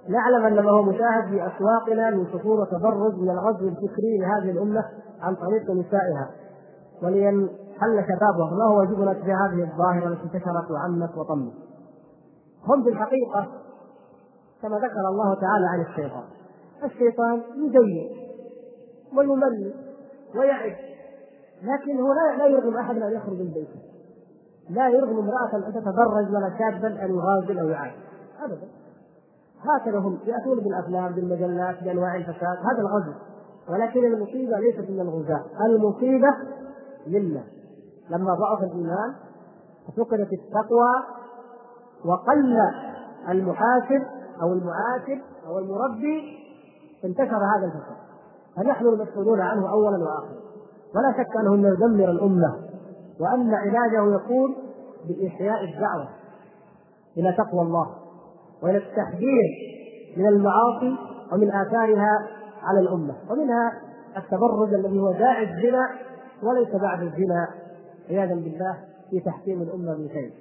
[0.08, 4.84] نعلم ان ما هو مشاهد في أسواقنا من سفور وتبرج من الغزو الفكري لهذه الأمة
[5.20, 6.30] عن طريق نسائها.
[7.02, 11.52] ولينحل شبابها ما هو واجبنا تجاه هذه الظاهرة التي انتشرت وعمت وطمت؟
[12.68, 13.48] هم في الحقيقة
[14.62, 16.24] كما ذكر الله تعالى عن الشيطان.
[16.84, 18.10] الشيطان يزين
[19.16, 19.74] ويمل
[20.36, 20.76] ويعد
[21.62, 23.80] لكن هو لا يرغم أحد أن يخرج من بيته.
[24.70, 27.92] لا يرغم امرأة أن تتبرج ولا شابا أن يغازل أو يعاد.
[28.44, 28.68] أبدا.
[29.60, 33.12] هكذا هم يأتون بالأفلام بالمجلات بأنواع الفساد هذا الغزو.
[33.70, 36.28] ولكن المصيبة ليست من الغزاة المصيبة
[37.06, 37.44] منا.
[38.10, 39.14] لما ضعف الإيمان
[39.96, 40.92] فقدت التقوى
[42.04, 42.56] وقل
[43.28, 44.02] المحاسب
[44.42, 46.38] أو المعاتب أو المربي
[47.04, 47.96] انتشر هذا الفساد.
[48.56, 50.36] فنحن المسؤولون عنه أولا وآخرا.
[50.94, 52.56] ولا شك أنه يدمر الأمة
[53.20, 54.56] وأن علاجه يكون
[55.08, 56.08] بإحياء الدعوة
[57.16, 58.05] إلى تقوى الله.
[58.62, 59.44] وإلى التحذير
[60.16, 60.96] من المعاصي
[61.32, 62.28] ومن آثارها
[62.62, 63.14] على الأمة.
[63.30, 63.72] ومنها
[64.16, 65.90] التبرج الذي هو داعي الزنا
[66.42, 67.48] وليس بعد الزنا.
[68.08, 68.78] عياذا بالله
[69.10, 70.32] في تحكيم الأمة من شيء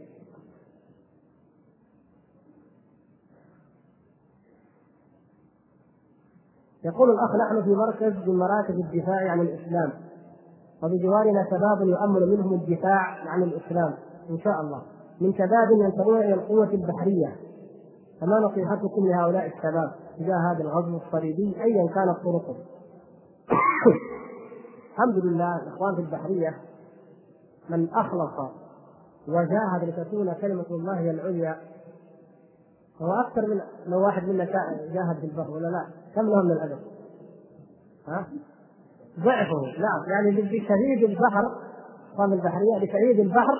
[6.85, 9.91] يقول الأخ نحن في مركز من مراكز الدفاع عن الإسلام.
[10.83, 13.93] وبجوارنا شباب يؤمل منهم الدفاع عن الإسلام.
[14.29, 14.81] إن شاء الله.
[15.21, 17.44] من شباب ينتمون إلى القوة البحرية.
[18.21, 22.55] فما نصيحتكم لهؤلاء الشباب تجاه هذا الغزو الصليبي ايا كانت طرقه
[24.91, 26.57] الحمد لله الإخوان في البحرية
[27.69, 28.51] من أخلص
[29.27, 31.57] وجاهد لتكون كلمة الله هي العليا
[33.01, 34.45] هو أكثر من لو واحد منا
[34.93, 36.79] جاهد في البر ولا لا كم له من الادب؟
[38.07, 38.27] ها؟
[39.19, 41.43] ضعفه نعم يعني بشهيد البحر
[42.17, 43.55] قام البحرية بشهيد البحر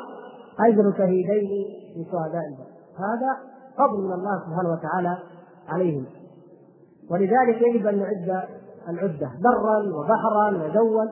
[0.60, 1.50] أجر شهيدين
[1.98, 5.18] من شهداء البحر هذا فضل من الله سبحانه وتعالى
[5.70, 6.06] عليهم.
[7.12, 8.44] ولذلك يجب أن نعد
[8.90, 11.06] العدة برا وبحرا وجوا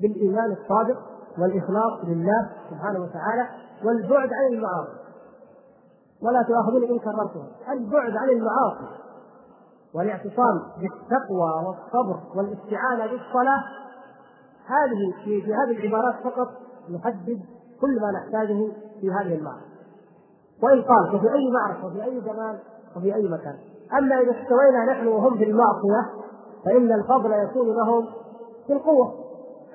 [0.00, 0.98] بالإيمان الصادق
[1.38, 3.48] والإخلاص لله سبحانه وتعالى
[3.84, 5.02] والبعد عن المعاصي.
[6.22, 9.02] ولا تؤاخذوني إن كررتها البعد عن المعاصي
[9.94, 13.62] والاعتصام بالتقوى والصبر والاستعانة بالصلاة
[14.66, 16.48] هذه في, هذه العبارات فقط
[16.90, 17.40] نحدد
[17.80, 19.71] كل ما نحتاجه في هذه المعركه
[20.62, 22.58] وإن قال وفي أي معركة وفي أي زمان
[22.96, 23.58] وفي أي مكان.
[23.98, 26.10] أما إذا استوينا نحن وهم في المعصية
[26.64, 28.06] فإن الفضل يكون لهم
[28.66, 29.14] في القوة.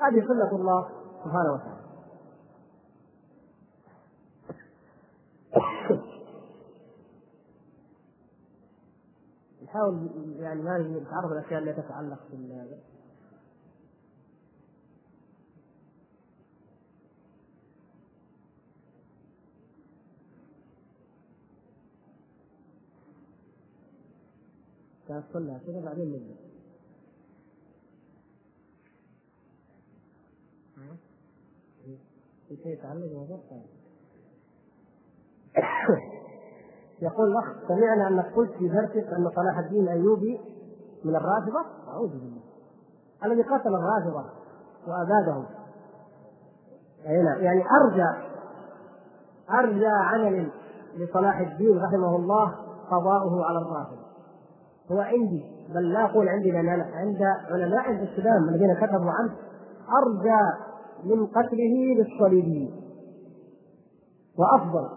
[0.02, 0.88] هذه سنة الله
[1.24, 1.78] سبحانه وتعالى.
[9.64, 10.10] نحاول
[10.40, 12.78] يعني ما نتعرض الأشياء التي تتعلق بال
[25.08, 25.24] كان
[25.68, 26.38] كذا بعدين
[32.48, 33.04] في شيء يتعلق
[37.02, 40.40] يقول الاخ سمعنا أنك قلت في درسك أن صلاح الدين الايوبي
[41.04, 42.42] من الرافضة؟ أعوذ بالله.
[43.26, 44.30] الذي قتل الرافضة
[44.88, 45.46] وابادهم
[47.42, 48.28] يعني أرجى
[49.50, 50.52] أرجى عمل
[50.96, 52.56] لصلاح الدين رحمه الله
[52.92, 54.07] قضاؤه على الرافضة.
[54.92, 55.44] هو عندي
[55.76, 59.32] بل لا أقول عندي لأن عند علماء الإسلام الذين كتبوا عنه
[60.04, 60.42] أرجى
[61.04, 62.72] من قتله للصليبيين.
[64.40, 64.90] وأفضل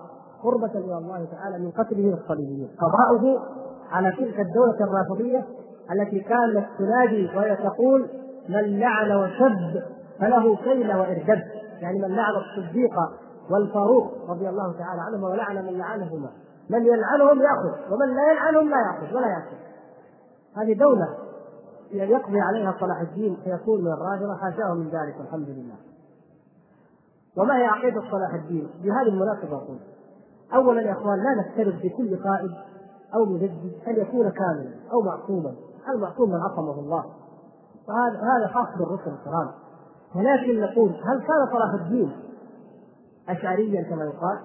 [0.42, 2.68] قربة إلى الله تعالى من قتله للصليبيين.
[2.78, 3.40] قضاؤه
[3.90, 5.46] على تلك الدولة الرافضية
[5.92, 8.08] التي كانت تنادي وهي تقول
[8.48, 9.82] من لعن وشد
[10.20, 11.42] فله كيل وإرجد
[11.80, 12.92] يعني من لعن الصديق
[13.50, 16.30] والفاروق رضي الله تعالى عنهما ولعن من لعنهما.
[16.70, 19.69] من يلعنهم يأخذ ومن لا يلعنهم لا يأخذ ولا يأخذ.
[20.56, 21.08] هذه دولة
[21.92, 25.76] يقضي عليها صلاح الدين فيكون من الرافضة حاشاه من ذلك والحمد لله
[27.38, 29.78] وما هي عقيدة صلاح الدين؟ بهذه المناسبة أقول
[30.54, 32.50] اولا يا إخوان لا نفترض بكل قائد
[33.14, 35.54] أو مجدد أن يكون كاملا أو معصوما
[35.94, 37.04] المعصوم من عصمه الله
[37.88, 39.50] وهذا هذا خاص بالرسل الكرام
[40.14, 42.12] ولكن نقول هل كان صلاح الدين
[43.28, 44.38] اشعريا كما يقال؟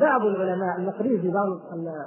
[0.00, 1.46] بعض العلماء المقريزي بعض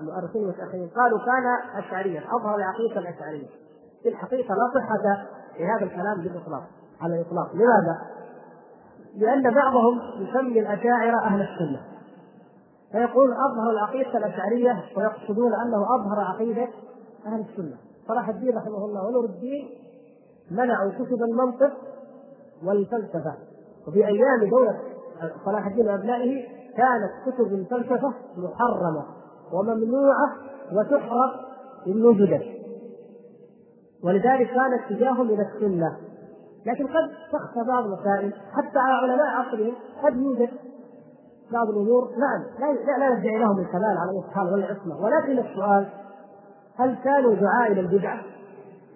[0.02, 3.48] المؤرخين المتاخرين قالوا كان اشعريا اظهر العقيده الأشعرية.
[4.03, 5.26] في الحقيقة لا صحة
[5.60, 6.64] لهذا الكلام بالإطلاق
[7.02, 7.56] على الإطلاق.
[7.56, 8.02] لماذا؟
[9.15, 11.82] لأن بعضهم يسمي الأشاعرة أهل السنة.
[12.91, 16.68] فيقول أظهر العقيده الأشعرية ويقصدون أنه أظهر عقيدة
[17.26, 17.78] أهل السنة.
[18.07, 19.70] صلاح الدين رحمه الله ونور الدين
[20.52, 21.72] منعوا كتب المنطق
[22.64, 23.34] والفلسفة.
[23.88, 24.80] وفي أيام دولة
[25.45, 29.06] صلاح الدين وأبنائه كانت كتب الفلسفة محرمة
[29.54, 30.32] وممنوعة
[30.74, 31.54] وتحرق
[31.88, 32.44] ان وجدت
[34.04, 35.98] ولذلك كان اتجاههم إلى السنة.
[36.66, 39.74] لكن قد تخفى بعض المسائل حتى على علماء عصرهم
[40.04, 40.50] قد يوجد
[41.52, 42.10] بعض الأمور.
[42.18, 45.90] نعم لا لا ندعي لهم الكمال على حال ولا عصمه ولكن السؤال
[46.80, 48.22] هل كانوا دعاء إلى البدعه؟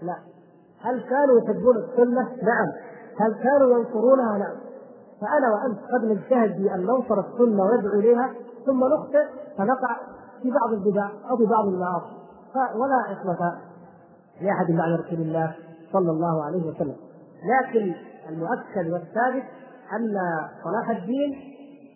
[0.02, 0.18] لا.
[0.82, 2.68] هل كانوا يحبون السنة؟ نعم.
[3.20, 4.67] هل كانوا ينصرونها؟ نعم.
[5.22, 8.34] فأنا وأنت قد نجتهد في ان ننصر السنة وندعو إليها
[8.66, 9.26] ثم نخطئ
[9.58, 9.98] فنقع
[10.42, 12.18] في بعض البدع أو في بعض المعاصي.
[12.56, 13.58] ولا عصمه
[14.42, 15.56] لاحد بعد رسول الله
[15.94, 16.96] صلى الله عليه وسلم.
[17.46, 17.94] لكن
[18.30, 19.44] المؤكد والثابت
[19.94, 20.18] أن
[20.64, 21.36] صلاح الدين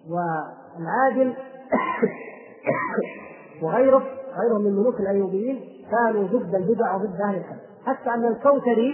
[0.09, 1.33] والعادل
[3.63, 4.03] وغيره
[4.41, 5.59] غيره من ملوك الأيوبيين
[5.91, 8.93] كانوا ضد البدع وضد أهل الحديث حتى أن الكوثري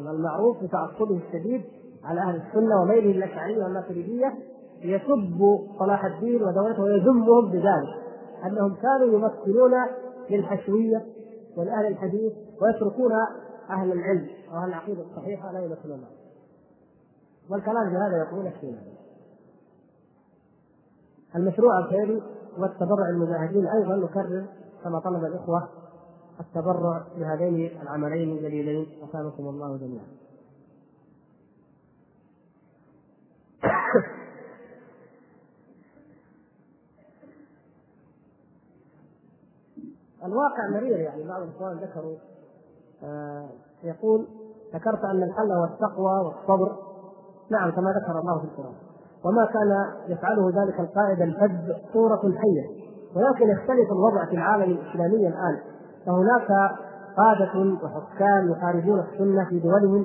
[0.00, 1.62] المعروف بتعصبه الشديد
[2.08, 4.34] على أهل السنة وميله الاشعريه والماتريديه
[4.82, 5.40] يسب
[5.78, 7.88] صلاح الدين ودولته ويذمهم بذلك
[8.46, 9.72] أنهم كانوا يمثلون
[10.30, 11.06] للحشوية
[11.56, 12.32] ولأهل الحديث
[12.62, 13.12] ويتركون
[13.70, 16.04] أهل العلم وأهل العقيدة الصحيحة لا يمثلون
[17.50, 18.76] والكلام بهذا يقول الشيء
[21.36, 22.22] المشروع الخيري
[22.58, 24.44] والتبرع المجاهدين أيضا نكرر
[24.84, 25.68] كما طلب الإخوة
[26.40, 30.06] التبرع بهذين العملين الجليلين أثابكم الله جميعا.
[40.28, 42.16] الواقع مرير يعني بعض الإخوان ذكروا
[43.04, 43.48] آه
[43.84, 44.26] يقول
[44.74, 46.76] ذكرت أن الحل هو التقوى والصبر.
[47.50, 48.74] نعم كما ذكر الله في القرآن.
[49.24, 52.88] وما كان يفعله ذلك القائد الفذ صورة حية.
[53.16, 55.58] ولكن يختلف الوضع في العالم الإسلامي الآن.
[56.06, 56.48] فهناك
[57.16, 60.04] قادة وحكام يحاربون السنة في دولهم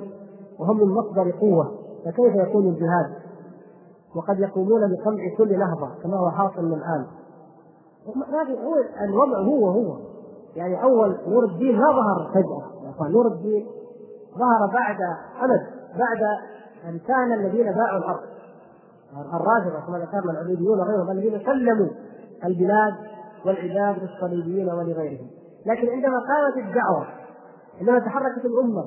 [0.58, 1.78] وهم من مصدر قوة.
[2.04, 3.24] فكيف يكون الجهاد؟
[4.16, 7.06] وقد يقومون بقمع كل لحظة كما هو حاصل الآن.
[8.06, 8.74] هو
[9.04, 10.13] الوضع هو هو.
[10.56, 12.30] يعني أول نور الدين ما ظهر
[12.90, 13.66] أخوان نور الدين
[14.38, 14.96] ظهر بعد
[15.42, 15.60] أمد
[15.98, 16.22] بعد
[16.88, 18.20] أن كان الذين باعوا الأرض.
[19.14, 21.88] الرافضة كما ذكرنا العبيديون وغيرهم الذين سلموا
[22.44, 22.94] البلاد
[23.46, 25.26] والعباد للصليبيين ولغيرهم.
[25.66, 27.06] لكن عندما قامت الدعوة
[27.80, 28.84] عندما تحركت الأمة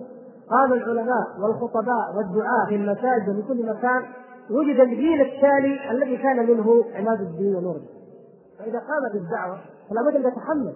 [0.49, 4.01] قام العلماء والخطباء والدعاة في المساجد وفي كل مكان
[4.51, 7.97] وجد الجيل التالي الذي كان منه عماد الدين ونور الدين.
[8.59, 9.57] فإذا قامت الدعوة
[9.89, 10.75] فلا بد أن تتحمل.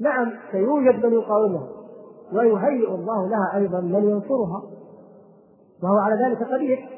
[0.00, 1.68] نعم سيوجد من يقاومها.
[2.32, 4.62] ويهيئ الله لها أيضا من ينصرها.
[5.82, 6.88] وهو على ذلك قدير.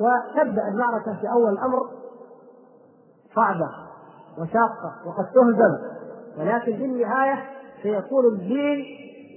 [0.00, 1.78] وتبدأ المعركة في أول الأمر
[3.34, 3.68] صعبة
[4.38, 5.94] وشاقة وقد تهزم.
[6.38, 7.38] ولكن في النهاية
[7.82, 8.84] سيكون الدين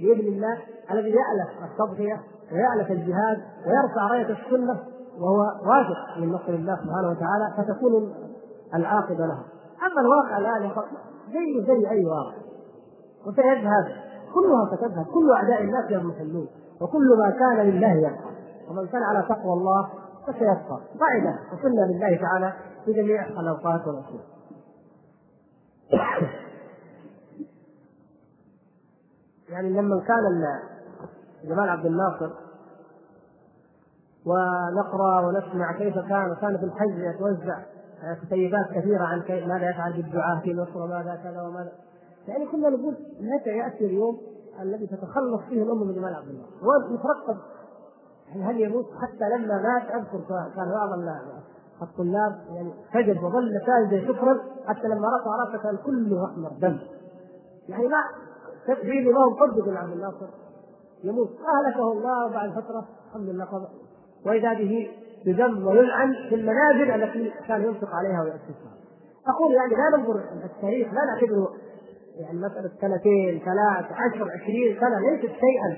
[0.01, 0.57] بإذن الله
[0.91, 2.21] الذي يألف التضحية
[2.51, 4.79] ويألف الجهاد ويرفع راية السنة
[5.19, 8.13] وهو واثق من نصر الله سبحانه وتعالى فتكون
[8.75, 9.39] العاقبة له
[9.85, 10.71] أما الواقع الآن
[11.27, 12.46] زي زي أي واقع
[13.25, 13.85] وسيذهب.
[14.33, 15.05] كلها ستذهب.
[15.05, 16.47] كل أعداء الله يضمحلون
[16.81, 18.31] وكل ما كان لله يبقى
[18.69, 19.89] ومن كان على تقوى الله
[20.27, 21.39] فسيبقى قاعدة.
[21.53, 22.53] وسنة لله تعالى
[22.85, 24.25] في جميع الأوقات والأشياء
[29.49, 30.23] يعني لما كان
[31.43, 32.29] جمال عبد الناصر
[34.25, 37.59] ونقرأ ونسمع كيف كان وكان في الحج يتوزع
[38.21, 41.71] كتيبات كثيرة عن ماذا يفعل بالدعاء في مصر وماذا كذا وماذا.
[42.27, 44.17] يعني كنا نقول متى يأتي اليوم
[44.61, 47.37] الذي تتخلص فيه الأمة من جمال عبد الناصر ويترقب
[48.27, 50.19] يعني هل يموت حتى لما مات؟ أذكر
[50.55, 50.89] كان بعض
[51.81, 56.79] الطلاب يعني سجد وظل ساجدا شكرا حتى لما رفع رأسه كان كله أحمر دم.
[57.69, 58.03] يعني ما
[58.67, 59.29] تدري ما هو
[59.65, 60.27] بن عبد الناصر.
[61.03, 61.29] يموت.
[61.29, 62.85] أهلكه الله وبعد فترة.
[63.07, 63.45] الحمد لله.
[63.45, 63.67] قضى
[64.25, 64.91] وإذا به
[65.25, 68.77] يذم ويلعن في المنازل التي كان ينفق عليها ويأسسها.
[69.27, 71.53] أقول يعني لا ننظر التاريخ لا نعتبره
[72.19, 75.75] يعني مسألة سنتين ثلاث عشر عشرين سنة ليست شيئا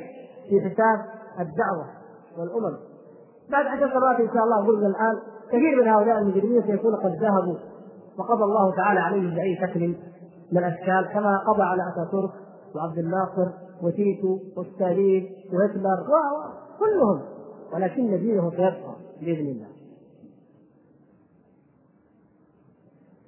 [0.49, 0.99] في حساب
[1.39, 1.85] الدعوة
[2.37, 2.77] والأمم
[3.51, 5.15] بعد عشر سنوات إن شاء الله قلنا الآن
[5.47, 7.57] كثير من هؤلاء المجرمين سيكون قد ذهبوا
[8.19, 9.87] وقضى الله تعالى عليهم بأي شكل
[10.51, 12.31] من الأشكال كما قضى على أتاتورك
[12.75, 13.51] وعبد الناصر
[13.83, 16.05] وتيتو وستالين وهتلر
[16.79, 17.21] كلهم
[17.73, 19.67] ولكن دينه سيبقى بإذن الله.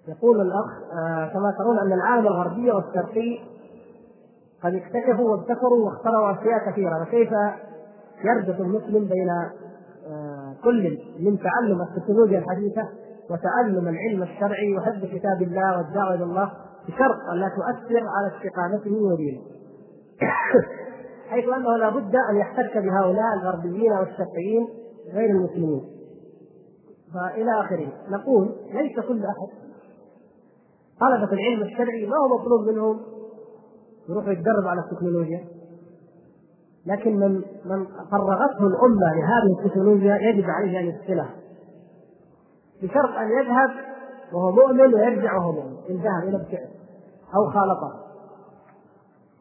[0.08, 0.70] يقول الأخ
[1.04, 3.40] آه كما ترون أن العالم الغربي والشرقي
[4.64, 7.32] قد اكتشفوا وابتكروا واخترعوا أشياء كثيرة فكيف
[8.24, 12.88] يربط المسلم بين آه كل من تعلم التكنولوجيا الحديثة
[13.30, 16.52] وتعلم العلم الشرعي وحفظ كتاب الله والدعوة إلى الله
[16.88, 19.42] بشرط أن لا تؤثر على استقامته ودينه.
[21.30, 24.68] حيث أنه لا بد أن يحتك بهؤلاء الغربيين والشرقيين
[25.14, 25.82] غير المسلمين.
[27.14, 29.71] فإلى آخره نقول ليس كل أحد
[31.02, 33.00] طلبة العلم الشرعي ما هو مطلوب منهم
[34.10, 35.48] يروحوا يتدربوا على التكنولوجيا.
[36.86, 41.36] لكن من من فرغته الأمة لهذه التكنولوجيا يجب عليه أن يدخلها
[42.84, 43.70] بشرط أن يذهب
[44.34, 46.70] وهو مؤمن ويرجع وهو مؤمن إن ذهب إلى الفعل
[47.36, 48.02] أو خالطه.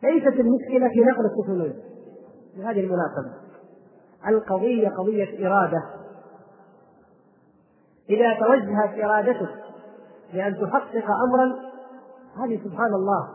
[0.03, 1.83] ليست المشكلة في نقل التكنولوجيا.
[2.57, 3.33] بهذه المناسبة.
[4.29, 5.83] القضية قضية إرادة.
[8.11, 9.70] إذا توجهت إرادتك
[10.33, 11.71] لأن تحقق امرا.
[12.45, 13.29] هذه سبحان الله.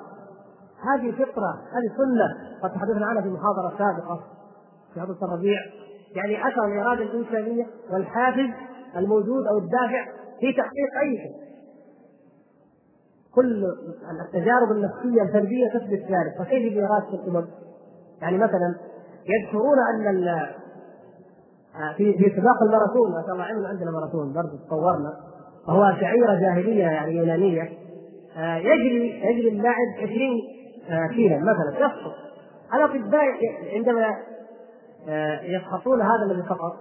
[0.94, 2.58] هذه فطرة هذه سنة.
[2.64, 4.20] قد تحدثنا عنها في محاضرة سابقة
[4.94, 5.60] في هذا الربيع.
[6.16, 8.50] يعني أثر الإرادة الإنسانية والحافز
[8.98, 10.06] الموجود أو الدافع
[10.40, 11.46] في تحقيق أي شيء.
[13.36, 13.66] كل
[14.26, 16.36] التجارب النفسية الفردية تثبت ذلك.
[16.40, 17.48] فكيف باراده الأمم؟
[18.22, 18.76] يعني مثلا
[19.26, 20.46] يذكرون أن
[21.98, 23.12] في في سباق الماراثون.
[23.12, 25.35] ما شاء الله عندنا ماراثون برضه تطورنا.
[25.68, 27.70] وهو شعيرة جاهلية يعني يونانية
[28.38, 30.12] آه، يجري يجري اللاعب 20
[30.90, 32.14] آه، كيلا مثلا يسقط
[32.74, 33.26] الأطباء
[33.74, 34.16] عندما
[35.10, 36.74] آه، يسقطون هذا الذي سقط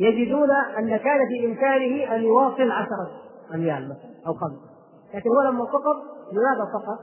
[0.00, 3.10] يجدون أن كان في إمكانه أن يواصل عشرة
[3.54, 4.76] اميال مثلا أو خمسة.
[5.14, 5.96] لكن هو لما سقط
[6.32, 6.98] لماذا سقط؟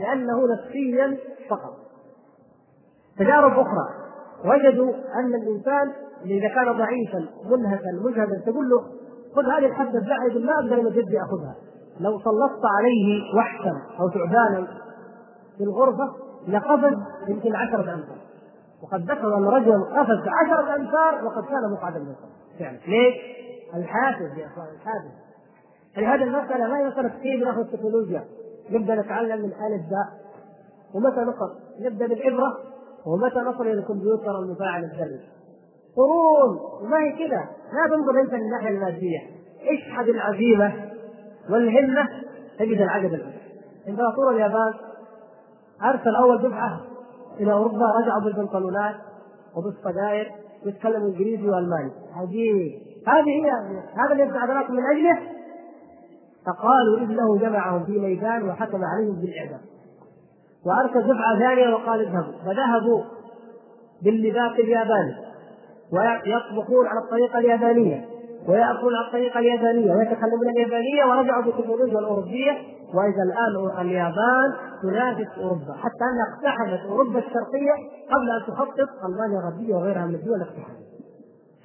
[0.00, 1.18] لأنه نفسيا
[1.50, 1.76] سقط
[3.18, 3.88] تجارب أخرى.
[4.44, 5.92] وجدوا أن الإنسان
[6.24, 9.05] إذا كان ضعيفا منهكا مجهدا تقول له
[9.36, 9.98] خذ هذه الحبة
[10.30, 11.54] يقول ما أقدر من جدي أخذها.
[12.00, 14.66] لو سلطت عليه وحشا أو ثعبانا
[15.58, 16.12] في الغرفة
[16.48, 16.98] لقفز
[17.28, 18.18] يمكن عشرة امتار
[18.82, 22.14] وقد ذكر أن رجلا قفز عشرة امتار وقد كان مقعدا من
[22.58, 22.78] فعلا.
[22.86, 23.14] ليه؟
[23.74, 25.10] الحافز يا أخوان الحافز.
[25.96, 28.24] لهذه المسألة ما هي مسألة كيف ناخذ التكنولوجيا.
[28.70, 30.08] نبدأ نتعلم من ألف باء
[30.94, 31.50] ومتى نقر
[31.80, 32.58] نبدأ بالعبرة.
[33.06, 35.20] ومتى نصل إلى الكمبيوتر المفاعل الذري؟
[35.96, 37.40] قرون وما هي كذا
[37.72, 39.18] لا تنظر أنت للناحية المادية.
[39.68, 40.72] اشحذ العزيمة
[41.50, 42.08] والهمة
[42.58, 43.32] تجد العجب الأول
[43.88, 44.74] إمبراطور اليابان
[45.84, 46.80] أرسل أول دفعة
[47.40, 48.94] إلى أوروبا رجعوا بالبنطلونات
[49.56, 50.26] وبالصدائر
[50.66, 51.92] يتكلموا إنجليزي وألماني.
[52.14, 52.72] عجيب.
[53.06, 53.50] هذه هي
[53.94, 55.18] هذا اللي ابتعدناكم من أجله.
[56.46, 59.60] فقالوا إنه جمعهم في ميدان وحكم عليهم بالإعدام.
[60.66, 62.32] وارسل دفعة ثانية وقال اذهبوا.
[62.44, 63.02] فذهبوا
[64.02, 65.25] باللباس الياباني.
[65.92, 68.04] ويطبخون على الطريقة اليابانية
[68.48, 72.52] ويأكلون على الطريقة اليابانية ويتكلمون اليابانية ورجعوا بالتكنولوجيا الاوروبيه
[72.94, 74.52] وإذا الآن اليابان
[74.82, 77.72] تنافس أوروبا حتى أنها اقتحمت أوروبا الشرقية
[78.12, 80.76] قبل أن تخطط ألمانيا الغربيه وغيرها من الدول الاقتحام.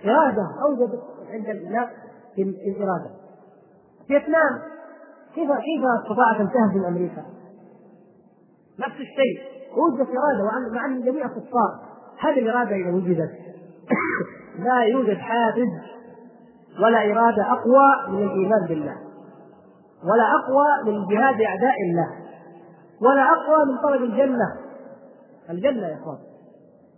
[0.05, 1.89] إرادة اوجدت عند الناس
[2.35, 3.09] في الإرادة.
[4.07, 4.59] فيتنام.
[5.35, 7.25] كيف كيف استطاعت أن تهزم أمريكا؟
[8.79, 9.51] نفس الشيء.
[9.77, 11.79] وجدت إرادة مع أن جميع كفار
[12.19, 13.31] هذه الإرادة اذا وجدت
[14.65, 15.69] لا يوجد حافز
[16.79, 18.95] ولا إرادة أقوى من الإيمان بالله
[20.03, 22.07] ولا أقوى من جهاد أعداء الله
[23.01, 24.55] ولا أقوى من طلب الجنة.
[25.49, 26.17] الجنة يا إخوان.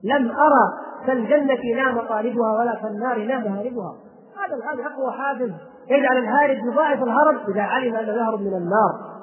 [0.04, 0.74] لم أرى
[1.08, 3.96] كالجنه لا مطالبها ولا كالنار لا مهاربها.
[4.38, 5.52] هذا هذا أقوى حافز
[5.90, 9.14] يجعل الهارب يضاعف الهرب إذا علم انه يهرب من النار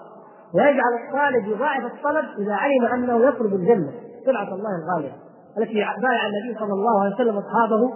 [0.55, 3.93] ويجعل الطالب يضاعف الطلب إذا علم أنه يطلب الجنة.
[4.27, 5.17] سلعه الله الغالية
[5.59, 7.93] التي بايع النبي صلى الله عليه وسلم أصحابه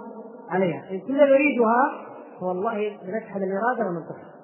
[0.49, 0.83] عليها.
[0.91, 2.05] ان كنا نريدها
[2.39, 4.35] فوالله لنجحد الإرادة وننتصر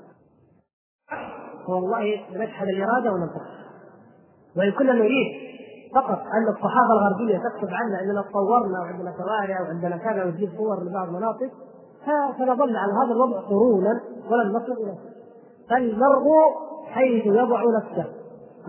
[1.68, 3.62] فوالله لنجحد الإرادة وننتصر
[4.58, 5.52] وإن كنا نريد
[5.96, 11.08] فقط أن الصحافه الغربية تكتب عنا إننا تطورنا وعندنا شوارع وعندنا كذا وتجيب صور لبعض
[11.08, 11.52] المناطق
[12.38, 14.98] فنظل على هذا الوضع قرونا ولن نصل إلى
[15.70, 16.26] فالمرء
[16.86, 18.06] حيث يضع نفسه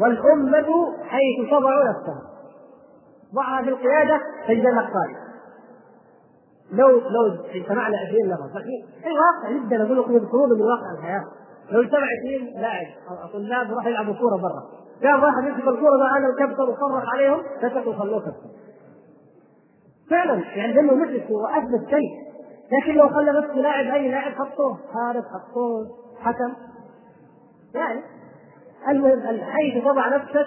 [0.00, 0.68] والأمة
[1.02, 2.22] حيث تضع نفسها.
[3.34, 5.21] ضعها في القيادة تجد قائد
[6.70, 8.62] لو لو اجتمعنا 20 نفر
[9.02, 11.24] في واقع جدا أقول لكم يذكرون من واقع الحياة.
[11.70, 12.86] لو اجتمع 20 لاعب
[13.32, 14.62] طلاب راح يلعبوا كورة برا.
[15.02, 18.34] قام واحد يمسك الكورة ده أنا الكبتر وصرخ عليهم؟ كتبوا وخلوه
[20.10, 22.32] فعلا يعني لأنه مثل واثبت شيء.
[22.72, 25.86] لكن لو خلى نفسه لاعب أي لاعب حطوه حارس حطوه
[26.20, 26.52] حكم.
[27.74, 28.00] يعني
[28.88, 30.46] المهم حيث تضع نفسك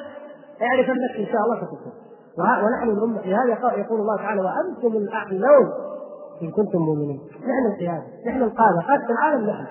[0.61, 1.93] اعرف أنك إن شاء الله ستكون.
[2.37, 5.71] ونحن الامه لهذا يقول الله تعالى وأنتم الأعلون.
[6.41, 7.21] إن كنتم مؤمنين.
[7.37, 8.81] نحن القياده نحن القادة.
[8.87, 9.65] قادة العالم نحن.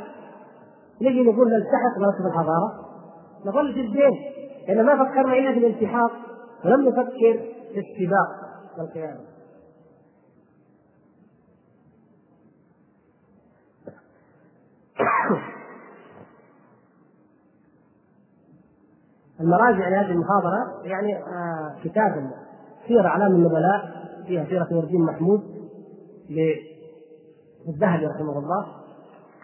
[1.02, 2.72] نجي نقول نلتحق بنصب الحضارة.
[3.46, 4.20] نظل في الدين.
[4.68, 6.10] لأن ما فكرنا إلا في الالتحاق.
[6.64, 7.38] ولم نفكر
[7.74, 8.28] في السباق
[8.78, 9.20] والقياده
[19.40, 22.30] المراجع لهذه المحاضرة يعني آه كتاب
[22.88, 25.53] سير أعلام النبلاء فيها سيرة نور الدين محمود.
[26.30, 28.66] للذهبي رحمه الله.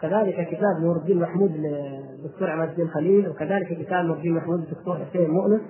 [0.01, 4.97] كذلك كتاب نور الدين محمود للدكتور عماد الدين خليل وكذلك كتاب نور الدين محمود للدكتور
[4.97, 5.61] حسين مؤنس.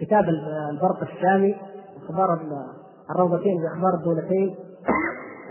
[0.00, 0.24] كتاب
[0.72, 1.56] البرق الشامي
[2.04, 2.40] أخبار
[3.10, 4.54] الروضتين باخبار الدولتين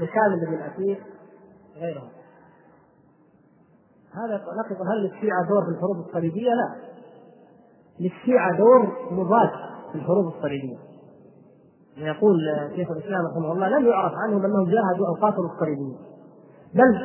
[0.02, 1.04] وكامل بن الاثير
[1.76, 2.10] غيرهم
[4.14, 6.76] هذا نقف هل للشيعة دور في الحروب الصليبية؟ لا.
[8.00, 8.82] للشيعة دور
[9.12, 9.50] مضاد
[9.92, 10.78] في الحروب الصليبية.
[11.98, 12.38] يقول
[12.76, 15.98] شيخ الإسلام رحمه الله لم يعرف عنهم أنهم جاهدوا أو قاتلوا الصليبيين.
[16.76, 17.02] بل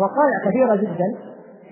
[0.00, 1.18] وقائع كثيرة جدا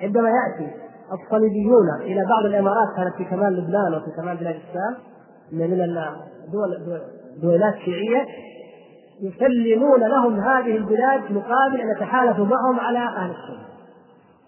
[0.02, 0.72] عندما يأتي
[1.12, 4.96] الصليبيون إلى بعض الإمارات كانت في كمال لبنان وفي كمال بلاد الشام
[5.52, 5.62] من
[6.44, 7.00] الدول
[7.42, 8.26] دويلات شيعية
[9.20, 13.68] يسلمون لهم هذه البلاد مقابل أن يتحالفوا معهم على أهل السنة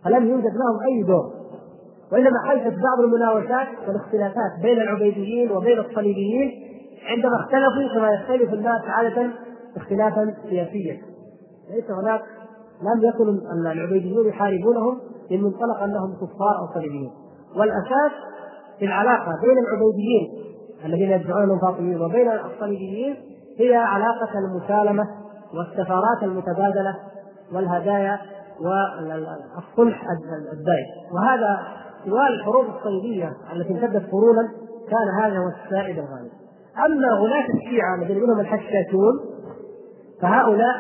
[0.05, 1.41] فلم يوجد لهم أي دور
[2.13, 6.70] وإنما حدثت بعض المناوشات والاختلافات بين العبيديين وبين الصليبيين
[7.09, 9.31] عندما اختلفوا كما يختلف الناس عادة
[9.77, 10.99] اختلافا سياسيا.
[11.71, 12.23] ليس هناك
[12.83, 13.41] لم يكن
[13.73, 15.01] العبيديون يحاربونهم
[15.31, 17.11] من منطلق أنهم كفار أو صليبيين
[17.57, 18.13] والأساس
[18.79, 20.51] في العلاقة بين العبيديين
[20.85, 23.17] الذين يدعون انهم فاطميين وبين الصليبيين
[23.59, 25.09] هي علاقة المسالمة
[25.55, 26.97] والسفارات المتبادلة
[27.53, 28.19] والهدايا
[28.61, 30.05] والصلح
[30.53, 30.87] الدائم.
[31.13, 31.61] وهذا
[32.05, 34.49] طوال الحروب الصليبية التي امتدت قرونا
[34.91, 36.31] كان هذا هو السائد الغالب.
[36.87, 39.21] أما غلاة الشيعه الذين منهم الحشاشون
[40.23, 40.75] فهؤلاء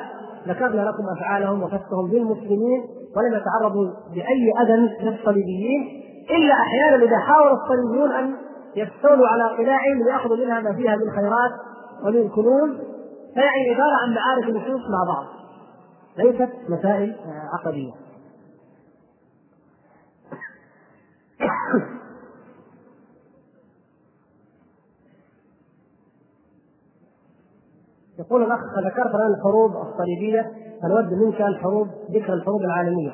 [0.48, 2.84] ذكرنا لكم أفعالهم وفسهم بالمسلمين
[3.16, 8.36] ولم يتعرضوا بأي أذى للصليبيين إلا أحيانا إذا حاول الصليبيون أن
[8.76, 11.50] يستولوا على قلاعهم ليأخذوا منها ما فيها من خيرات
[12.04, 12.70] ومن كنوز
[13.34, 15.26] فيعني عبارة عن معارف النصوص مع بعض
[16.18, 17.16] ليست مسائل
[17.52, 17.92] عقدية.
[28.20, 30.50] يقول الأخ ذكرت الآن الحروب الصليبية
[30.82, 33.12] فنود منك الحروب ذكر الحروب العالمية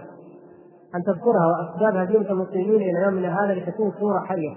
[0.94, 4.54] أن تذكرها وأسباب هزيمة المسلمين إلى يومنا هذا لتكون صورة حية.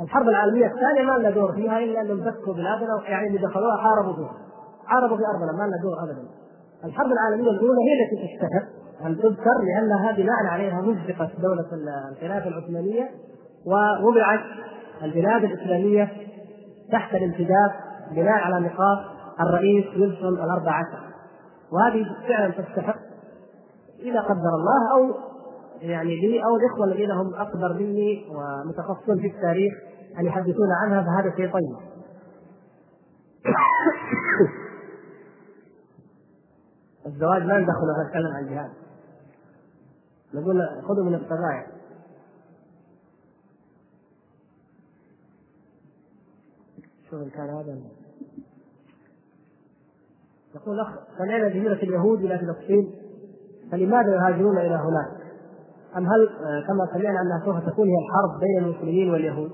[0.00, 4.12] الحرب العالمية الثانية ما لنا دور فيها إلا أنهم دكوا بلادنا يعني اللي دخلوها حاربوا
[4.12, 4.32] فيها.
[4.86, 6.28] حاربوا في أرضنا ما لنا دور ابدا.
[6.84, 8.66] الحرب العالمية الأولى هي التي تستحق
[9.06, 11.66] أن تذكر لانها بناء عليها مزقت دولة
[12.10, 13.10] الخلافه العثمانية
[13.66, 14.40] ووضعت
[15.02, 16.08] البلاد الإسلامية
[16.92, 17.70] تحت الانتداب
[18.10, 21.06] بناء على نقاط الرئيس ويلسون الأربع عشر
[21.72, 22.98] وهذه فعلا تستحق
[23.98, 25.14] إذا قدر الله أو
[25.80, 29.72] يعني لي أو الإخوة الذين هم أكبر مني ومتخصصون في التاريخ
[30.18, 31.76] أن يحدثون عنها فهذا شيء طيب.
[37.06, 38.70] الزواج ما ندخل نتكلم عن الجهاد.
[40.34, 41.66] نقول خذوا من الصنايع
[47.10, 47.78] شوف كان هذا
[50.56, 50.88] يقول أخ
[51.18, 52.94] سمعنا بهجرة اليهود إلى فلسطين
[53.72, 55.26] فلماذا يهاجرون إلى هناك؟
[55.96, 56.28] أم هل
[56.66, 59.50] كما سمعنا أنها سوف تكون هي الحرب بين المسلمين واليهود؟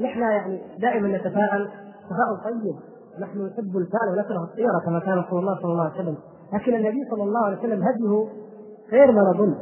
[0.00, 1.70] نحن يعني دائما نتفاءل
[2.10, 2.76] تفاؤل طيب
[3.20, 6.16] نحن نحب الفعل ونكره الطيرة كما كان رسول الله صلى الله عليه وسلم
[6.52, 8.28] لكن النبي صلى الله عليه وسلم هديه
[8.92, 9.54] غير ما نظن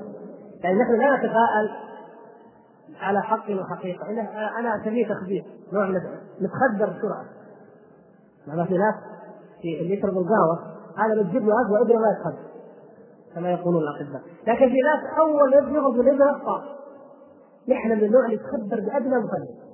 [0.64, 1.70] يعني نحن لا نتفاءل
[3.00, 4.10] على حق وحقيقة
[4.58, 5.90] أنا أسميه تخبير نوع
[6.40, 7.24] نتخدر بسرعة
[8.46, 8.94] ما في ناس
[9.62, 10.58] في اللي يشرب القهوة
[10.96, 12.46] هذا بتجيب له قهوه إبرة ما يتخدر
[13.34, 14.22] كما يقولون الأطباء.
[14.46, 16.62] لكن في ناس أول ياخذ الابره طاف
[17.68, 19.66] نحن من النوع اللي يتخدر بأدنى مخدر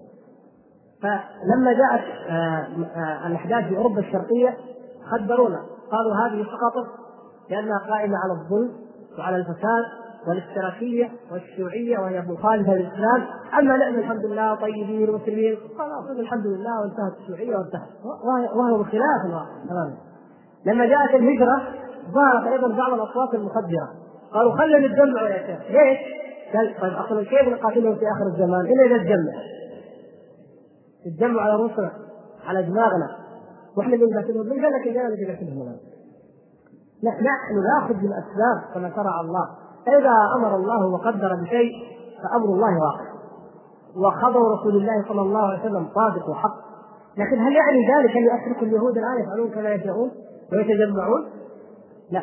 [1.02, 4.56] فلما جاءت آه، آه، الأحداث في أوروبا الشرقية
[5.10, 5.60] خدرونا
[5.90, 6.88] قالوا هذه سقطت
[7.50, 8.72] لأنها قائمة على الظلم
[9.18, 9.84] وعلى الفساد.
[10.28, 13.26] والاشتراكيه والشيوعية وهي مخالفه للاسلام
[13.58, 17.88] أما نحن الحمد لله طيبين ومسلمين خلاص الحمد لله وانتهت الشيوعية وانتهت.
[18.54, 19.64] وهو بخلاف الواقع.
[19.68, 19.96] تماما
[20.66, 21.62] لما جاءت الهجرة
[22.14, 23.88] ظهرت أيضا بعض الأصوات المخدرة.
[24.34, 25.70] قالوا خلينا نتجمع يا شيخ.
[25.70, 25.98] ليش؟
[26.54, 28.60] قال طيب أصلا كيف نقاتلهم في آخر الزمان.
[28.60, 29.32] الا اذا تجمع
[31.04, 31.92] تتجمع على رؤوسنا
[32.46, 33.08] على دماغنا.
[33.76, 35.76] وإحنا بنقاتلهم من قال لك اجانا نقاتلهم
[37.04, 39.61] نحن نأخذ بالاسباب كما شرع الله.
[39.86, 41.72] فإذا أمر الله وقدر بشيء
[42.22, 43.12] فأمر الله واقع.
[43.96, 46.54] وخبر رسول الله صلى الله عليه وسلم صادق وحق.
[47.16, 50.10] لكن هل يعني ذلك أن يترك اليهود الآن يفعلون كما يشاءون
[50.52, 51.24] ويتجمعون؟
[52.10, 52.22] لا.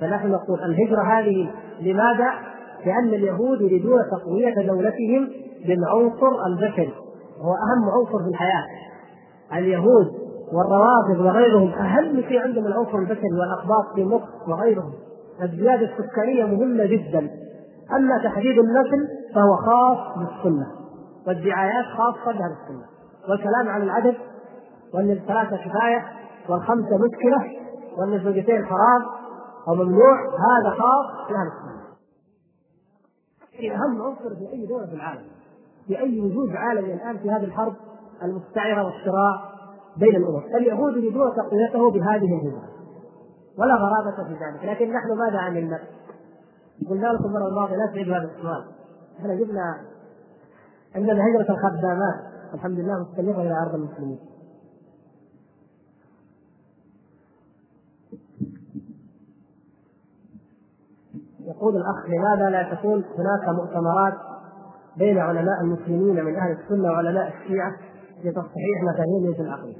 [0.00, 1.50] فنحن نقول الهجرة هذه
[1.80, 2.30] لماذا؟
[2.86, 5.28] لأن اليهود يريدون تقوية دولتهم
[5.66, 6.92] بالعنصر البشري.
[7.40, 8.64] هو أهم عنصر في الحياة.
[9.52, 10.06] اليهود
[10.52, 14.92] والروافض وغيرهم أهم شيء عندهم العنصر البشري والاقباط في مصر وغيرهم.
[15.42, 17.30] الزيادة السكانيه مهمة جدا.
[17.96, 20.66] أما تحديد النسل فهو خاص بالسنة.
[21.26, 22.84] والدعايات خاصة بهذه السنة.
[23.28, 24.14] والكلام عن العدد
[24.94, 26.04] وأن الثلاثة كفاية
[26.48, 27.56] والخمسة مشكلة
[27.98, 29.02] وأن الزوجتين حرام
[29.68, 31.76] أو ممنوع هذا خاص باهل السنة.
[33.74, 35.24] أهم عنصر في أي دولة في العالم
[35.86, 37.74] في أي وجود عالمي الآن في هذه الحرب
[38.22, 39.40] المستعره والصراع
[39.96, 40.42] بين الأمم.
[40.56, 42.75] اليهود يريدون تقويته بهذه الهجره
[43.58, 44.64] ولا غرابة في ذلك.
[44.64, 45.80] لكن نحن ماذا عملنا؟
[46.90, 48.64] قلنا لكم المره الماضيه لا تعيدوا هذا السؤال.
[49.18, 49.80] إحنا جبنا
[50.94, 52.14] عندنا هجرة الخدامات.
[52.54, 54.18] الحمد لله مستمرة إلى أرض المسلمين.
[61.40, 64.14] يقول الأخ لماذا لا تكون هناك مؤتمرات
[64.96, 67.72] بين علماء المسلمين من أهل السنة وعلماء الشيعة
[68.24, 69.78] لتصحيح مفاهيم في العقيدة؟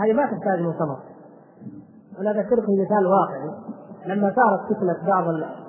[0.00, 1.11] هذه ما تحتاج مؤتمر.
[2.20, 3.50] أنا أذكركم مثال واقعي
[4.06, 5.24] لما صارت فتنة بعض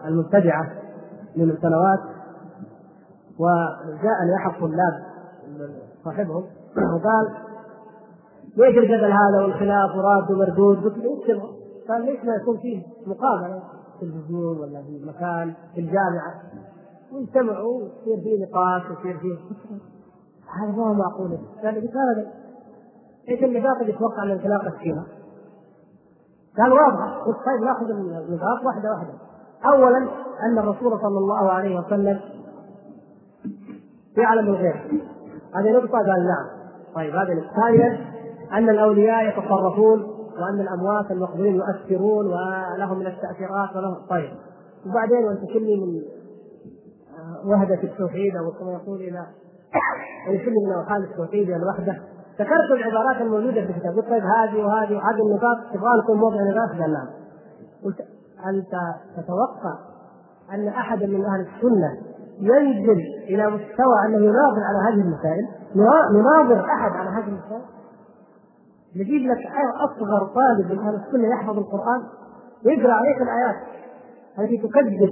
[0.06, 0.72] المبتدعة
[1.36, 2.00] من سنوات
[3.40, 4.94] وجاءني احد طلاب
[6.06, 6.44] صاحبهم
[6.78, 7.28] وقال
[8.58, 13.60] ليش الجدل هذا والخلاف وراد ومردود؟ قلت له إيش قال ليش ما يكون فيه مقابلة
[14.00, 16.42] في التلفزيون ولا في مكان في الجامعة؟
[17.14, 19.36] ويجتمعوا ويصير فيه نقاش ويصير فيه
[20.60, 21.38] هذا ما هو معقول.
[21.64, 22.28] قال لي
[23.30, 25.06] إيش النقاط اللي يتوقع ان نتناقش فيها؟
[26.58, 27.18] قال واضح.
[27.26, 29.14] قلت طيب ناخذ النقاط واحدة واحدة.
[29.66, 29.98] اولا
[30.44, 32.20] أن الرسول صلى الله عليه وسلم
[34.18, 35.02] يعلم الغيب.
[35.56, 36.64] هذه نقطة؟ قال نعم.
[36.96, 38.06] طيب هذه الثانية
[38.52, 40.04] أن الأولياء يتصرفون
[40.42, 43.96] وأن الأموات المقبولين يؤثرون ولهم من التأثيرات ولهم.
[44.10, 44.32] طيب
[44.86, 46.02] وبعدين وأنت كلي من
[47.52, 52.02] وحدة التوحيد أو كما يقول يعني كل من أوحال التوحيد إلى الوحدة.
[52.40, 53.96] ذكرت العبارات الموجودة في الكتاب.
[53.96, 57.08] قلت طيب هذه وهذه وهذه النقاط تبغى لكم موضع نقاط قال نعم.
[57.86, 58.00] قلت
[58.50, 58.74] أنت
[59.18, 59.74] تتوقع
[60.54, 61.92] أن أحدا من أهل السنة
[62.40, 65.48] ينزل إلى مستوى أنه يناظر على هذه المسائل؟
[66.12, 67.62] نناظر أحد على هذه المسائل؟
[68.96, 69.38] نجيب لك
[69.80, 72.02] أصغر طالب من أهل السنة يحفظ القرآن
[72.66, 73.56] ويقرأ عليك الآيات
[74.40, 75.12] التي تكذب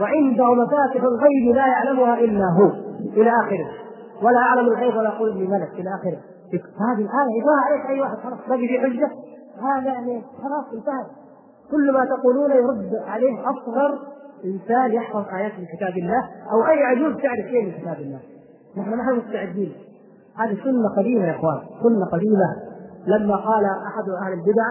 [0.00, 2.70] وعنده مفاتح الغيب لا يعلمها إلا هو
[3.00, 3.70] إلى آخره.
[4.22, 6.18] ولا أعلم الغيب ولا أقول ابن ملك إلى آخره.
[6.54, 9.10] هذه الآية يقرأ عليك أي واحد خلاص باقي في حجة.
[9.62, 11.06] هذا يعني خلاص انتهى.
[11.70, 13.98] كل ما تقولون يرد عليه أصغر
[14.44, 18.20] إنسان يحفظ آيات من كتاب الله أو أي عجوز تعرف شيء من كتاب الله.
[18.76, 19.72] نحن ما مستعدين.
[20.36, 22.56] هذه سنة قديمة يا إخوان سنة قديمة.
[23.06, 24.68] لما قال أحد أهل البدع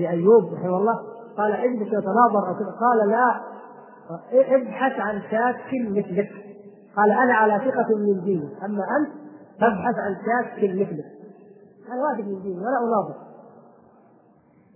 [0.00, 0.94] لأيوب رحمه الله
[1.36, 2.40] قال اجلس وتناظر
[2.80, 3.40] قال لا
[4.32, 5.56] ابحث عن شاك
[5.90, 6.30] مثلك.
[6.96, 9.23] قال أنا على ثقة من ديني أما أنت
[9.60, 11.04] فابحث عن شاك مثلك
[11.92, 13.14] أنا واثق من ديني ولا اناظر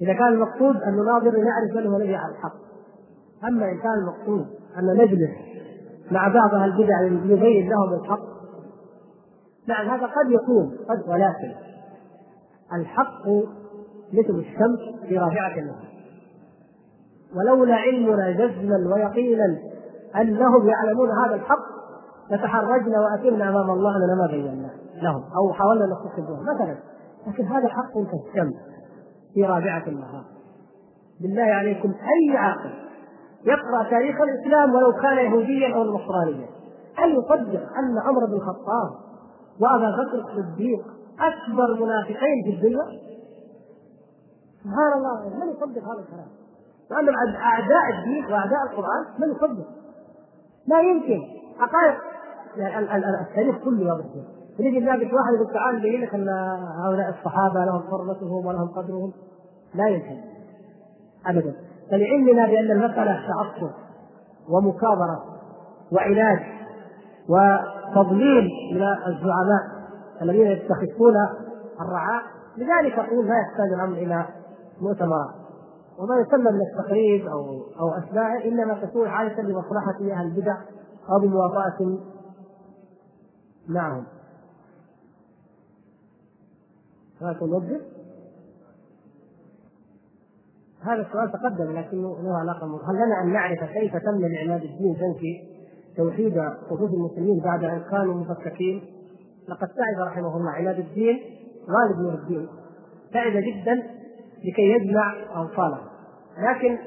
[0.02, 2.54] إذا كان المقصود أن نناظر لنعرف من هو الذي على الحق.
[3.48, 4.46] أما إن كان المقصود
[4.78, 5.30] أن نجلس
[6.10, 8.28] مع بعض أهل البدع لنبين لهم الحق
[9.66, 11.54] نعم هذا قد يكون قد ولكن
[12.72, 13.26] الحق
[14.12, 15.88] مثل الشمس في رافعة النهار
[17.36, 19.58] ولولا علمنا جزما ويقينا
[20.16, 21.67] أنهم يعلمون هذا الحق
[22.30, 24.70] لتحرجنا وأتمنا أمام الله أننا ما بينا
[25.02, 26.76] لهم أو حاولنا نستخدمهم مثلا
[27.26, 28.54] لكن هذا حق كالشمس
[29.34, 30.24] في رابعة النهار
[31.20, 32.70] بالله عليكم أي عاقل
[33.44, 36.46] يقرأ تاريخ الإسلام ولو كان يهوديا أو نصرانيا
[36.96, 38.90] هل يصدق أن عمر بن الخطاب
[39.60, 40.80] وأبا بكر الصديق
[41.20, 42.84] أكبر منافقين في الدنيا؟
[44.64, 46.28] سبحان الله من يصدق هذا الكلام؟
[46.90, 49.66] وأن أعداء الدين وأعداء القرآن من يصدق؟
[50.66, 51.20] لا يمكن
[51.58, 52.07] حقائق
[52.58, 54.04] يعني التاريخ كله واضح
[54.58, 56.28] تريد ذلك واحد يقول تعال يبين لك ان
[56.84, 59.12] هؤلاء الصحابة لهم حرمتهم ولهم قدرهم.
[59.74, 60.16] لا يمكن.
[61.26, 61.54] ابدا.
[61.90, 63.70] فلعلمنا بأن المسألة تعصب
[64.48, 65.24] ومكابرة
[65.92, 66.38] وعناد
[67.28, 69.62] وتضليل من الزعماء
[70.22, 71.14] الذين يستخفون
[71.80, 72.22] الرعاء.
[72.56, 74.26] لذلك أقول لا يحتاج الأمر إلى
[74.80, 75.34] مؤتمرات.
[75.98, 77.40] وما يسمى من التقريب أو
[77.80, 80.56] أو اتباعه إنما تكون عادة لمصلحة أهل البدع
[81.10, 81.98] أو بموافقة
[83.68, 84.04] معهم
[87.20, 87.80] توظف
[90.82, 95.58] هذا السؤال تقدم لكنه له علاقة هل لنا أن نعرف كيف تم لعماد الدين تنفي
[95.96, 98.82] توحيد صفوف المسلمين بعد أن كانوا مفككين؟
[99.48, 101.20] لقد تعب رحمه الله عماد الدين
[101.70, 102.48] غالب نور الدين.
[103.12, 103.74] تعب جدا
[104.44, 105.80] لكي يجمع اوصاله
[106.38, 106.78] لكن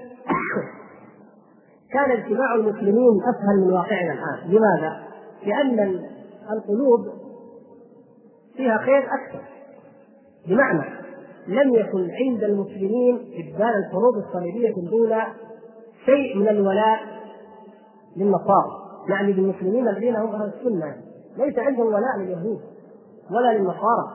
[1.94, 4.50] كان اجتماع المسلمين أسهل من واقعنا الآن.
[4.50, 5.04] لماذا؟
[5.46, 6.02] لأن
[6.54, 7.08] القلوب
[8.58, 9.42] فيها خير أكثر.
[10.48, 10.84] بمعنى
[11.48, 15.24] لم يكن عند المسلمين إبدال الحروب الصليبية الأولى
[16.06, 17.00] شيء من الولاء
[18.18, 18.82] للنصارى.
[19.10, 20.96] يعني للمسلمين الذين هم أهل السنة.
[21.38, 22.62] ليس عندهم ولاء لليهود
[23.32, 24.06] ولا للنصارى.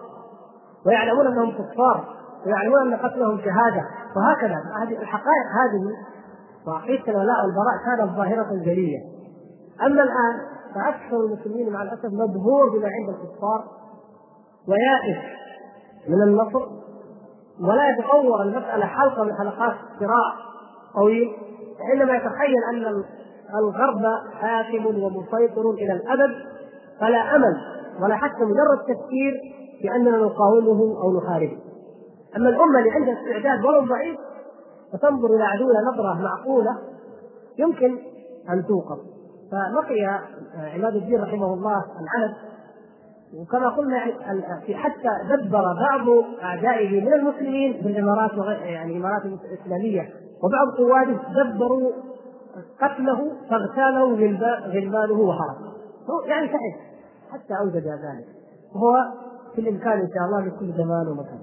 [0.87, 2.17] ويعلمون أنهم كفار.
[2.47, 3.83] ويعلمون أن قتلهم شهادة.
[4.17, 4.57] وهكذا.
[4.83, 5.93] هذه الحقائق هذه
[6.67, 8.99] وعقيدة الولاء والبراء كانت ظاهرة جلية.
[9.87, 13.65] أما الآن فأكثر المسلمين مع الأسف مبهور بما عند الكفار.
[14.69, 15.23] ويائس
[16.09, 16.67] من النصر.
[17.61, 20.35] ولا يتصور المسألة حلقة من حلقات صراع
[20.95, 21.29] طويل
[21.81, 23.05] وإنما يتخيل أن
[23.59, 24.03] الغرب
[24.41, 26.35] حاكم ومسيطر إلى الأبد
[27.01, 27.57] فلا أمل
[28.03, 29.33] ولا حتى مجرد تفكير
[29.83, 31.59] في أننا نقاومه أو نحاربه
[32.37, 34.17] أما الأمة اللي عندها استعداد ولو ضعيف
[34.93, 36.79] فتنظر إلى عدوها نظرة معقولة
[37.59, 37.99] يمكن
[38.51, 38.99] أن توقف.
[39.53, 40.21] فلقي
[40.75, 42.37] عماد الدين رحمه الله العنب
[43.35, 43.99] وكما قلنا
[44.67, 50.11] في حتى دبر بعض أعدائه من المسلمين في الإمارات يعني الإمارات الإسلامية.
[50.43, 51.93] وبعض قواده دبروا
[52.81, 54.15] قتله فاغتاله
[54.67, 55.57] غلمانه وهرب
[56.27, 56.75] يعني تعب
[57.31, 58.27] حتى أوجد ذلك.
[58.75, 58.95] وهو
[59.55, 61.41] في الإمكان إن شاء الله لكل زمان ومكان.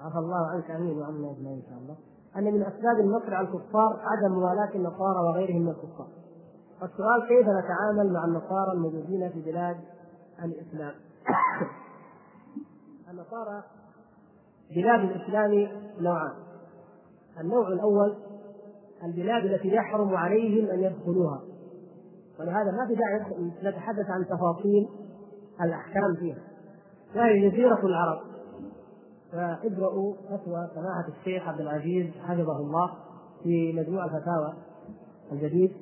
[0.00, 1.96] عفى الله عنك آمين وعنا اجمعين إن شاء الله.
[2.36, 6.06] أن من أسباب النصر على الكفار عدم موالاة النصارى وغيرهم من الكفار.
[6.82, 9.76] والسؤال كيف نتعامل مع النصارى الموجودين في بلاد
[10.44, 10.94] الإسلام؟
[13.10, 13.62] النصارى
[14.76, 15.68] بلاد الإسلام
[16.00, 16.32] نوعان.
[17.40, 18.16] النوع الأول
[19.04, 21.42] البلاد التي يحرم عليهم أن يدخلوها.
[22.40, 24.88] ولهذا ما في داعي نتحدث عن تفاصيل
[25.60, 26.42] الأحكام فيها.
[27.16, 28.20] وهي جزيرة العرب
[29.32, 32.90] فاقرأوا فتوى سماحة الشيخ عبد العزيز حفظه الله
[33.42, 34.54] في مجموع الفتاوى
[35.32, 35.81] الجديد.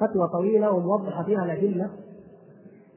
[0.00, 1.90] فتوى طويلة وموضحة فيها الأدلة.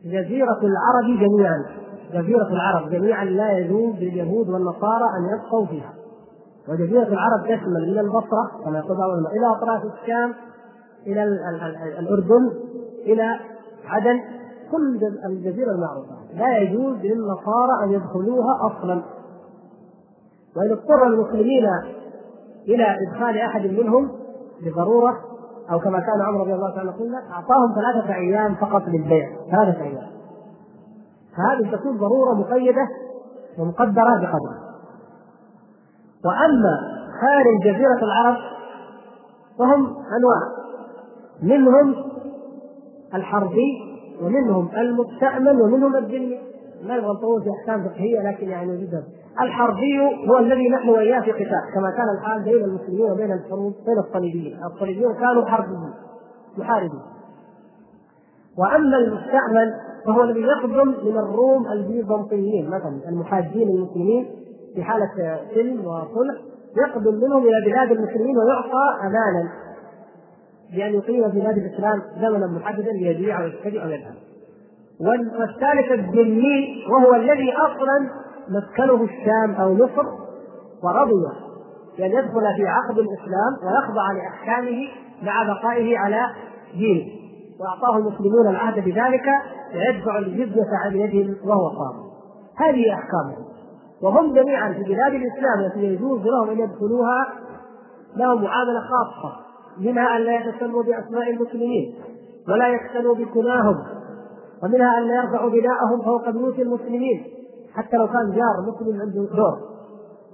[0.05, 1.65] جزيرة العرب جميعا.
[2.13, 5.93] جزيرة العرب جميعا لا يجوز لليهود والنصارى أن يبقوا فيها.
[6.69, 10.34] وجزيرة العرب تشمل من البصرة كما يقول بعض إلى أطراف الشام
[11.07, 11.23] إلى
[11.99, 12.51] الأردن
[13.05, 13.39] إلى
[13.85, 14.19] عدن.
[14.72, 16.15] كل الجزيرة المعروفة.
[16.35, 19.01] لا يجوز للنصارى أن يدخلوها أصلا.
[20.55, 21.65] وإن اضطر المسلمين
[22.68, 24.11] إلى إدخال أحد منهم
[24.61, 25.30] لضرورة
[25.72, 29.30] أو كما كان عمر رضي الله تعالى قلنا أعطاهم ثلاثة أيام فقط للبيع.
[29.52, 30.11] ثلاثة أيام.
[31.38, 32.88] فهذه تكون ضرورة مقيدة
[33.60, 34.56] ومقدرة بقدر.
[36.26, 36.80] وأما
[37.22, 38.38] خارج جزيرة العرب
[39.60, 40.61] فهم أنواع.
[41.41, 41.95] منهم
[43.14, 43.91] الحربي
[44.22, 46.39] ومنهم المستأمن ومنهم الذمي
[46.84, 49.03] ما نبغى نطول في احكام فقهية لكن يعني جدا
[49.41, 49.99] الحربي
[50.29, 54.57] هو الذي نحن وإياه في قتال كما كان الحال بين المسلمين وبين الحروب بين الصليبيين،
[54.73, 55.93] الصليبيون كانوا حربيين
[56.57, 57.01] محاربين.
[58.57, 59.73] وأما المستعمل
[60.05, 64.25] فهو الذي يقدم من الروم البيزنطيين مثلا المحاجين المسلمين
[64.75, 66.35] في حالة سلم وصلح
[66.77, 69.51] يقدم منهم إلى بلاد المسلمين ويعطى امانا
[70.75, 74.15] بأن يقيم بلاد الإسلام زمنا محددا ليبيع أو يشتري أو يذهب.
[74.99, 78.09] والثالث الذمي وهو الذي أصلا
[78.49, 80.05] مسكنه الشام أو مصر
[80.84, 81.26] ورضي
[81.97, 84.88] بان يدخل في عقد الإسلام ويخضع لإحكامه
[85.23, 86.26] مع بقائه على
[86.73, 87.22] دينه.
[87.59, 89.26] وأعطاه المسلمون العهد بذلك
[89.76, 92.11] ويدفع الجزية عن يدهم وهو صابر
[92.57, 93.45] هذه احكامهم
[94.03, 97.27] وهم جميعا في بلاد الإسلام التي يجوز لهم أن يدخلوها
[98.15, 99.35] لهم معاملة خاصة
[99.77, 101.95] منها أن لا يتسموا بأسماء المسلمين
[102.49, 103.76] ولا يقتلوا بكناهم
[104.63, 107.23] ومنها أن لا يرفعوا بناءهم فوق بيوت المسلمين.
[107.73, 109.72] حتى لو كان جار مسلم عنده دور.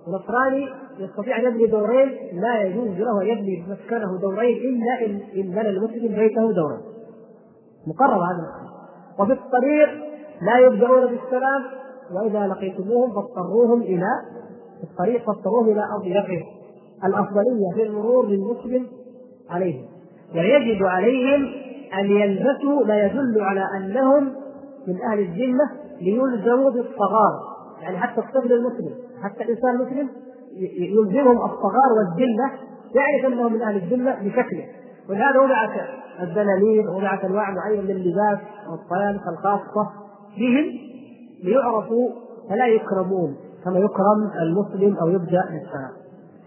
[0.08, 0.68] ونصراني
[1.00, 6.16] يستطيع أن يبني دورين لا يجوز له أن يبني مسكنه دورين إلا ان بنى المسلم
[6.16, 6.82] بيته دورين
[7.88, 8.48] مقرر هذا
[9.20, 9.90] وفي الطريق
[10.42, 11.64] لا يبدأون بالسلام
[12.16, 14.08] وإذا لقيتموهم فاضطروهم إلى
[14.84, 16.44] الطريق فاضطروهم إلى اضيافهم
[17.06, 18.88] الأفضلية في المرور للمسلم
[19.50, 19.86] عليهم.
[20.36, 21.46] ويجب عليهم
[22.00, 24.24] أن يلبسوا ما يدل على أنهم
[24.88, 27.58] من أهل الذمة ليلزموا بالصغار.
[27.82, 30.10] يعني حتى الطفل المسلم حتى الإنسان المسلم
[30.80, 32.52] يلزمهم الصغار والذلة
[32.96, 34.66] يعرف أنهم من أهل الذمه بشكله.
[35.10, 35.70] ولهذا وضعت
[36.22, 39.92] الدنانير وضعت أنواع معينة من اللباس والطيالس الخاصة
[40.38, 40.66] بهم
[41.44, 42.10] ليعرفوا
[42.50, 45.92] فلا يكرمون كما يكرم المسلم أو يبدأ بالسلام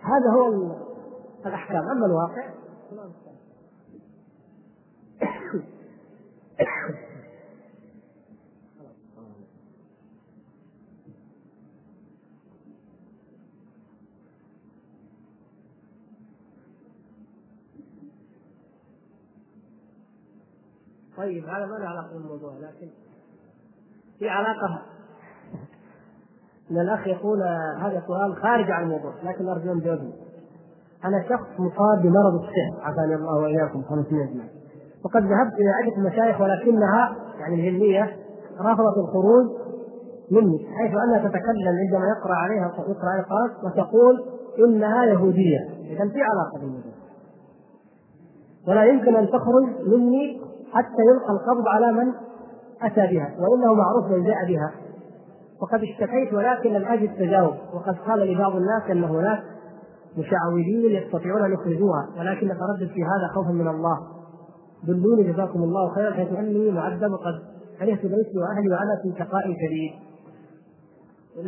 [0.02, 0.72] هذا هو
[1.46, 1.82] الأحكام.
[1.82, 2.44] أما الواقع
[21.20, 22.88] طيب هذا ما له علاقة بالموضوع لكن
[24.18, 24.82] في علاقة.
[26.70, 27.42] إن الأخ يقول
[27.80, 30.12] هذا سؤال خارج عن الموضوع لكن أرجو أن جاوبني.
[31.04, 34.50] أنا شخص مصاب بمرض السحر عافاني الله وإياكم خمسين اجمعين
[35.04, 38.16] وقد ذهبت إلى عدة مشايخ ولكنها يعني الهنديه
[38.60, 39.46] رفضت الخروج
[40.30, 44.24] مني حيث أنها تتكلم عندما يقرأ عليها يقرأ عليها القرآن وتقول
[44.58, 45.58] إنها يهودية.
[45.80, 46.92] اذا في علاقة بالموضوع.
[48.68, 52.12] ولا يمكن أن تخرج مني حتى يلقى القبض على من
[52.82, 54.72] أتى بها وإنه معروف من جاء بها
[55.62, 59.42] وقد اشتكيت ولكن لم أجد تجاوب وقد قال لي بعض الناس أن هناك
[60.18, 63.98] مشعوذين يستطيعون أن يخرجوها ولكن اتردد في هذا خوفا من الله
[64.84, 67.34] دلوني جزاكم الله خيرا حيث أني معذب وقد
[67.78, 69.92] كرهت بيتي وأهلي وأنا في شقاء شديد.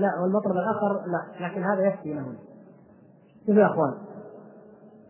[0.01, 2.35] لا والمطلب الآخر لا لكن هذا يكفي لهم.
[3.47, 3.93] شوفوا يا أخوان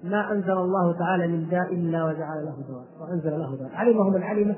[0.05, 2.85] ما أنزل الله تعالى من داء إلا وجعل له دواء.
[3.01, 3.70] وأنزل له دواء.
[3.74, 4.57] علمه من علمه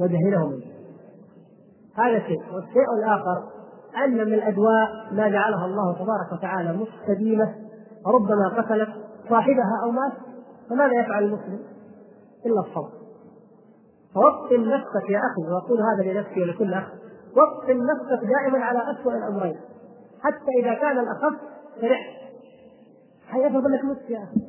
[0.00, 0.60] وجهله من
[1.94, 2.42] هذا شيء.
[2.54, 3.42] والشيء الآخر
[4.04, 7.54] أن من الأدواء ما جعلها الله تبارك وتعالى مستديمة.
[8.06, 8.88] ربما قتلت
[9.28, 10.12] صاحبها أو مات.
[10.70, 11.58] فماذا يفعل المسلم؟
[12.46, 12.90] إلا الصبر
[14.14, 16.84] فوطن نفسك يا أخي وأقول هذا لنفسي ولكل اخ
[17.36, 19.56] وطن نفسك دائما على اسوء الأمرين.
[20.20, 21.40] حتى إذا كان الأخف
[21.80, 22.18] فرحت
[23.26, 24.40] حيفرض انك مت يا أخي.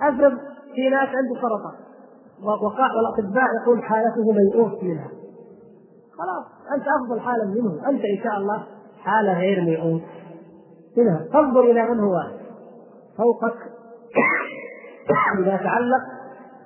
[0.00, 0.38] أفرض
[0.74, 1.92] في ناس عنده سرطان
[2.42, 5.08] والأطباء يقول حالته ميؤوس منها.
[6.18, 7.88] خلاص أنت أفضل حالا منه.
[7.88, 8.62] أنت إن شاء الله
[9.04, 10.02] حالة غير ميؤوس
[10.96, 11.26] منها.
[11.32, 12.22] تنظر إلى من هو؟
[13.18, 13.58] فوقك.
[15.38, 16.02] إذا تعلق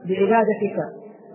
[0.09, 0.79] بعبادتك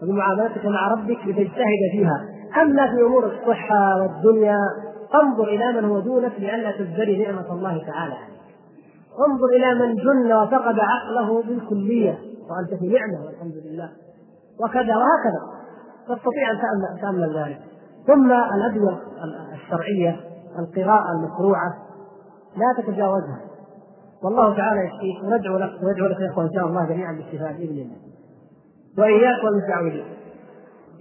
[0.04, 2.26] وبمعاملتك مع ربك لتجتهد فيها.
[2.62, 4.60] أما في أمور الصحة والدنيا
[5.24, 8.31] انظر إلى من هو دونك لئلا تزدري نعمة الله تعالى.
[9.30, 12.20] انظر إلى من جن وفقد عقله بالكلية.
[12.50, 13.90] وأنت في نعمة والحمد لله.
[14.64, 15.42] وكذا وهكذا.
[16.08, 17.60] تستطيع أن تامل ذلك.
[18.08, 19.00] ثم الأدوية
[19.54, 20.20] الشرعية
[20.60, 21.74] القراءة المشروعه
[22.58, 23.40] لا تتجاوزها.
[24.24, 25.24] والله تعالى يشفيك.
[25.24, 27.98] وندعو لك وندعو لك يا اخوان إن شاء الله جميعا بالشفاء بإذن الله.
[28.98, 30.06] وإياك والمتعودين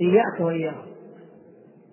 [0.00, 0.74] إياك واياك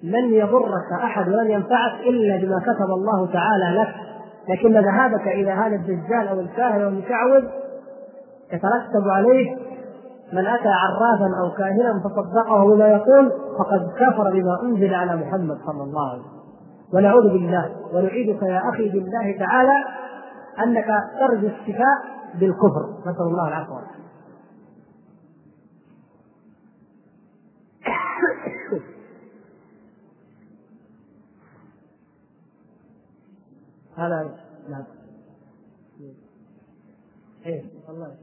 [0.04, 3.96] لن يضرك أحد ولن ينفعك إلا بما كتب الله تعالى لك.
[4.50, 7.44] لكن ذهابك إلى هذا الدجال أو الكاهن أو المشعوذ
[8.54, 9.56] يترتب عليه
[10.34, 15.84] من أتى عرافا أو كاهنا فصدقه بما يقول فقد كفر بما أنزل على محمد صلى
[15.84, 16.38] الله عليه وسلم.
[16.94, 17.72] ونعوذ بالله.
[17.94, 19.84] ونعيدك يا أخي بالله تعالى
[20.64, 20.88] أنك
[21.20, 21.98] ترجو الشفاء
[22.40, 22.84] بالكفر.
[23.02, 24.07] نسأل الله العفو والعافية.
[33.98, 34.36] هذا
[34.70, 34.84] نعم.
[37.46, 38.16] إيه الله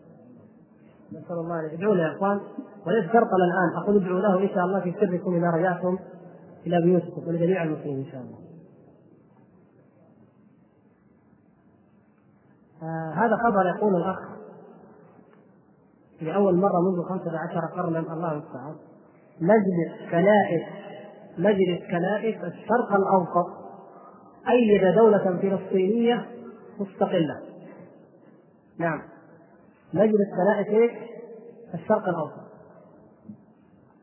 [1.12, 2.40] نسأل الله أن ادعوا يا إخوان.
[2.86, 3.82] وليس شرطا الآن.
[3.82, 5.98] أقول ادعوا له إن شاء الله في سركم اذا رجعتم
[6.66, 8.38] إلى بيوتكم ولجميع المسلمين إن شاء الله.
[12.82, 14.18] آه هذا خبر يقول الأخ
[16.20, 17.98] لاول مرة منذ خمسة عشر قرنا.
[17.98, 18.76] الله المستعان.
[19.40, 20.62] مجلس كنائس
[21.38, 23.63] مجلس كنائس الشرق الأوسط.
[24.48, 26.26] ايد دولة فلسطينية
[26.80, 27.40] مستقلة.
[28.78, 29.02] نعم.
[29.94, 30.92] مجلس كنائس إيش؟
[31.74, 32.44] الشرق الأوسط.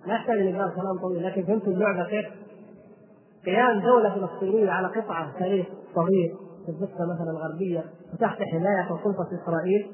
[0.08, 2.26] لا يحتاج ان كلام طويل لكن فهمت اللعبه كيف؟
[3.46, 6.36] قيام دولة فلسطينية على قطعه تاريخ صغير
[6.66, 9.92] في الضفه مثلا الغربية وتحت حماية وسلطه إسرائيل.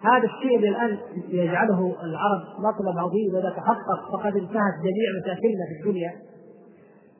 [0.00, 0.98] هذا الشيء اللي الآن
[1.28, 6.12] يجعله العرب مطلب عظيم اذا تحقق فقد انتهت جميع مشاكلنا في الدنيا.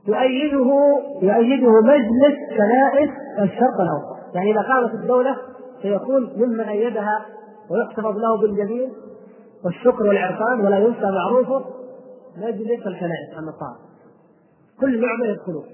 [0.08, 0.70] يؤيده
[1.22, 5.36] يؤيده مجلس كنائس الشرق الأوسط، يعني إذا قامت الدولة
[5.82, 7.26] سيكون ممن أيدها
[7.70, 8.92] ويحتفظ له بالجميل
[9.64, 11.64] والشكر والعرفان ولا ينسى معروفه
[12.36, 13.78] مجلس الكنائس النصارى.
[14.80, 15.64] كل نعمة يدخلون.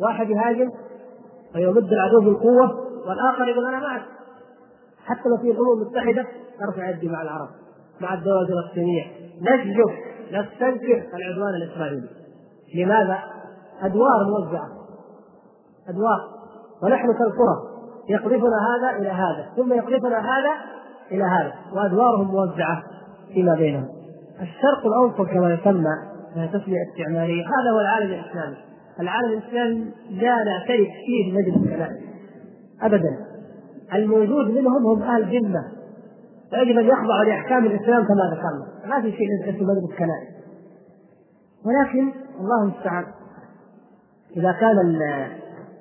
[0.00, 0.70] واحد يهاجم
[1.54, 4.02] ويمد العدو بالقوة والآخر يقول أنا معك
[5.04, 6.26] حتى لو في الامم المتحده
[6.60, 7.48] ترفع يدي مع العرب
[8.00, 9.04] مع الدول الفلسطينية
[9.40, 9.90] نسجد
[10.32, 12.08] نستنكر العدوان الإسرائيلي
[12.74, 13.18] لماذا؟
[13.82, 14.68] أدوار موزعة.
[15.88, 16.20] أدوار.
[16.82, 17.56] ونحن كالقرى
[18.08, 20.52] يقذفنا هذا إلى هذا ثم يقذفنا هذا
[21.10, 22.82] إلى هذا وأدوارهم موزعة
[23.34, 23.88] فيما بينهم.
[24.40, 25.94] الشرق الأوسط كما يسمى
[26.34, 27.42] تسمية استعمارية.
[27.42, 28.56] هذا هو العالم الإسلامي.
[29.00, 31.96] العالم الإسلامي لا نعترف فيه بمجلس الكلام.
[32.82, 33.16] ابدا.
[33.94, 35.64] الموجود منهم هم أهل ذمة.
[36.50, 38.94] فيجب أن يخضعوا لأحكام الإسلام كما ذكرنا.
[38.96, 40.41] ما في شيء اسمه مجلس كنائس
[41.66, 43.04] ولكن الله المستعان.
[44.36, 44.76] إذا كان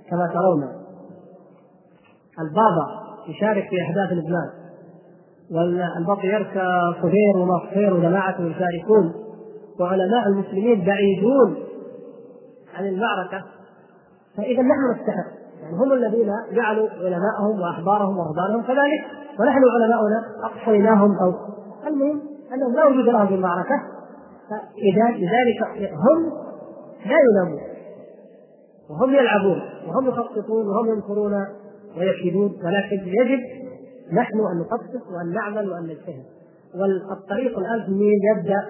[0.09, 0.63] كما ترون
[2.39, 4.49] البابا يشارك في احداث لبنان
[5.51, 6.53] والبطريرك
[7.01, 9.13] صهير ومصهير وجماعته يشاركون
[9.79, 11.63] وعلماء المسلمين بعيدون
[12.75, 13.43] عن المعركة
[14.37, 15.41] فإذا نحن نستحق.
[15.61, 19.01] يعني هم الذين جعلوا علماءهم واحبارهم ورهبانهم كذلك
[19.39, 21.33] ونحن علماؤنا أقصيناهم أو
[21.87, 22.21] المهم
[22.53, 23.75] أنهم لا وجود لهم في المعركة.
[24.49, 26.31] فاذا لذلك هم
[27.05, 27.61] لا ينامون.
[28.89, 31.33] وهم يلعبون وهم يخططون وهم ينكرون
[31.97, 33.39] ويكيدون ولكن يجب
[34.13, 36.25] نحن أن نخطط وأن نعمل وأن نجتهد.
[36.75, 38.01] والطريق الان
[38.31, 38.65] يبدأ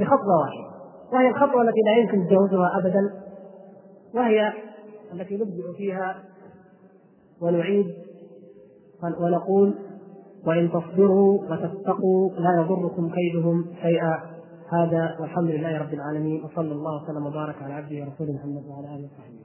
[0.00, 0.72] بخطوة واحدة
[1.12, 3.10] وهي الخطوة التي لا يمكن تجاوزها ابدا
[4.14, 4.52] وهي
[5.12, 6.16] التي نبدأ فيها
[7.42, 7.86] ونعيد
[9.20, 9.74] ونقول
[10.46, 14.31] وإن تصبروا وتتقوا لا يضركم كيدهم شيئا.
[14.72, 19.04] هذا والحمد لله رب العالمين وصلى الله وسلم وبارك على عبده ورسوله محمد وعلى آله
[19.04, 19.41] وصحبه.